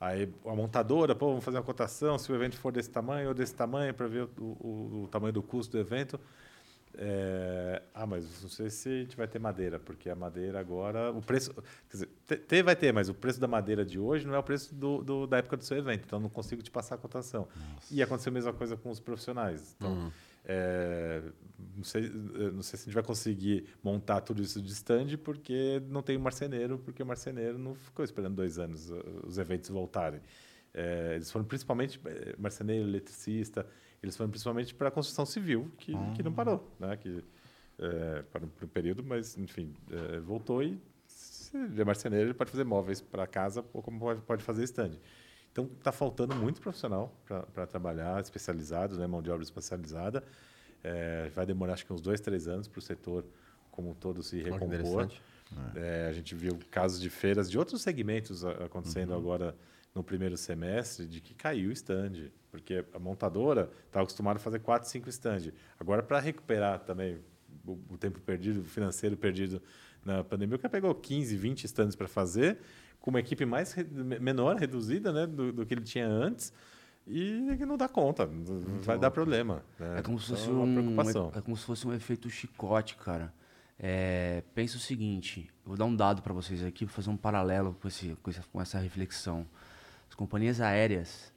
[0.00, 3.34] Aí a montadora, pô, vamos fazer uma cotação, se o evento for desse tamanho ou
[3.34, 6.20] desse tamanho, para ver o, o- o tamanho do custo do evento.
[6.98, 11.10] É, ah, mas não sei se a gente vai ter madeira, porque a madeira agora,
[11.12, 11.62] o preço, quer
[11.92, 14.42] dizer, te- ter vai ter, mas o preço da madeira de hoje não é o
[14.42, 17.46] preço do, do- da época do seu evento, então não consigo te passar a cotação.
[17.90, 19.74] E aconteceu a mesma coisa com os profissionais.
[19.76, 20.10] Então,
[20.44, 21.22] é,
[21.76, 25.82] não, sei, não sei se a gente vai conseguir montar tudo isso de stand, porque
[25.88, 28.90] não tem o marceneiro, porque o marceneiro não ficou esperando dois anos
[29.26, 30.20] os eventos voltarem.
[30.72, 33.66] É, eles foram principalmente eh, marceneiro, eletricista,
[34.02, 36.96] eles foram principalmente para a construção civil, que, que não parou, né?
[36.96, 37.24] Que
[37.78, 42.34] é, parou por um período, mas enfim é, voltou e se ele é marceneiro ele
[42.34, 44.92] pode fazer móveis para casa, ou como pode, pode fazer stand.
[45.52, 47.14] Então está faltando muito profissional
[47.54, 49.06] para trabalhar especializado, né?
[49.06, 50.22] Mão de obra especializada.
[50.84, 53.24] É, vai demorar acho que uns dois, três anos para o setor
[53.70, 54.66] como um todo se Olha recompor.
[54.66, 55.22] interessante.
[55.74, 59.54] É, a gente viu casos de feiras de outros segmentos acontecendo agora
[59.96, 64.58] no primeiro semestre de que caiu o stand, porque a montadora estava acostumada a fazer
[64.58, 65.52] quatro, cinco stand.
[65.80, 67.18] Agora, para recuperar também
[67.66, 69.60] o, o tempo perdido, o financeiro perdido
[70.04, 72.58] na pandemia, o cara pegou 15, 20 stands para fazer,
[73.00, 73.74] com uma equipe mais
[74.20, 76.52] menor, reduzida né, do, do que ele tinha antes,
[77.06, 78.28] e que não dá conta,
[78.82, 79.64] vai dar problema.
[79.78, 79.98] né?
[79.98, 82.96] É como se Então, fosse é uma um, é como se fosse um efeito chicote,
[82.96, 83.32] cara.
[83.78, 87.16] É, pensa o seguinte, eu vou dar um dado para vocês aqui, vou fazer um
[87.16, 89.46] paralelo com, esse, com, essa, com essa reflexão.
[90.08, 91.32] As companhias aéreas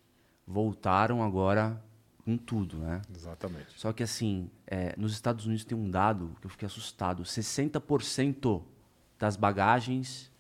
[0.46, 1.82] voltaram agora
[2.24, 3.02] com tudo, né?
[3.16, 3.68] Exatamente.
[3.76, 8.64] Só que assim, é, nos Estados Unidos tem um dado que eu fiquei assustado: 60%
[9.18, 10.32] das bagagens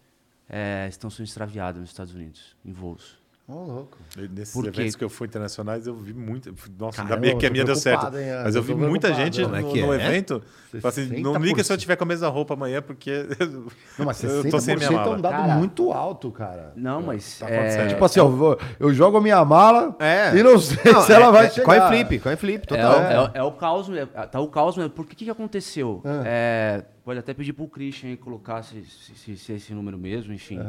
[0.47, 3.19] é, estão sendo extraviadas nos Estados Unidos, em voos.
[3.51, 3.97] Ô, louco.
[4.31, 4.81] Nesses Por quê?
[4.81, 6.53] eventos que eu fui internacionais, eu vi muito.
[6.77, 8.15] Nossa, Caramba, ainda bem que a minha deu certo.
[8.15, 9.95] hein, Mas eu vi muita gente Como é no, que no é?
[9.95, 10.43] evento.
[10.84, 11.80] Assim, não liga se eu 60%.
[11.80, 13.26] tiver com a mesma roupa amanhã, porque
[13.97, 15.17] Não, mas 60% eu tô sem minha é um mala.
[15.17, 16.73] dado Cara, muito alto, cara.
[16.76, 17.39] Não, mas.
[17.39, 17.88] tá é.
[17.88, 20.35] Tipo assim, eu, vou- eu jogo a minha mala É.
[20.38, 21.65] e não sei Não, se é- ela vai é, chegar.
[21.65, 22.91] Coin flip, coin flip, É, total.
[22.99, 24.91] o- é, o- é o caos, mesmo, é- tá o caos mesmo.
[24.91, 26.03] Por que que, aconteceu?
[26.05, 26.21] Ah.
[26.23, 30.31] É, pode até pedir pro Christian colocar se, se, se- se é esse número mesmo,
[30.34, 30.59] enfim.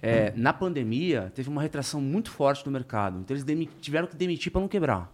[0.00, 3.18] É, na pandemia, teve uma retração muito forte do mercado.
[3.20, 5.12] Então, eles tiveram que demitir para não quebrar.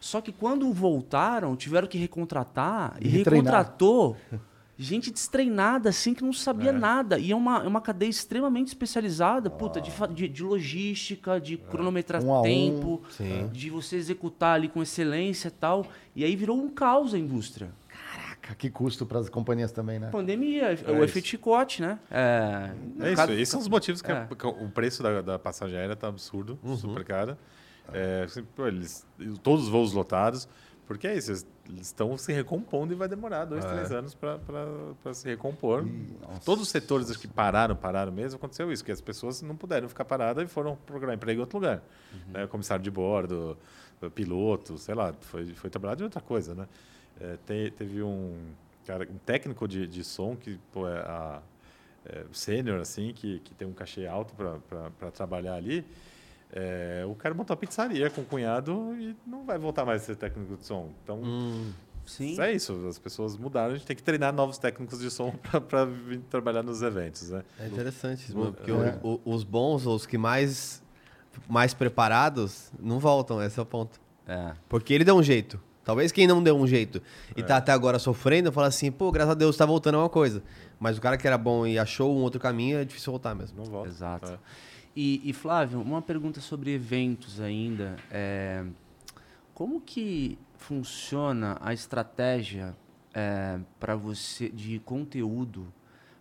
[0.00, 4.14] Só que quando voltaram, tiveram que recontratar e E recontratou
[4.78, 6.72] gente destreinada, assim, que não sabia É.
[6.72, 7.18] nada.
[7.18, 11.56] E é uma, é uma cadeia extremamente especializada, puta, de, fa- de, de logística, de
[11.56, 12.42] cronometrar Um um.
[12.42, 13.48] tempo, Sim.
[13.50, 15.86] de você executar ali com excelência e tal.
[16.14, 17.70] E aí virou um caos a indústria.
[18.54, 20.08] Que custo para as companhias também, né?
[20.10, 21.02] Pandemia, É o isso.
[21.04, 21.98] efeito chicote, né?
[22.10, 22.70] É,
[23.00, 24.26] É isso, cada- esses são os motivos que, É.
[24.38, 26.76] que o preço da, da passagem aérea tá absurdo, Uhum.
[26.76, 27.36] super cara.
[27.92, 29.06] É, assim, eles,
[29.42, 30.48] todos os voos lotados,
[30.86, 31.46] porque é isso, eles
[31.86, 33.68] estão se recompondo e vai demorar dois, É.
[33.68, 34.38] três anos para
[35.14, 35.84] se recompor.
[36.44, 40.04] Todos os setores que pararam, pararam mesmo, aconteceu isso, que as pessoas não puderam ficar
[40.04, 41.82] paradas e foram procurar emprego em outro lugar.
[42.32, 43.56] Né, comissário de bordo,
[44.14, 46.66] piloto, sei lá, foi, foi trabalhar de outra coisa, né?
[47.20, 48.36] É, te- teve um
[48.86, 51.40] cara, um técnico de, de som que pô, é, a,
[52.04, 55.84] é, sênior, assim, que, que tem um cachê alto para trabalhar ali.
[56.52, 60.04] É, o cara montou a pizzaria com o cunhado e não vai voltar mais a
[60.06, 60.90] ser técnico de som.
[61.02, 61.72] Então, Hum,
[62.04, 62.40] Sim.
[62.40, 62.86] é isso.
[62.86, 63.74] As pessoas mudaram.
[63.74, 65.32] A gente tem que treinar novos técnicos de som
[65.68, 67.42] para vir trabalhar nos eventos, né?
[67.58, 68.74] é interessante isso, porque é.
[69.02, 70.80] o- o- os bons, ou os que mais,
[71.48, 74.00] mais preparados, não voltam, esse é o ponto.
[74.28, 74.52] É.
[74.68, 75.60] Porque ele deu um jeito.
[75.86, 77.00] Talvez quem não deu um jeito
[77.36, 80.08] e tá até agora sofrendo, fala assim, pô, graças a Deus tá voltando a uma
[80.08, 80.42] coisa.
[80.80, 83.56] Mas o cara que era bom e achou um outro caminho, é difícil voltar mesmo.
[83.56, 83.88] Não volta.
[83.88, 84.32] Exato.
[84.32, 84.38] É.
[84.96, 87.94] E, e, Flávio, uma pergunta sobre eventos ainda.
[88.10, 88.64] É,
[89.54, 92.74] como que funciona a estratégia
[93.78, 95.72] para você de conteúdo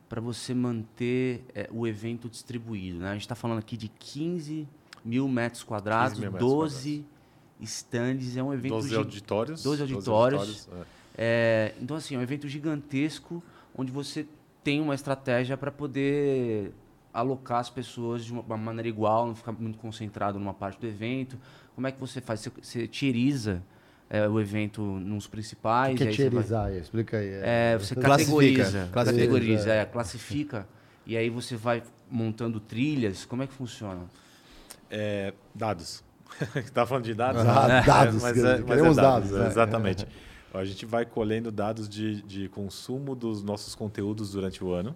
[0.07, 2.99] para você manter é, o evento distribuído?
[2.99, 3.09] Né?
[3.09, 4.67] A gente está falando aqui de 15
[5.03, 7.14] mil metros quadrados, 15 mil metros 12
[7.61, 9.63] stands, é um evento 12 gi- auditórios.
[9.63, 10.39] 12 auditórios.
[10.41, 10.95] auditórios, é.
[11.17, 13.41] É, então, assim, é um evento gigantesco
[13.77, 14.25] onde você
[14.63, 16.73] tem uma estratégia para poder
[17.13, 21.37] alocar as pessoas de uma maneira igual, não ficar muito concentrado numa parte do evento.
[21.73, 22.41] Como é que você faz?
[22.41, 23.63] Você, você tieriza
[24.09, 25.95] é, o evento nos O principais?
[25.97, 26.79] que é aí você vai- tierizar aí?
[26.79, 27.29] Explica aí.
[27.41, 29.21] É, você Classifica, categoriza, classifica.
[29.21, 30.67] categoriza, é, classifica,
[31.05, 33.23] e aí você vai montando trilhas.
[33.23, 34.01] Como é que funciona?
[34.89, 36.03] É, dados.
[36.55, 37.41] Estava falando de dados?
[37.45, 37.81] Ah, né?
[37.81, 39.47] dados, mas é, mas é dados, dados, né?
[39.47, 40.07] Exatamente.
[40.53, 44.95] A gente vai colhendo dados de, de consumo dos nossos conteúdos durante o ano.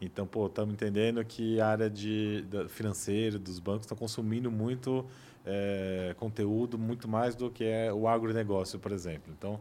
[0.00, 5.04] Então, pô, estamos entendendo que a área de, da, financeira dos bancos está consumindo muito
[5.44, 9.32] é, conteúdo, muito mais do que é o agronegócio, por exemplo.
[9.36, 9.58] Então,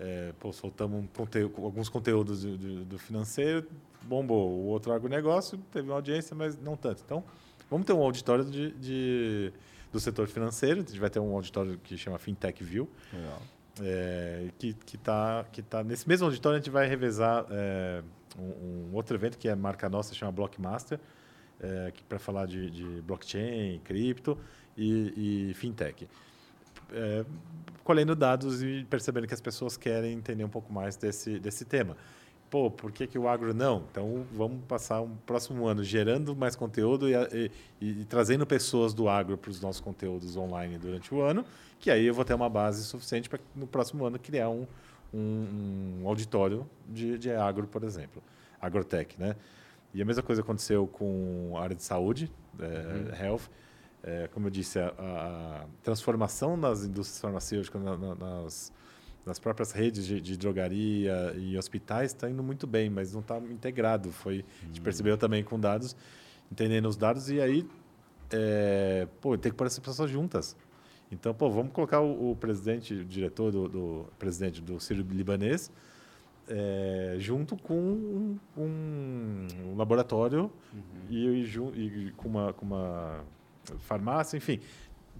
[0.00, 3.66] é, pô, soltamos um conteúdo, alguns conteúdos do, do- do financeiro,
[4.02, 4.48] bombou.
[4.50, 7.02] O outro agronegócio teve uma audiência, mas não tanto.
[7.04, 7.22] Então,
[7.70, 9.52] vamos ter um auditório de, de-
[9.92, 10.80] do setor financeiro.
[10.80, 12.88] A gente vai ter um auditório que chama Fintech View.
[13.82, 18.02] É, que está que tá nesse mesmo auditório a gente vai revezar é,
[18.38, 20.98] um, um outro evento que é marca nossa chama Blockmaster
[21.60, 24.38] é, que para falar de, de blockchain cripto
[24.78, 26.08] e, e fintech
[27.84, 31.98] colhendo dados e percebendo que as pessoas querem entender um pouco mais desse desse tema
[32.50, 36.54] pô por que, que o agro não então vamos passar um próximo ano gerando mais
[36.54, 37.50] conteúdo e, e-
[37.80, 41.44] e trazendo pessoas do agro para os nossos conteúdos online durante o ano
[41.80, 44.66] que aí eu vou ter uma base suficiente para no próximo ano criar um,
[45.12, 48.22] um, um auditório de, de agro, por exemplo,
[48.60, 49.36] agrotech, né?
[49.94, 53.42] E a mesma coisa aconteceu com a área de saúde, é, health.
[54.02, 58.72] É, como eu disse, a, a transformação nas indústrias farmacêuticas, na- na- nas,
[59.26, 63.38] nas próprias redes de, de drogaria e hospitais está indo muito bem, mas não está
[63.38, 64.12] integrado.
[64.12, 65.96] Foi, A gente percebeu também com dados,
[66.50, 67.68] entendendo os dados, e aí
[68.30, 70.56] é, pô, tem que pôr essas pessoas juntas.
[71.10, 75.70] Então, pô, vamos colocar o, o presidente, o diretor do, do presidente do Sírio Libanês,
[76.48, 80.50] é, junto com um, um- um laboratório
[81.10, 83.24] e, e ju- e com, uma, com uma
[83.80, 84.60] farmácia, enfim.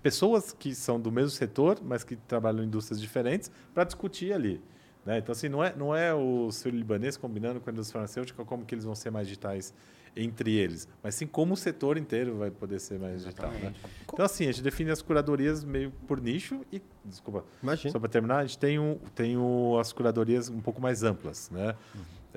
[0.03, 4.61] Pessoas que são do mesmo setor, mas que trabalham em indústrias diferentes, para discutir ali.
[5.05, 5.19] né?
[5.19, 8.65] Então, assim, não é, não é o Sírio Libanês combinando com a indústria farmacêutica como
[8.65, 9.73] que eles vão ser mais digitais
[10.19, 13.51] entre eles, mas sim como o setor inteiro vai poder ser mais digital.
[13.51, 13.75] Né?
[14.11, 17.93] Então, assim, a gente define as curadorias meio por nicho e, desculpa, Imagina.
[17.93, 21.51] só para terminar, a gente tem, um, tem o, as curadorias um pouco mais amplas,
[21.51, 21.75] né?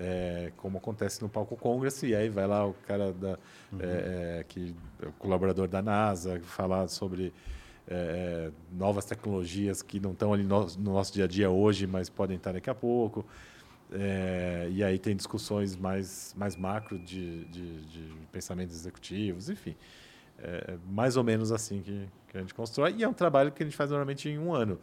[0.01, 3.38] É, como acontece no palco Congress, e aí vai lá o cara da,
[3.77, 4.73] é, é, que,
[5.03, 7.34] é o colaborador da NASA falar sobre
[7.85, 11.85] é, é, novas tecnologias que não estão ali no, no nosso dia a dia hoje,
[11.85, 13.26] mas podem estar daqui a pouco.
[14.71, 19.76] E aí tem discussões mais, mais macro de, de, de pensamentos executivos, enfim.
[20.38, 22.95] É mais ou menos assim que, que a gente constrói.
[22.97, 24.80] E é um trabalho que a gente faz normalmente em um ano.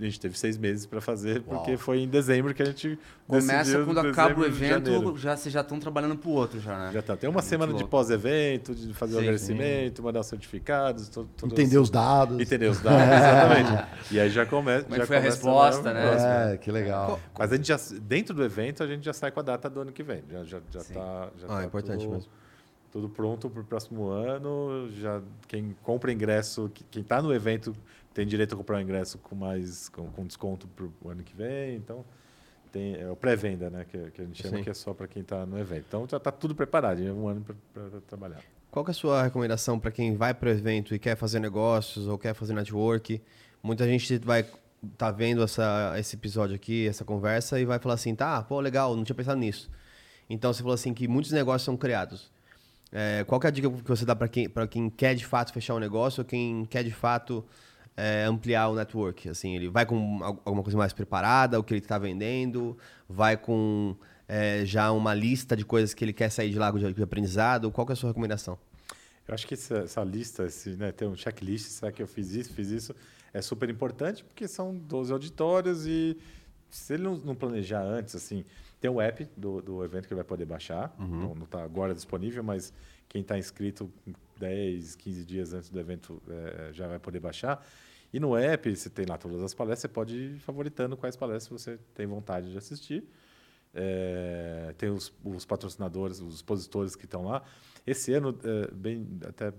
[0.00, 2.96] A gente teve seis meses para fazer, porque foi em dezembro que a gente
[3.26, 3.48] Começa
[3.84, 6.90] quando dezembro, acaba o evento, já, vocês já estão trabalhando pro outro já, né?
[6.92, 7.16] Já tá.
[7.16, 9.22] Tem uma semana de pós-evento, de fazer o Sim.
[9.24, 11.10] agradecimento, mandar os certificados,
[11.42, 12.38] Entender os dados.
[12.38, 13.88] Entender os dados, exatamente.
[14.14, 14.84] E aí já começa.
[14.84, 16.52] Como é já foi a resposta, né?
[16.54, 17.18] É, que legal.
[17.36, 19.80] Mas a gente já, dentro do evento, a gente já sai com a data do
[19.80, 20.22] ano que vem.
[20.30, 20.94] Já, já, já Sim.
[20.94, 22.30] tá, já Ah, tá é importante tudo, mesmo.
[22.92, 24.88] tudo pronto para o próximo ano.
[24.92, 27.74] Já, quem compra ingresso, que- quem está no evento,
[28.14, 31.34] tem direito a comprar o ingresso com mais com, com desconto para o ano que
[31.34, 31.76] vem.
[31.76, 32.04] Então,
[32.68, 33.84] tem é o pré-venda, né?
[33.90, 34.62] Que, que a gente chama Sim.
[34.62, 35.84] que é só para quem está no evento.
[35.88, 38.40] Então já está tudo preparado, já é um ano para trabalhar.
[38.70, 41.40] Qual que é a sua recomendação para quem vai para o evento e quer fazer
[41.40, 43.20] negócios ou quer fazer network?
[43.62, 44.46] Muita gente vai
[44.96, 48.94] tá vendo essa, esse episódio aqui, essa conversa e vai falar assim, tá, pô, legal,
[48.94, 49.68] não tinha pensado nisso.
[50.30, 52.30] Então você falou assim que muitos negócios são criados.
[52.92, 55.24] É, qual que é a dica que você dá para quem, para quem quer de
[55.24, 57.44] fato fechar um negócio ou quem quer de fato
[57.98, 59.28] é, ampliar o network?
[59.28, 63.36] Assim, ele vai com al- alguma coisa mais preparada, o que ele está vendendo, vai
[63.36, 63.96] com
[64.28, 67.70] é, já uma lista de coisas que ele quer sair de lá de, aprendizado.
[67.70, 68.58] Qual que é a sua recomendação?
[69.26, 72.32] Eu acho que essa, essa lista, esse, né, ter um checklist, será que eu fiz
[72.32, 72.94] isso, fiz isso,
[73.34, 76.16] é super importante, porque são 12 auditórios e
[76.70, 78.44] se ele não, não planejar antes, assim,
[78.80, 82.42] tem o app do, do evento que ele vai poder baixar, não está agora disponível,
[82.44, 82.72] mas
[83.08, 83.90] quem está inscrito
[84.38, 87.66] 10, 15 dias antes do evento eh, já vai poder baixar.
[88.12, 91.60] E no app, você tem lá todas as palestras, você pode ir favoritando quais palestras
[91.62, 93.04] você tem vontade de assistir.
[93.74, 97.42] É, tem os, os patrocinadores, os expositores que estão lá.
[97.86, 99.50] Esse ano, é, bem até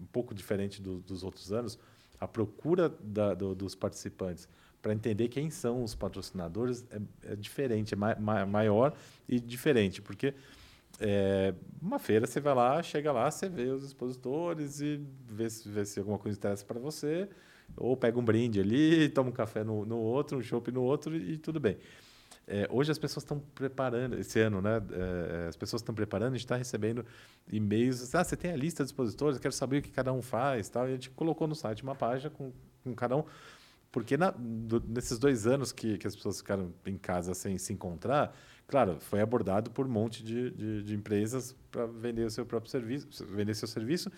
[0.00, 1.78] um pouco diferente do- dos outros anos,
[2.18, 4.48] a procura da- do- dos participantes
[4.80, 8.94] para entender quem são os patrocinadores é, é diferente, é ma- ma- maior
[9.28, 10.34] e diferente, porque
[11.02, 15.84] é, uma feira você vai lá, chega lá, você vê os expositores e vê vê
[15.84, 17.28] se alguma coisa interessa para você,
[17.76, 21.16] ou pega um brinde ali, toma um café no, no outro, um chopp no outro
[21.16, 21.76] e, tudo bem.
[22.46, 24.82] É, hoje as pessoas estão preparando, esse ano, né?
[24.92, 27.04] é, as pessoas estão preparando, a gente está recebendo
[27.50, 28.14] e-mails.
[28.14, 30.68] Ah, você tem a lista de expositores, quero saber o que cada um faz.
[30.68, 32.52] Tal, e a gente colocou no site uma página com,
[32.82, 33.24] com cada um.
[33.92, 37.72] Porque na- do- nesses dois anos que, que as pessoas ficaram em casa sem se
[37.72, 38.34] encontrar,
[38.66, 42.70] claro, foi abordado por um monte de, de, de empresas para vender o seu próprio
[42.70, 44.10] serviço, vender seu serviço.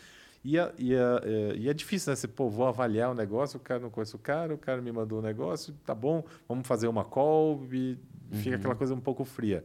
[0.45, 2.16] E, a- e, a- é, e é difícil, né?
[2.16, 4.93] Você, pô, vou avaliar o negócio, o cara não conhece o cara, o cara me
[4.93, 7.97] mandou o negócio, tá bom, vamos fazer uma call e
[8.33, 9.65] fica aquela coisa um pouco fria.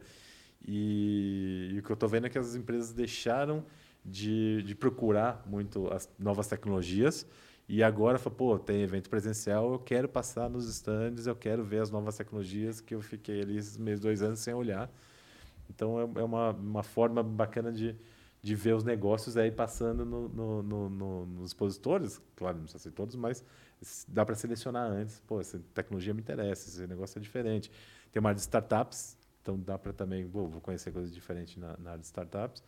[0.66, 3.64] E, e o que eu estou vendo é que as empresas deixaram
[4.04, 7.26] de, de procurar muito as novas tecnologias
[7.76, 11.90] e agora, pô, tem evento presencial, eu quero passar nos stands, eu quero ver as
[11.90, 14.90] novas tecnologias que eu fiquei ali esses meus dois anos sem olhar.
[15.68, 17.96] Então é, é uma, uma forma bacana de,
[18.42, 22.20] de ver os negócios aí passando no, no- no- no- nos expositores.
[22.36, 23.44] Claro, não precisa ser todos, mas
[24.08, 25.20] dá para selecionar antes.
[25.26, 27.70] Pô, essa tecnologia me interessa, esse negócio é diferente.
[28.12, 31.90] Tem uma área de startups, então dá para também, vou conhecer coisas diferentes na, na
[31.92, 32.62] área de startups.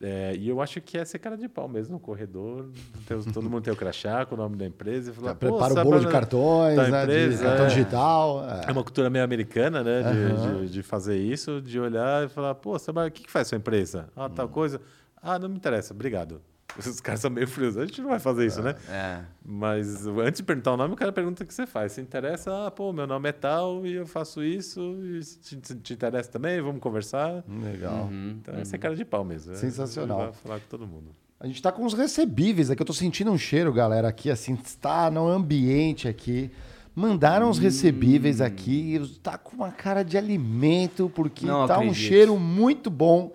[0.00, 2.68] É, e eu acho que é ser cara de pau mesmo no corredor.
[3.06, 5.10] tem todo mundo tem o crachá com o nome da empresa.
[5.10, 7.02] E falar, "Pô, Prepara o bolo de cartões, né?
[7.02, 7.68] empresa, de cartão é.
[7.68, 8.44] digital.
[8.68, 10.02] é uma cultura meio americana, né?
[10.02, 10.60] De, Aham.
[10.64, 13.56] de, de fazer isso, de olhar e falar, pô, você o que, que faz sua
[13.56, 14.08] empresa?
[14.14, 14.30] Ah, Hum.
[14.30, 14.80] tal coisa.
[15.22, 16.42] Ah, não me interessa, obrigado.
[16.86, 17.76] Os caras são meio frios.
[17.76, 18.74] A gente não vai fazer isso, né?
[18.88, 19.20] É.
[19.44, 21.92] Mas antes de perguntar o nome, o cara pergunta o que você faz.
[21.92, 24.80] Se interessa, ah, pô, meu nome é tal e eu faço isso.
[25.02, 26.60] E se te, te- te interessa também?
[26.60, 27.44] Vamos conversar.
[27.48, 28.10] Legal.
[28.12, 29.52] Então, é ser cara de pau mesmo.
[29.52, 30.18] é- Sensacional.
[30.18, 31.14] Vai falar com todo mundo.
[31.38, 32.80] A gente tá com os recebíveis aqui.
[32.82, 36.50] Eu tô sentindo um cheiro, galera, aqui, assim, está no ambiente aqui.
[36.94, 38.98] Mandaram os recebíveis aqui.
[39.22, 41.94] Tá com uma cara de alimento, porque Não tá um acredito.
[41.98, 43.32] cheiro muito bom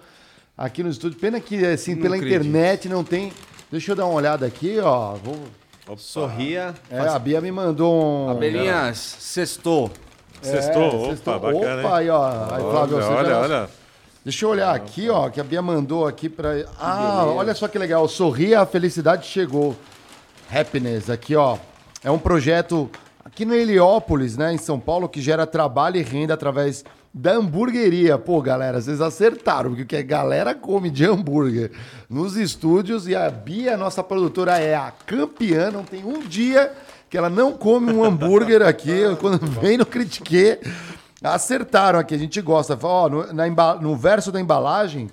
[0.58, 1.20] aqui no estúdio.
[1.20, 2.40] Pena que, assim, Não pela acredito.
[2.40, 3.32] internet não tem.
[3.72, 5.14] Deixa eu dar uma olhada aqui, ó.
[5.16, 5.38] Vou...
[5.98, 6.74] Sorria.
[6.90, 8.30] É, a Bia me mandou um.
[8.30, 9.92] Abelhinhas, sextou.
[10.42, 10.88] Sextou?
[10.88, 11.40] Opa, É, sextou.
[11.40, 11.94] bacana, Opa, hein?
[11.94, 12.56] aí, ó.
[12.56, 13.70] Aí, Flávio, olha, olha, olha.
[14.24, 16.50] Deixa eu olhar aqui, ó, que a Bia mandou aqui pra.
[16.80, 18.08] Ah, olha só que legal.
[18.08, 19.76] Sorria, a felicidade chegou.
[20.50, 21.58] Happiness, aqui, ó.
[22.04, 22.90] É um projeto
[23.26, 28.18] aqui no Heliópolis, né, em São Paulo, que gera trabalho e renda através da hamburgueria.
[28.18, 31.72] Pô, galera, vocês acertaram, porque o que a galera come de hambúrguer
[32.10, 35.72] nos estúdios e a Bia, nossa produtora, é a campeã.
[35.72, 36.72] Não tem um dia
[37.10, 39.02] que ela não come um hambúrguer aqui.
[39.20, 40.60] Quando vem no Critique,
[41.22, 42.16] acertaram aqui.
[42.16, 42.78] A gente gosta.
[42.82, 45.10] Ó, no, na no verso da embalagem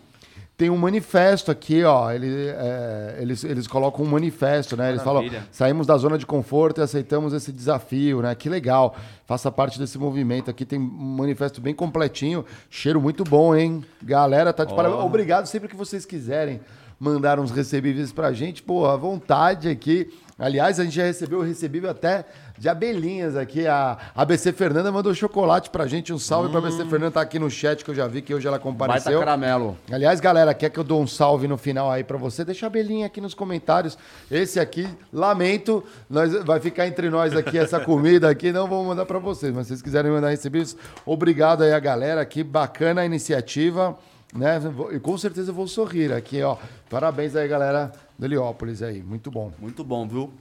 [0.59, 2.10] tem um manifesto aqui, ó.
[2.10, 4.90] Ele, é, eles, eles colocam um manifesto, né?
[4.90, 5.47] Eles falam: Maravilha.
[5.52, 8.35] saímos da zona de conforto e aceitamos esse desafio, né?
[8.35, 8.97] Que legal.
[9.24, 10.64] Faça parte desse movimento aqui.
[10.64, 12.44] Tem um manifesto bem completinho.
[12.68, 13.85] Cheiro muito bom, hein?
[14.02, 15.01] Galera, tá de parabéns.
[15.01, 16.60] Obrigado sempre que vocês quiserem
[16.98, 18.62] mandar uns recebíveis pra gente.
[18.62, 20.10] Pô, à vontade aqui.
[20.38, 22.24] Aliás, a gente já recebeu o recebível até
[22.56, 23.66] de abelhinhas aqui.
[23.66, 26.12] A ABC Fernanda mandou chocolate pra gente.
[26.12, 27.10] Um salve pra ABC Fernanda.
[27.10, 29.18] Tá aqui no chat que eu já vi que hoje ela Baita compareceu.
[29.18, 29.76] caramelo.
[29.90, 32.44] Aliás, galera, quer que eu dou um salve no final aí pra você?
[32.44, 33.98] Deixa a abelhinha aqui nos comentários.
[34.30, 39.06] Esse aqui, lamento, nós, vai ficar entre nós aqui essa comida aqui, não vou mandar
[39.06, 43.04] pra vocês, mas se vocês quiserem mandar recebidos, obrigado aí a galera aqui, bacana a
[43.04, 43.98] iniciativa,
[44.34, 44.60] né?
[44.92, 46.56] E com certeza eu vou sorrir aqui, ó.
[46.90, 49.52] Parabéns aí, galera do Heliópolis aí, muito bom.
[49.59, 50.32] Muito bom, viu?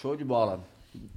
[0.00, 0.60] Show de bola.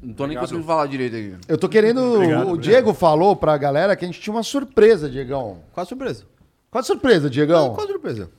[0.02, 0.42] Não tô nem Obrigado.
[0.44, 1.36] conseguindo falar direito aqui.
[1.48, 2.02] Eu tô querendo.
[2.02, 2.58] Obrigado, o obrigado.
[2.62, 5.60] Diego falou pra galera que a gente tinha uma surpresa, Diegão.
[5.72, 6.24] Qual a surpresa?
[6.72, 7.74] Qual a surpresa, Diegão?
[7.76, 8.30] Qual a surpresa?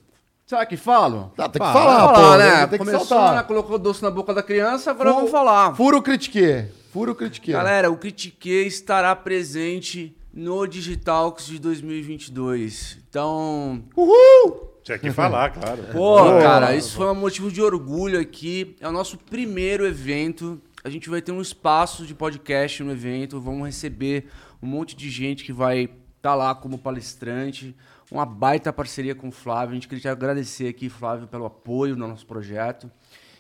[0.47, 1.31] Será que falo?
[1.37, 2.15] Ah, tem que Fala, falar, pô.
[2.15, 2.67] falar, né?
[2.67, 3.37] Tem que Começou, soltar.
[3.37, 3.43] né?
[3.43, 5.75] Colocou doce na boca da criança, agora Fu- vamos falar.
[5.77, 6.65] Furo critique.
[6.91, 7.53] Furo critique.
[7.53, 12.99] Galera, o Critique estará presente no Digitalks de 2022.
[13.09, 14.69] Então, Uhul!
[14.83, 15.83] Tinha que falar, claro.
[15.93, 18.75] Pô, cara, isso foi um motivo de orgulho aqui.
[18.81, 20.61] É o nosso primeiro evento.
[20.83, 23.41] A gente vai ter um espaço de podcast no evento.
[23.41, 24.29] Vamos receber
[24.63, 27.77] um monte de gente que vai estar lá como palestrante.
[28.11, 29.73] Uma baita parceria com o Flávio.
[29.73, 32.91] A gente queria te agradecer aqui, Flávio, pelo apoio no nosso projeto.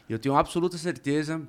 [0.08, 1.40] E eu tenho absoluta certeza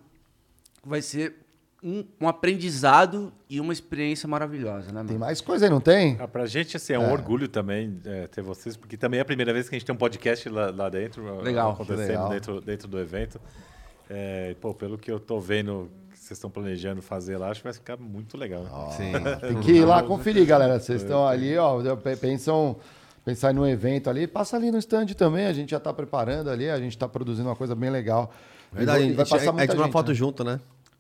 [0.81, 1.35] que vai ser
[1.83, 5.19] um, um aprendizado e uma experiência maravilhosa, né, Tem mano?
[5.19, 6.17] mais coisa aí, não tem?
[6.19, 9.25] Ah, pra gente, assim, é um orgulho também é, ter vocês, porque também é a
[9.25, 12.29] primeira vez que a gente tem um podcast lá, lá dentro, Legal, acontecendo legal.
[12.29, 13.39] Dentro, dentro do evento.
[14.09, 17.65] É, pô, pelo que eu tô vendo que vocês estão planejando fazer lá, acho que
[17.65, 18.91] vai ficar muito legal.
[18.97, 19.13] Sim.
[19.39, 20.79] Tem que ir lá conferir, galera.
[20.79, 22.75] Vocês estão ali, ó, pe- pensam
[23.23, 26.67] pensar no evento ali, passa ali no stand também, a gente já tá preparando ali,
[26.69, 28.31] a gente tá produzindo uma coisa bem legal.
[28.73, 30.07] E Verdade, vai- a e vai gente, passar a gente muita tirou uma gente, foto
[30.09, 30.13] né?
[30.15, 30.59] junto, né?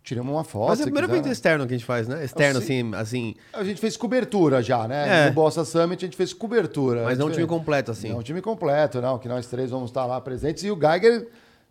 [0.09, 0.69] Tiramos uma foto.
[0.69, 1.31] Mas é o primeiro evento né?
[1.31, 2.25] externo que a gente faz, né?
[2.25, 3.35] Externo, Eu assim, assim.
[3.53, 5.25] A gente fez cobertura já, né?
[5.25, 5.27] É.
[5.27, 7.03] No Bossa Summit a gente fez cobertura.
[7.03, 8.09] Mas É não um time completo, assim.
[8.09, 10.63] Não, um time completo, não, que nós três vamos estar lá presentes.
[10.63, 11.27] E o Geiger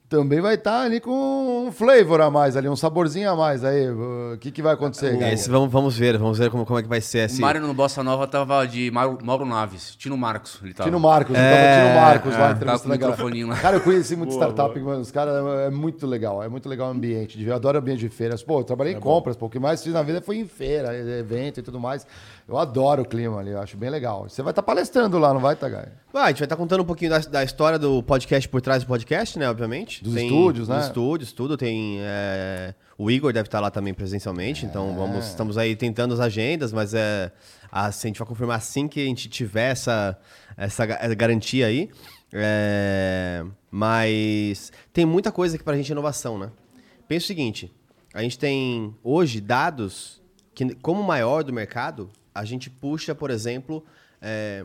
[0.09, 3.91] também vai estar ali com um flavor a mais ali, um saborzinho a mais aí.
[3.91, 5.33] O que, que vai acontecer, Geiger?
[5.35, 7.41] Esse, vamos, vamos ver, vamos ver como, como é que vai ser O esse.
[7.41, 10.59] Mário no Bossa Nova tava de Mauro, Mauro Naves, Tino Marcos.
[10.63, 10.89] Ele tava.
[10.89, 13.57] Tino Marcos, É, tava Tino Marcos lá com o entrevistando a lá.
[13.61, 15.01] Cara, eu conheci muito startup, mano.
[15.03, 15.35] Os caras
[15.67, 17.43] é muito legal, é muito legal o ambiente.
[17.43, 18.43] Eu adoro o ambiente de feiras.
[18.43, 20.97] Pô, eu trabalhei em compras, pô, o que mais fiz na vida foi em feira,
[20.97, 22.07] evento e tudo mais.
[22.49, 24.27] Eu adoro o clima ali, eu acho bem legal.
[24.27, 25.89] Você vai estar palestrando lá, não vai, Tagai?
[26.15, 28.83] Ah, a gente vai estar contando um pouquinho da, da história do podcast por trás
[28.83, 29.51] do podcast, né?
[29.51, 30.03] Obviamente.
[30.03, 30.77] Dos estúdios, né?
[30.77, 31.59] Dos estúdios, tudo.
[31.59, 31.99] Tem.
[32.01, 34.65] é, O Igor deve estar lá também presencialmente.
[34.65, 37.31] Então vamos, estamos aí tentando as agendas, mas é.
[37.71, 40.19] Assim, a gente vai confirmar assim que a gente tiver essa,
[40.57, 41.91] essa ga- essa garantia aí.
[42.33, 46.51] É, mas tem muita coisa aqui pra gente de inovação, né?
[47.07, 47.71] Pensa o seguinte:
[48.15, 50.23] a gente tem hoje dados
[50.55, 52.09] que, como maior do mercado,
[52.39, 53.85] a gente puxa, por exemplo,
[54.23, 54.65] é,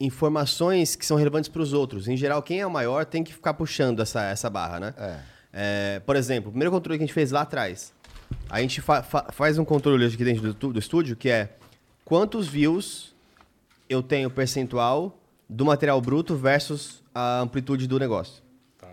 [0.00, 2.06] informações que são relevantes para os outros.
[2.08, 4.94] Em geral, quem é o maior tem que ficar puxando essa, essa barra, né?
[5.52, 7.92] É, por exemplo, o primeiro controle que a gente fez lá atrás,
[8.48, 11.56] a gente fa- fa- faz um controle aqui dentro do, do estúdio que é
[12.04, 13.14] quantos views
[13.88, 15.18] eu tenho percentual
[15.48, 18.42] do material bruto versus a amplitude do negócio.
[18.78, 18.88] Tá.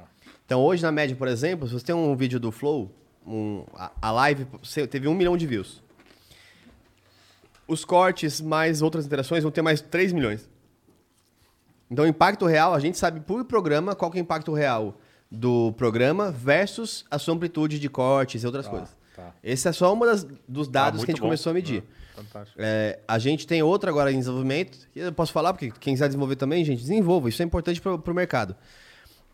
[0.45, 2.90] Então, hoje, na média, por exemplo, se você tem um vídeo do Flow,
[3.27, 4.48] um- a, a live
[4.90, 5.84] teve um milhão de views.
[7.67, 10.49] Os cortes mais outras interações vão ter mais 3 milhões.
[11.89, 14.97] Então, o impacto real, a gente sabe por programa qual que é o impacto real
[15.29, 18.95] do programa versus a sua amplitude de cortes e outras coisas.
[19.15, 19.33] tá.
[19.43, 19.99] Esse é só um
[20.47, 21.27] dos dados muito que a gente bom.
[21.27, 21.83] começou a medir.
[21.87, 22.59] Ah, fantástico.
[22.61, 24.77] É, a gente tem outra agora em desenvolvimento.
[24.95, 27.29] e Eu posso falar, porque quem quiser desenvolver também, gente, desenvolva.
[27.29, 28.55] Isso é importante para o mercado.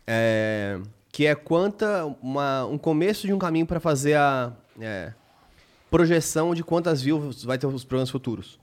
[0.06, 0.80] É,
[1.10, 5.12] que é quanta uma, um começo de um caminho para fazer a é,
[5.92, 8.58] projeção de quantas views vai ter os programas futuros.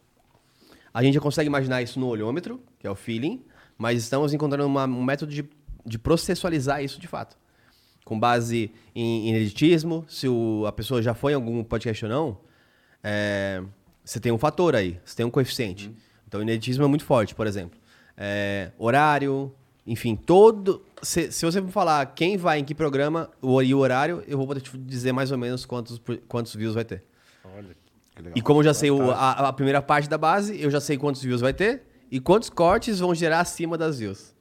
[0.91, 3.43] A gente já consegue imaginar isso no olhômetro, que é o feeling,
[3.77, 5.47] mas estamos encontrando uma- um método de,
[5.85, 7.37] de processualizar isso de fato.
[8.03, 12.09] Com base em, em editismo, se o- a pessoa já foi em algum podcast ou
[12.11, 12.37] não,
[13.03, 13.61] é,
[14.03, 15.91] você tem um fator aí, você tem um coeficiente.
[16.27, 17.79] Então, o ineditismo é muito forte, por exemplo.
[18.17, 19.53] É, horário,
[19.85, 20.81] enfim, todo.
[21.03, 24.35] Se, se você for falar quem vai em que programa o, e o horário, eu
[24.37, 27.03] vou poder te dizer mais ou menos quantos, quantos views vai ter.
[28.35, 30.97] E como eu já sei o- a, a primeira parte da base, eu já sei
[30.97, 34.35] quantos views vai ter e quantos cortes vão gerar acima das views.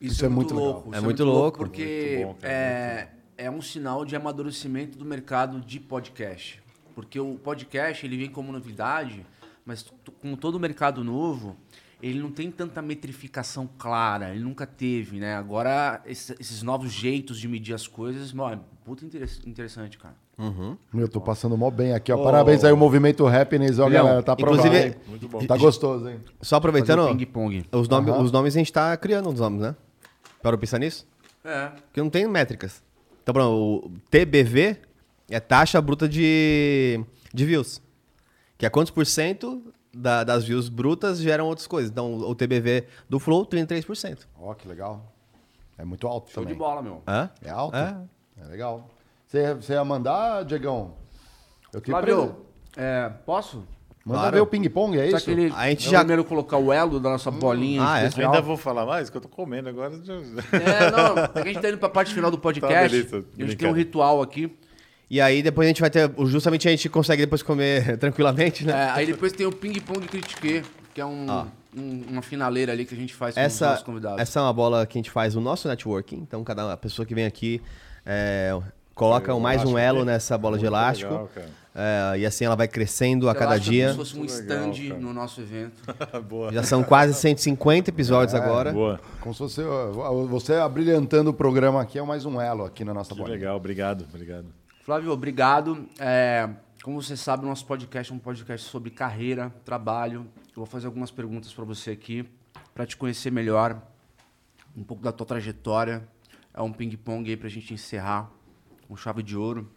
[0.00, 0.72] Isso é muito legal.
[0.72, 0.88] louco.
[0.94, 1.58] É isso muito louco.
[1.58, 6.62] Porque Muito bom, é, é um sinal de amadurecimento do mercado de podcast.
[6.94, 9.24] Porque o podcast ele vem como novidade,
[9.64, 9.84] mas
[10.20, 11.56] como todo mercado novo,
[12.02, 15.34] ele não tem tanta metrificação clara, ele nunca teve, né?
[15.36, 20.14] Agora, esse- esses novos jeitos de medir as coisas, mano, é puta interess- interessante, cara.
[20.92, 22.22] Meu, tô passando mó bem aqui, ó.
[22.22, 24.22] Parabéns aí, o movimento Happiness, ó, Leão, galera.
[24.22, 24.66] Tá aprovado.
[24.68, 24.96] inclusive-?
[25.08, 25.44] Muito bom.
[25.44, 26.20] Tá gostoso, hein?
[26.40, 27.64] Só aproveitando, Fazer o ping-pong.
[27.72, 28.22] os, nome- Aham.
[28.22, 29.74] os nomes a gente tá criando os nomes, né?
[30.40, 31.06] Para pensar nisso?
[31.44, 31.68] É.
[31.86, 32.82] Porque não tem métricas.
[33.22, 34.76] Então, pronto, o TBV
[35.28, 37.04] é taxa bruta de,
[37.34, 37.82] de views.
[38.56, 39.60] Que é quantos por cento
[39.92, 41.90] da- das views brutas geram outras coisas.
[41.90, 44.20] Então, o TBV do Flow, 33%.
[44.40, 45.12] Ó, que legal.
[45.76, 46.54] É muito alto Show também.
[46.54, 47.02] de bola, meu.
[47.06, 47.28] Hã?
[47.44, 47.76] É alto?
[47.76, 47.96] É.
[48.40, 48.88] É, legal.
[49.28, 50.94] Você, você ia mandar, Diegão?
[51.72, 52.36] Eu tenho Flávio,
[52.76, 53.58] é, posso?
[54.04, 54.34] Manda Claro.
[54.36, 55.24] ver o ping-pong, é Será isso?
[55.26, 58.06] que ele A gente é já- primeiro colocar o elo da nossa bolinha Ah, é?
[58.06, 58.32] especial?
[58.32, 59.92] Ainda vou falar mais, que eu tô comendo agora.
[59.94, 62.74] É, não, é que a gente tá indo pra parte final do podcast.
[62.74, 63.76] Tá, beleza, e a gente tem um brincadeira.
[63.76, 64.50] ritual aqui.
[65.10, 66.10] E aí depois a gente vai ter.
[66.24, 68.72] Justamente a gente consegue depois comer tranquilamente, né?
[68.72, 70.62] É, aí depois tem o Ping Pong Critique,
[70.94, 71.44] que é um, Ó.
[71.76, 74.20] um- uma finaleira ali que a gente faz com os Essa, nossos convidados.
[74.22, 76.16] essa é uma bola que a gente faz no nosso networking.
[76.16, 77.60] Então, cada pessoa que vem aqui
[78.06, 78.58] é,
[78.98, 81.10] coloca Eu mais um elo que nessa bola de elástico.
[81.12, 81.30] legal.
[81.74, 83.92] É, e assim ela vai crescendo a cada dia.
[83.92, 85.00] Como se fosse um legal, stand cara.
[85.00, 85.80] no nosso evento.
[86.28, 86.52] Boa.
[86.52, 88.72] Já são quase 150 episódios É, agora.
[88.72, 89.00] Boa.
[89.20, 92.92] Como se fosse ó, você abrilhantando o programa aqui é mais um elo aqui na
[92.92, 93.38] nossa Que bolinha.
[93.38, 94.46] legal, obrigado, obrigado.
[94.84, 95.86] Flávio, obrigado.
[96.00, 96.48] É,
[96.82, 100.26] como você sabe, o nosso podcast é um podcast sobre carreira, trabalho.
[100.48, 102.28] Eu vou fazer algumas perguntas para você aqui,
[102.74, 103.80] para te conhecer melhor,
[104.76, 106.02] um pouco da tua trajetória.
[106.52, 108.32] É um ping-pong aí para a gente encerrar
[108.88, 109.70] com chave de ouro.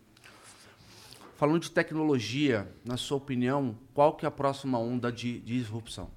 [1.36, 6.10] Falando de tecnologia, na sua opinião, qual que é a próxima onda de, de disrupção?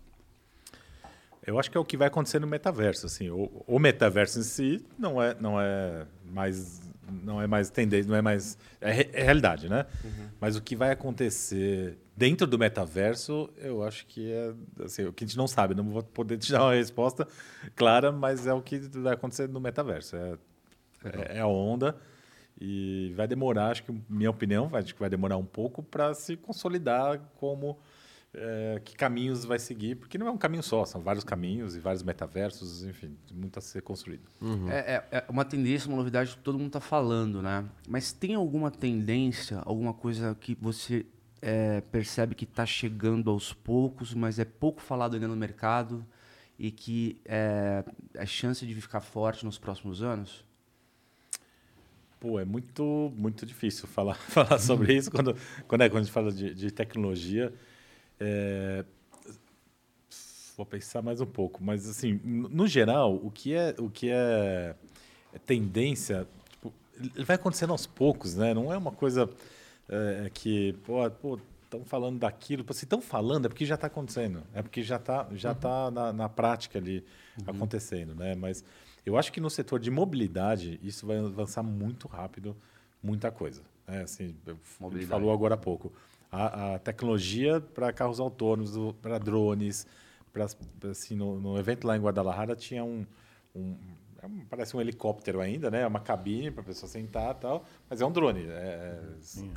[1.47, 3.29] Eu acho que é o que vai acontecer no metaverso, assim.
[3.31, 6.81] O, o metaverso em si não é, não é mais,
[7.23, 9.87] não é mais tendência, não é mais é, re- é realidade, né?
[10.41, 14.55] Mas o que vai acontecer dentro do metaverso, eu acho que é
[14.85, 15.75] assim, o que a gente não sabe.
[15.75, 17.27] Não vou poder te dar uma resposta
[17.75, 20.17] clara, mas é o que vai acontecer no metaverso.
[20.17, 20.39] É,
[21.05, 21.97] é, é a onda
[22.67, 26.37] e vai demorar, acho que minha opinião, acho que vai demorar um pouco para se
[26.37, 27.77] consolidar como
[28.33, 31.81] é, que caminhos vai seguir, porque não é um caminho só, são vários caminhos e
[31.81, 34.23] vários metaversos, enfim, muito a ser construído.
[34.71, 37.65] É, é- é uma tendência, uma novidade que todo mundo está falando, né?
[37.87, 41.05] Mas tem alguma tendência, alguma coisa que você
[41.43, 46.05] é, percebe que está chegando aos poucos, mas é pouco falado ainda no mercado
[46.59, 47.85] e que é,
[48.15, 50.43] é chance de ficar forte nos próximos anos?
[52.25, 55.37] Pô, é muito, muito difícil falar, falar sobre isso quando,
[55.69, 57.53] quando, é, quando a gente fala de, de tecnologia.
[58.19, 58.83] É,
[60.57, 64.75] vou pensar mais um pouco, mas assim, no geral, o que é, o que é,
[65.35, 68.55] é tendência, tipo, ele vai acontecendo aos poucos, né?
[68.55, 69.29] Não é uma coisa
[69.87, 71.07] é, que, pô,
[71.63, 72.65] estão falando daquilo.
[72.73, 74.43] Se estão falando, é porque já está acontecendo.
[74.55, 77.05] É porque já está já tá na, na prática ali
[77.47, 78.35] acontecendo, né?
[78.35, 78.65] Mas
[79.05, 82.57] eu acho que no setor de mobilidade, isso vai avançar muito rápido,
[83.03, 83.63] muita coisa.
[83.87, 84.03] né?
[84.03, 85.11] Assim, a Mobilidade.
[85.11, 85.93] falou agora há pouco.
[86.33, 89.87] A, a tecnologia para carros autônomos, para drones,
[90.33, 90.47] pra,
[90.81, 93.07] pra, assim, no, no evento lá em Guadalajara tinha um,
[93.55, 93.77] um-
[94.23, 95.83] é parece um helicóptero ainda, né?
[95.83, 98.47] É Uma cabine para a pessoa sentar e tal, mas é um drone.
[98.49, 98.99] É,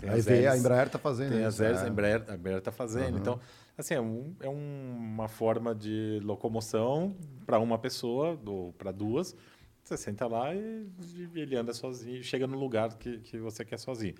[0.02, 1.48] vê, a hélices- Embraer tá fazendo tem isso.
[1.48, 1.88] as hélices, é.
[1.88, 3.18] a Embraer, a Embraer está fazendo.
[3.18, 3.40] Então,
[3.77, 9.35] assim, é, um- é um- uma forma de locomoção para uma pessoa ou para duas.
[9.83, 10.85] Você senta lá e,
[11.33, 14.15] ele anda sozinho, chega no lugar que, que você quer sozinho.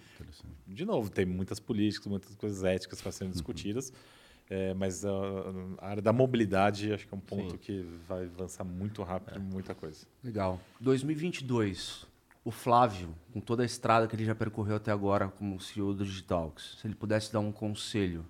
[0.66, 3.92] De novo, tem muitas políticas, muitas coisas éticas para serem discutidas,
[4.50, 5.12] é, mas a,
[5.80, 7.58] a área da mobilidade acho que é um ponto Sim.
[7.58, 10.06] que vai avançar muito rápido, muita coisa.
[10.24, 10.58] Legal.
[10.80, 12.06] 2022,
[12.46, 16.06] o Flávio, com toda a estrada que ele já percorreu até agora como CEO do
[16.06, 18.24] Digitalks, se ele pudesse dar um conselho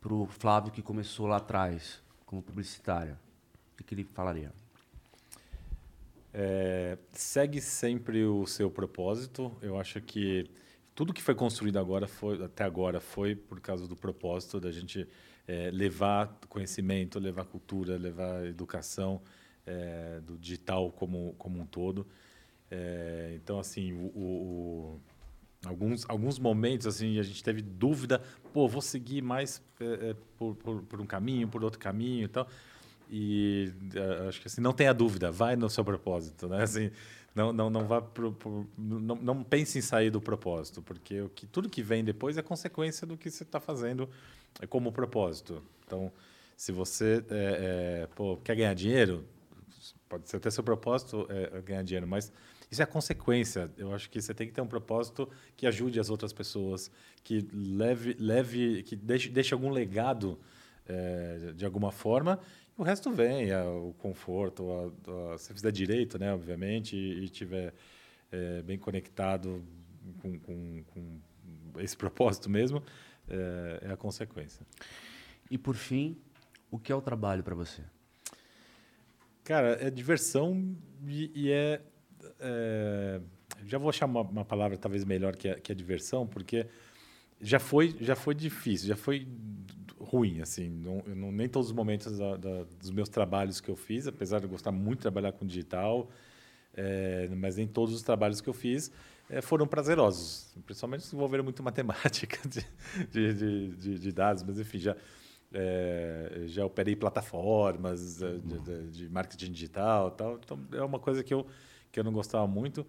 [0.00, 3.18] para o Flávio que começou lá atrás como publicitário,
[3.78, 4.52] o que, ele falaria?
[6.32, 9.54] É, segue sempre o seu propósito.
[9.60, 10.48] Eu acho que
[10.94, 15.06] tudo que foi construído agora foi, até agora foi por causa do propósito da gente
[15.46, 19.20] é, levar conhecimento, levar cultura, levar educação
[19.66, 22.06] é, do digital como, como um todo.
[22.70, 25.00] É, então, assim, o- o-
[25.64, 28.22] alguns, alguns momentos assim a gente teve dúvida,
[28.52, 32.30] pô, vou seguir mais é, é, por, por, por um caminho, por outro caminho e.
[33.12, 36.62] E eh, acho que assim, não tenha dúvida, vai no seu propósito, né?
[36.62, 36.90] Assim,
[37.34, 41.28] não, não, não vá pro, pro- não, não pense em sair do propósito, porque o
[41.28, 44.08] que, tudo que vem depois é consequência do que você está fazendo
[44.60, 45.62] eh, como propósito.
[45.86, 46.12] Então,
[46.56, 49.24] se você eh, eh, pô, quer ganhar dinheiro,
[50.08, 52.32] pode ser até seu propósito é, é ganhar dinheiro, mas
[52.70, 53.70] isso é a consequência.
[53.76, 56.90] Eu acho que você tem que ter um propósito que ajude as outras pessoas,
[57.24, 60.38] que leve, leve que deixe, deixe algum legado
[60.86, 62.38] é, de alguma forma.
[62.76, 67.28] O resto vem, é, o conforto, a, a, se fizer direito, né, obviamente, e, e
[67.28, 67.74] tiver
[68.30, 69.62] é, bem conectado
[70.22, 71.20] com, com, com
[71.80, 72.82] esse propósito mesmo,
[73.28, 74.64] é, é a consequência.
[75.50, 76.16] E por fim,
[76.70, 77.82] o que é o trabalho para você?
[79.42, 80.76] Cara, é diversão
[81.06, 81.82] e, e é,
[82.40, 83.20] é,
[83.66, 86.66] Já vou achar uma, uma palavra talvez melhor que a, que a diversão, porque
[87.40, 89.26] já foi, já foi difícil, já foi
[89.98, 90.68] ruim, assim.
[90.70, 94.38] Não, não, nem todos os momentos da- da- dos meus trabalhos que eu fiz, apesar
[94.38, 96.10] de eu gostar muito de trabalhar com digital,
[96.74, 98.90] é, mas nem todos os trabalhos que eu fiz
[99.28, 100.54] é, foram prazerosos.
[100.66, 102.64] Principalmente se envolveram muito matemática de,
[103.10, 104.96] de, de, de- dados, mas enfim, já,
[105.52, 110.38] é, já operei plataformas de, marketing digital tal.
[110.42, 111.46] Então, é uma coisa que eu,
[111.90, 112.86] que eu não gostava muito.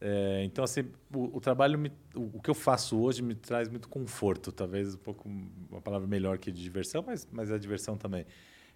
[0.00, 3.68] É, então, assim, o, o trabalho, me, o, o, que eu faço hoje me traz
[3.68, 5.28] muito conforto, talvez um pouco
[5.70, 8.24] uma palavra melhor que diversão, mas, mas é diversão também.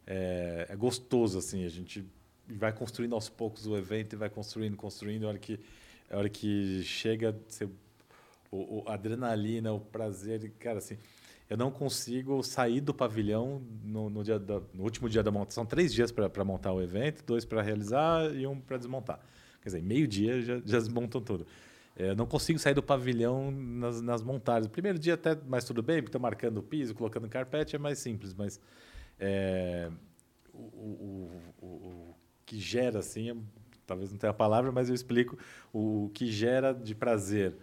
[0.06, 2.04] É, é gostoso, assim, a gente
[2.46, 5.58] vai construindo aos poucos o evento e vai construindo, construindo, a hora que,
[6.10, 7.64] a hora que chega, você,
[8.50, 10.98] o, o, adrenalina, o prazer, cara, assim,
[11.48, 15.62] eu não consigo sair do pavilhão no, no, dia da, no último dia da montação.
[15.62, 19.20] São três dias para montar o evento, dois para realizar e um para desmontar.
[19.64, 21.46] Quer dizer, meio-dia já, já desmontam tudo.
[21.96, 24.68] É, não consigo sair do pavilhão nas, nas montagens.
[24.68, 27.98] Primeiro dia até mais tudo bem, porque estou marcando o piso, colocando carpete, é mais
[27.98, 28.60] simples, mas
[29.18, 29.90] é,
[30.52, 31.30] o, o,
[31.62, 32.14] o, o,
[32.44, 33.36] que gera, assim, é,
[33.86, 35.38] talvez não tenha a palavra, mas eu explico,
[35.72, 37.56] o, que gera de prazer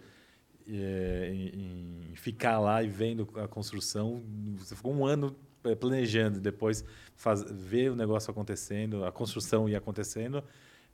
[0.66, 4.24] é, em, em, ficar lá e vendo a construção,
[4.56, 6.84] você ficou um ano é, planejando, depois
[7.14, 10.42] faz, ver o negócio acontecendo, a construção ir acontecendo,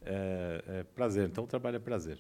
[0.05, 1.27] é, é prazer.
[1.27, 2.19] Então, o trabalho é prazer.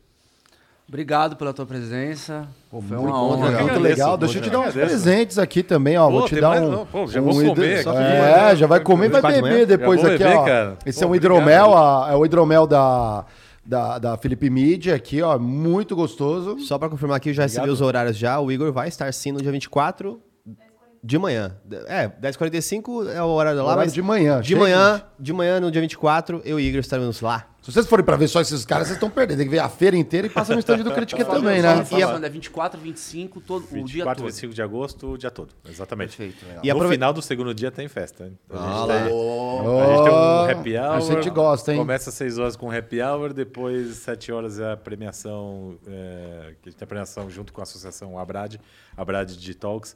[0.88, 2.48] Obrigado pela tua presença.
[2.70, 3.48] Pô, foi uma honra.
[3.48, 3.62] Legal.
[3.62, 4.16] Muito legal.
[4.16, 6.06] Deixa eu te dar uns presentes aqui também, ó.
[6.06, 6.86] Pô, vou te dar um.
[6.86, 7.98] Pô, já vou um comer aqui.
[7.98, 10.44] É, já vai comer e vai beber depois aqui, beber, ó.
[10.46, 10.78] Cara.
[10.86, 13.24] Esse Pô, é um hidromel, ó, é o hidromel da.
[13.66, 16.58] Da, da Felipe Media aqui, ó, muito gostoso.
[16.60, 17.64] Só para confirmar aqui, eu já Obrigado.
[17.64, 18.40] recebi os horários já.
[18.40, 20.18] O Igor vai estar sim no dia 24
[21.04, 21.54] de manhã.
[21.86, 24.40] É, 10h45 é o horário lá, horário mas de manhã.
[24.40, 27.46] De manhã, de manhã no dia 24, eu e o Igor estaremos lá.
[27.68, 29.36] Se vocês forem pra ver só esses caras, vocês estão perdendo.
[29.36, 31.86] Tem que ver a feira inteira e passar no estande do Critique também, né?
[31.92, 32.08] E a...
[32.08, 35.50] é 24, 25, todo, 24, o dia 24, 25 de agosto, o dia todo.
[35.68, 36.16] Exatamente.
[36.16, 36.46] Perfeito.
[36.46, 36.60] É.
[36.62, 36.94] E no aprove...
[36.94, 38.24] final do segundo dia tem festa.
[38.24, 38.38] Hein?
[38.48, 40.92] A, gente tem, oh, a gente tem um happy hour.
[40.92, 41.78] A gente gosta, hein?
[41.78, 46.68] Começa às 6 horas com happy hour, depois 7 horas é a premiação, é, que
[46.68, 48.56] a gente tem a premiação junto com a associação Abrad,
[48.96, 49.94] Abrad Digitalks.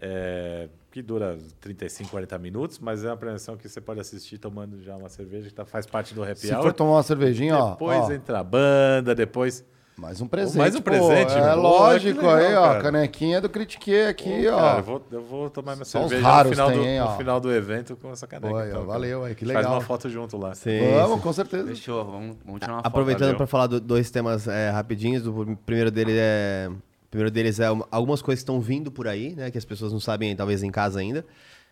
[0.00, 4.80] É, que dura 35, 40 minutos, mas é uma premiação que você pode assistir tomando
[4.80, 6.58] já uma cerveja, que tá, faz parte do happy Se hour.
[6.58, 8.02] Se for tomar uma cervejinha, depois ó.
[8.02, 9.64] Depois entra a banda, depois.
[9.96, 10.58] Mais um presente.
[10.58, 11.32] Mais um presente.
[11.32, 12.62] Pô, é lógico legal, aí, ó.
[12.62, 12.82] Cara.
[12.82, 14.56] Canequinha do Critique aqui, ó.
[14.56, 17.16] Cara, eu vou, eu vou tomar minha Só cerveja no final, tem, do, hein, no
[17.16, 18.54] final do evento com essa caneca.
[18.54, 19.64] Pô, então, valeu, aí, que legal.
[19.64, 20.54] Faz uma foto junto lá.
[20.54, 21.66] Sim, vamos, com certeza.
[21.66, 22.86] Fechou, vamos, vamos tirar uma foto.
[22.86, 25.26] Aproveitando para falar do, dois temas é, rapidinhos.
[25.26, 26.70] O primeiro dele é.
[27.14, 29.48] Primeiro deles é algumas coisas que estão vindo por aí, né?
[29.48, 31.24] Que as pessoas não sabem, talvez, em casa ainda.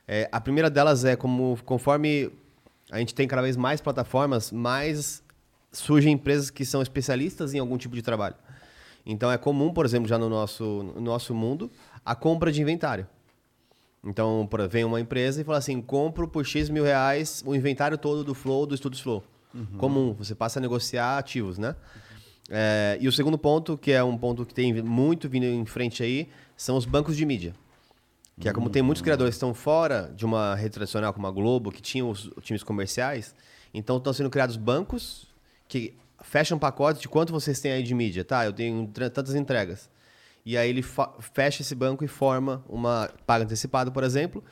[0.06, 2.31] É, a primeira delas é como conforme
[2.93, 5.20] a gente tem cada vez mais plataformas, mais
[5.73, 8.36] surgem empresas que são especialistas em algum tipo de trabalho.
[9.05, 10.64] Então é comum, por exemplo, já no nosso,
[10.94, 11.69] no nosso mundo,
[12.05, 13.05] a compra de inventário.
[14.05, 18.23] Então, vem uma empresa e fala assim: compro por X mil reais o inventário todo
[18.23, 19.24] do Flow, do Studios Flow.
[19.52, 19.66] Uhum.
[19.77, 21.74] Comum, você passa a negociar ativos, né?
[22.51, 26.02] É, e o segundo ponto, que é um ponto que tem muito vindo em frente
[26.02, 27.55] aí, são os bancos de mídia.
[28.40, 31.31] Que é como tem muitos criadores que estão fora de uma rede tradicional como a
[31.31, 33.35] Globo, que tinham os times comerciais,
[33.73, 35.28] então estão sendo criados bancos
[35.69, 38.24] que fecham pacotes de quanto vocês têm aí de mídia.
[38.24, 39.89] Tá, eu tenho tantas entregas.
[40.44, 44.43] E aí ele fecha esse banco e forma uma paga antecipada, por exemplo,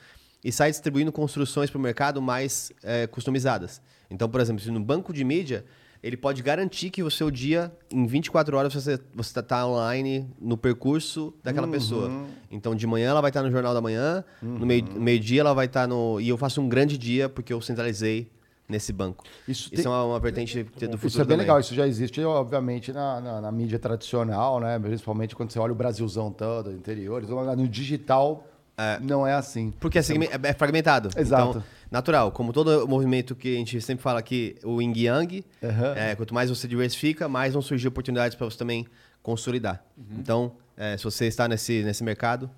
[0.45, 3.83] e sai distribuindo construções para o mercado mais é, customizadas.
[4.09, 5.65] Então, por exemplo, se no banco de mídia
[6.03, 10.57] ele pode garantir que o seu dia, em 24 horas, você está tá online no
[10.57, 11.73] percurso daquela uhum.
[11.73, 12.27] pessoa.
[12.51, 14.59] Então, de manhã ela vai estar no Jornal da Manhã, uhum.
[14.59, 16.19] no meio-dia meio ela vai estar no.
[16.21, 18.31] E eu faço um grande dia porque eu centralizei
[18.67, 19.25] nesse banco.
[19.47, 19.85] Isso, isso tem...
[19.85, 21.07] é uma, uma, vertente do futuro.
[21.07, 21.39] Isso é bem também.
[21.39, 24.79] legal, isso já existe, obviamente, na, na, na, mídia tradicional, né?
[24.79, 27.29] Principalmente quando você olha o Brasilzão todo, interiores.
[27.29, 28.47] No digital,
[28.81, 28.99] é.
[29.01, 29.73] não é assim.
[29.79, 30.03] Porque é,
[30.43, 31.11] é fragmentado.
[31.17, 31.51] Exato.
[31.51, 32.33] Então, natural.
[32.33, 35.71] Como todo movimento que a gente sempre fala aqui, o yin yang, uhum.
[35.97, 38.87] é, quanto mais você diversifica, mais vão surgir oportunidades para você também
[39.23, 39.85] consolidar.
[39.97, 40.05] Uhum.
[40.19, 42.51] Então, é, se você está nesse, nesse mercado,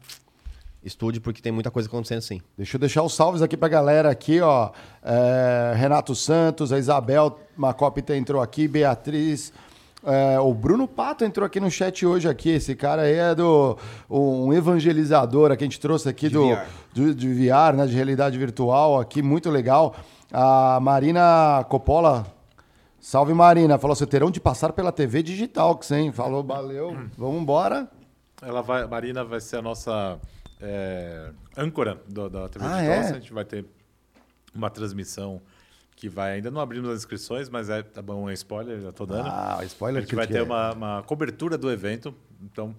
[0.85, 2.41] estude porque tem muita coisa acontecendo sim.
[2.57, 4.71] Deixa eu deixar os salves aqui para a galera aqui, ó.
[5.03, 9.53] É, Renato Santos, a Isabel Macopita entrou aqui, Beatriz...
[10.05, 12.51] É, o Bruno Pato entrou aqui no chat hoje aqui.
[12.51, 13.79] Esse cara aí é do
[14.11, 16.67] um evangelizador que a gente trouxe aqui de do, VR.
[16.93, 19.95] do de VR, né, de realidade virtual aqui, muito legal.
[20.33, 22.27] A Marina Coppola,
[23.01, 26.11] salve Marina, falou: "Você terão de passar pela TV digital, que hein?
[26.11, 26.97] Falou, valeu.
[27.17, 27.89] Vamos embora.
[28.43, 30.19] Ela vai, Marina vai ser a nossa
[30.61, 32.95] é, âncora do, da TV ah, digital.
[32.95, 33.09] É?
[33.09, 33.65] A gente vai ter
[34.53, 35.41] uma transmissão
[36.03, 36.33] que vai.
[36.33, 39.29] Ainda não abrimos as inscrições, mas é tá bom, é spoiler, já tô dando.
[39.29, 40.03] Ah, spoiler.
[40.03, 40.43] A gente vai ter é.
[40.43, 42.13] uma, uma, cobertura do evento,
[42.43, 42.75] então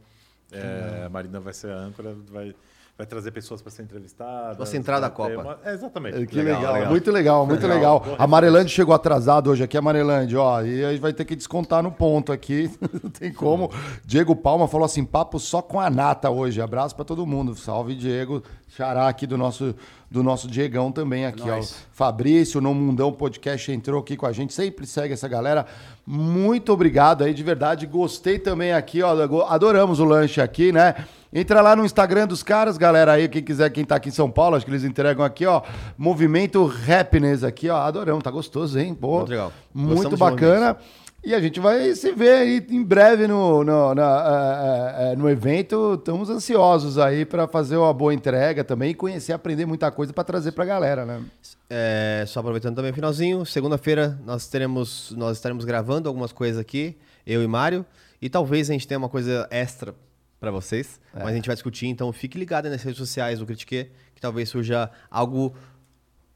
[0.52, 2.54] é, a Marina vai ser a âncora, vai,
[2.96, 4.58] vai trazer pessoas para ser entrevistadas.
[4.60, 5.34] Uma central da Copa.
[5.42, 6.16] uma- É, exatamente.
[6.22, 6.90] É, Que legal, Legal, legal.
[6.92, 8.06] muito legal, muito legal.
[8.20, 11.82] A Amarelândia chegou atrasado hoje aqui, Amarelândia, ó, e a gente vai ter que descontar
[11.82, 12.70] no ponto aqui,
[13.04, 13.72] não tem como.
[14.06, 17.96] Diego Palma falou assim, papo só com a Nata hoje, abraço pra todo mundo, salve
[17.96, 19.74] Diego, xará aqui do nosso,
[20.10, 21.48] do nosso Diegão também aqui, ó.
[21.48, 21.76] nóis.
[21.92, 25.66] Fabrício, no Mundão Podcast entrou aqui com a gente, sempre segue essa galera,
[26.06, 29.16] muito obrigado aí, de verdade, gostei também aqui, ó,
[29.50, 30.94] adoramos o lanche aqui, né?
[31.36, 34.30] Entra lá no Instagram dos caras, galera aí, quem quiser, quem tá aqui em São
[34.30, 35.64] Paulo, acho que eles entregam aqui, ó,
[35.98, 38.94] Movimento Happiness aqui, ó, adoramos, tá gostoso, hein?
[38.94, 39.52] Pô, Muito legal.
[39.74, 40.78] Muito Gostamos bacana.
[41.26, 45.30] E a gente vai se ver aí em breve no, no, na, eh, eh, no
[45.30, 45.94] evento.
[45.94, 50.26] Estamos ansiosos aí para fazer uma boa entrega também e conhecer, aprender muita coisa para
[50.26, 51.22] trazer pra galera, né?
[51.70, 56.98] É, só aproveitando também o finalzinho, segunda-feira nós teremos, nós estaremos gravando algumas coisas aqui,
[57.26, 57.86] eu e Mário,
[58.22, 59.96] e talvez a gente tenha uma coisa extra
[60.44, 63.90] pra vocês, mas a gente vai discutir, então fique ligado nas redes sociais do Critique,
[64.14, 65.56] que talvez surja algo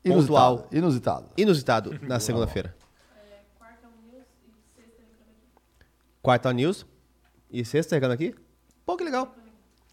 [0.01, 1.29] pontual, Inusitado.
[1.35, 1.91] Inusitado.
[1.91, 2.73] inusitado na segunda-feira.
[6.21, 6.85] Quarta News
[7.51, 8.35] e sexta Reclame Aqui?
[8.85, 9.35] Pô, que legal.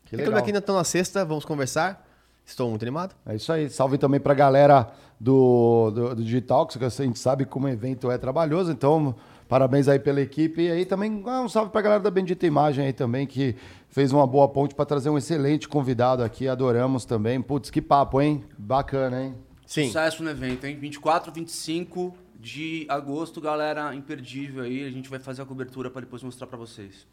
[0.04, 0.36] Que legal.
[0.36, 2.06] Aqui ainda estão na sexta, vamos conversar.
[2.46, 3.16] Estou muito animado.
[3.26, 3.68] É isso aí.
[3.68, 8.12] Salve também pra galera do, do, do Digital, que a gente sabe como o evento
[8.12, 8.70] é trabalhoso.
[8.70, 9.16] Então,
[9.48, 10.62] parabéns aí pela equipe.
[10.62, 13.56] E aí também ah, um salve pra galera da Bendita Imagem aí também, que
[13.88, 16.48] fez uma boa ponte para trazer um excelente convidado aqui.
[16.48, 17.40] Adoramos também.
[17.40, 18.44] Putz, que papo, hein?
[18.58, 19.34] Bacana, hein?
[19.66, 19.86] Sim.
[19.86, 20.76] Sucesso no evento, hein?
[20.76, 24.84] 24, 25 de agosto, galera, imperdível aí.
[24.84, 27.06] A gente vai fazer a cobertura para depois mostrar para vocês.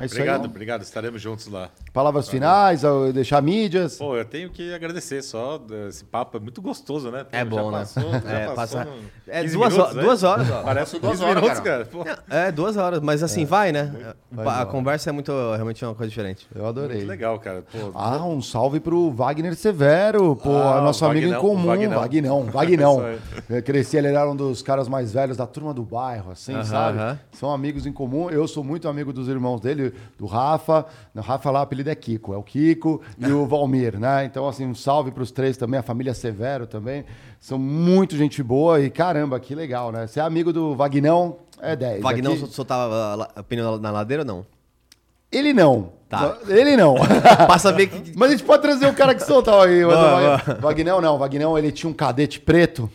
[0.00, 0.46] É isso Obrigado, aí.
[0.46, 0.80] obrigado.
[0.82, 1.68] Estaremos juntos lá.
[1.92, 3.98] Palavras finais, ao deixar mídias.
[3.98, 5.60] Pô, eu tenho que agradecer só.
[5.86, 7.24] Esse papo é muito gostoso, né?
[7.24, 7.78] Pô, É bom, já né?
[7.78, 8.88] passou, já É, passou passa-
[9.28, 10.02] É 15 duas, minutos, né?
[10.02, 10.62] duas horas, ó.
[10.62, 11.88] Parece duas 15 horas, minutos, cara.
[12.30, 14.14] É, duas horas, mas assim, vai, né?
[14.30, 16.48] vai a conversa é muito, realmente uma coisa diferente.
[16.54, 16.96] Eu adorei.
[16.96, 17.62] muito legal, cara.
[17.70, 21.66] Pô, Ah, um salve pro Wagner Severo, pô, Ah, nosso amigo em comum.
[21.66, 22.00] Vagnão.
[22.00, 23.02] Vagnão, Vagnão.
[23.62, 26.98] Cresci, ele era um dos caras mais velhos da turma do bairro, assim, Aham, sabe?
[26.98, 27.18] aham.
[27.32, 28.30] São amigos em comum.
[28.30, 29.81] Eu sou muito amigo dos irmãos dele,
[30.18, 30.84] do Rafa.
[31.14, 34.24] O Rafa lá, o apelido é Kiko, é o Kiko e o Valmir, né?
[34.24, 37.04] Então, assim, um salve pros três também, a família Severo também.
[37.40, 40.06] São muito gente boa e caramba, que legal, né?
[40.06, 42.02] Ser amigo do Vagnão é 10.
[42.02, 44.46] Vagnão Aqui- sol- soltava la- pneu na ladeira ou não?
[45.30, 45.92] Ele não.
[46.10, 46.36] Tá.
[46.46, 46.94] Ele não.
[47.46, 48.12] pra saber que.
[48.16, 49.80] Mas a gente pode trazer o cara que soltava aí.
[50.60, 51.16] Vagnão não.
[51.18, 52.90] Vagnão, ele tinha um cadete preto.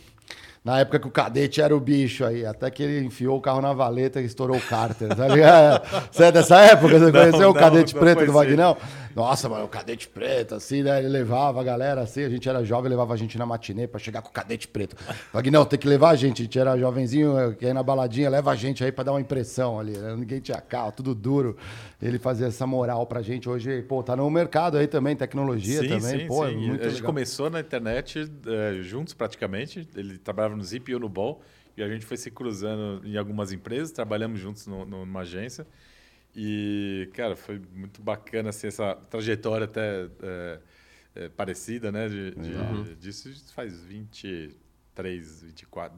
[0.67, 2.45] Na época que o cadete era o bicho aí.
[2.45, 5.07] Até que ele enfiou o carro na valeta e estourou o cárter.
[5.15, 5.81] Tá ligado?
[6.11, 6.99] Você é dessa época?
[6.99, 8.33] Você conheceu o não, cadete não preto do.
[8.33, 8.75] Vagnão?
[9.17, 10.99] Nossa, mano, o cadete preto, assim, né?
[10.99, 12.23] Ele levava a galera assim.
[12.23, 14.95] A gente era jovem, levava a gente na matinê pra chegar com o cadete preto.
[15.33, 16.43] Vagnão, tem que levar a gente.
[16.43, 19.19] A gente era jovenzinho, que aí na baladinha, leva a gente aí pra dar uma
[19.19, 19.97] impressão ali.
[19.97, 20.15] né?
[20.15, 21.57] Ninguém tinha carro, tudo duro.
[21.99, 23.49] Ele fazia essa moral pra gente.
[23.49, 26.19] Hoje, pô, tá no mercado aí também, tecnologia sim, também.
[26.19, 26.53] sim, pô, sim.
[26.53, 27.05] é muito a gente legal.
[27.07, 29.89] começou na internet eh, juntos praticamente.
[29.95, 31.41] Ele trabalhava no Zip e eu no Ball.
[31.75, 35.65] E a gente foi se cruzando em algumas empresas, trabalhamos juntos no- numa agência.
[36.37, 40.61] E, cara, foi muito bacana assim, essa trajetória até eh,
[41.15, 42.07] eh, parecida, né?
[42.09, 43.83] De, de- Disso faz
[45.01, 45.97] 23, 24,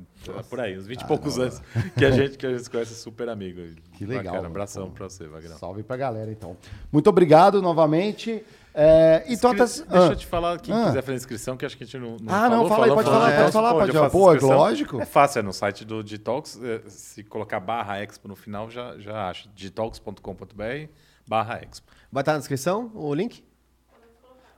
[0.50, 1.62] por aí, uns 20 e poucos anos
[1.98, 3.62] que a gente que a gente se conhece super amigo.
[3.94, 4.96] Que legal, Bacana, abração Pô.
[4.96, 5.58] pra você, Vagrão.
[5.58, 6.56] Salve pra galera, então.
[6.92, 8.44] Muito obrigado novamente.
[8.74, 9.66] É, e Inscri- tota...
[9.66, 10.08] Deixa Ah.
[10.08, 10.86] eu te falar, quem Ah.
[10.88, 12.92] quiser fazer inscrição, que acho que a gente não, não Ah, não, falou, fala aí,
[12.94, 14.10] pode falar, pode falar, pode já falar.
[14.10, 15.02] Pô, é lógico.
[15.02, 18.98] É fácil, é no site do Digitalks, é, se colocar barra expo no final, já,
[19.00, 19.50] já acha.
[19.56, 20.88] digitalks.com.br
[21.28, 21.88] barra expo.
[22.12, 23.44] Vai estar na descrição o link?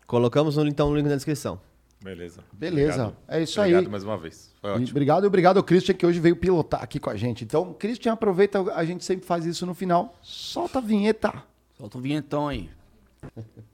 [0.06, 1.60] Colocamos então o link na descrição.
[2.04, 2.44] Beleza.
[2.52, 3.16] Beleza, Obrigado.
[3.28, 3.90] é isso Obrigado aí.
[3.92, 4.52] mais uma vez.
[4.60, 4.90] Foi E ótimo.
[4.90, 7.44] Obrigado, obrigado ao Christian que hoje veio pilotar aqui com a gente.
[7.44, 10.18] Então, Christian, aproveita, a gente sempre faz isso no final.
[10.22, 11.32] Solta a vinheta.
[11.78, 12.70] Solta o vinhetão aí.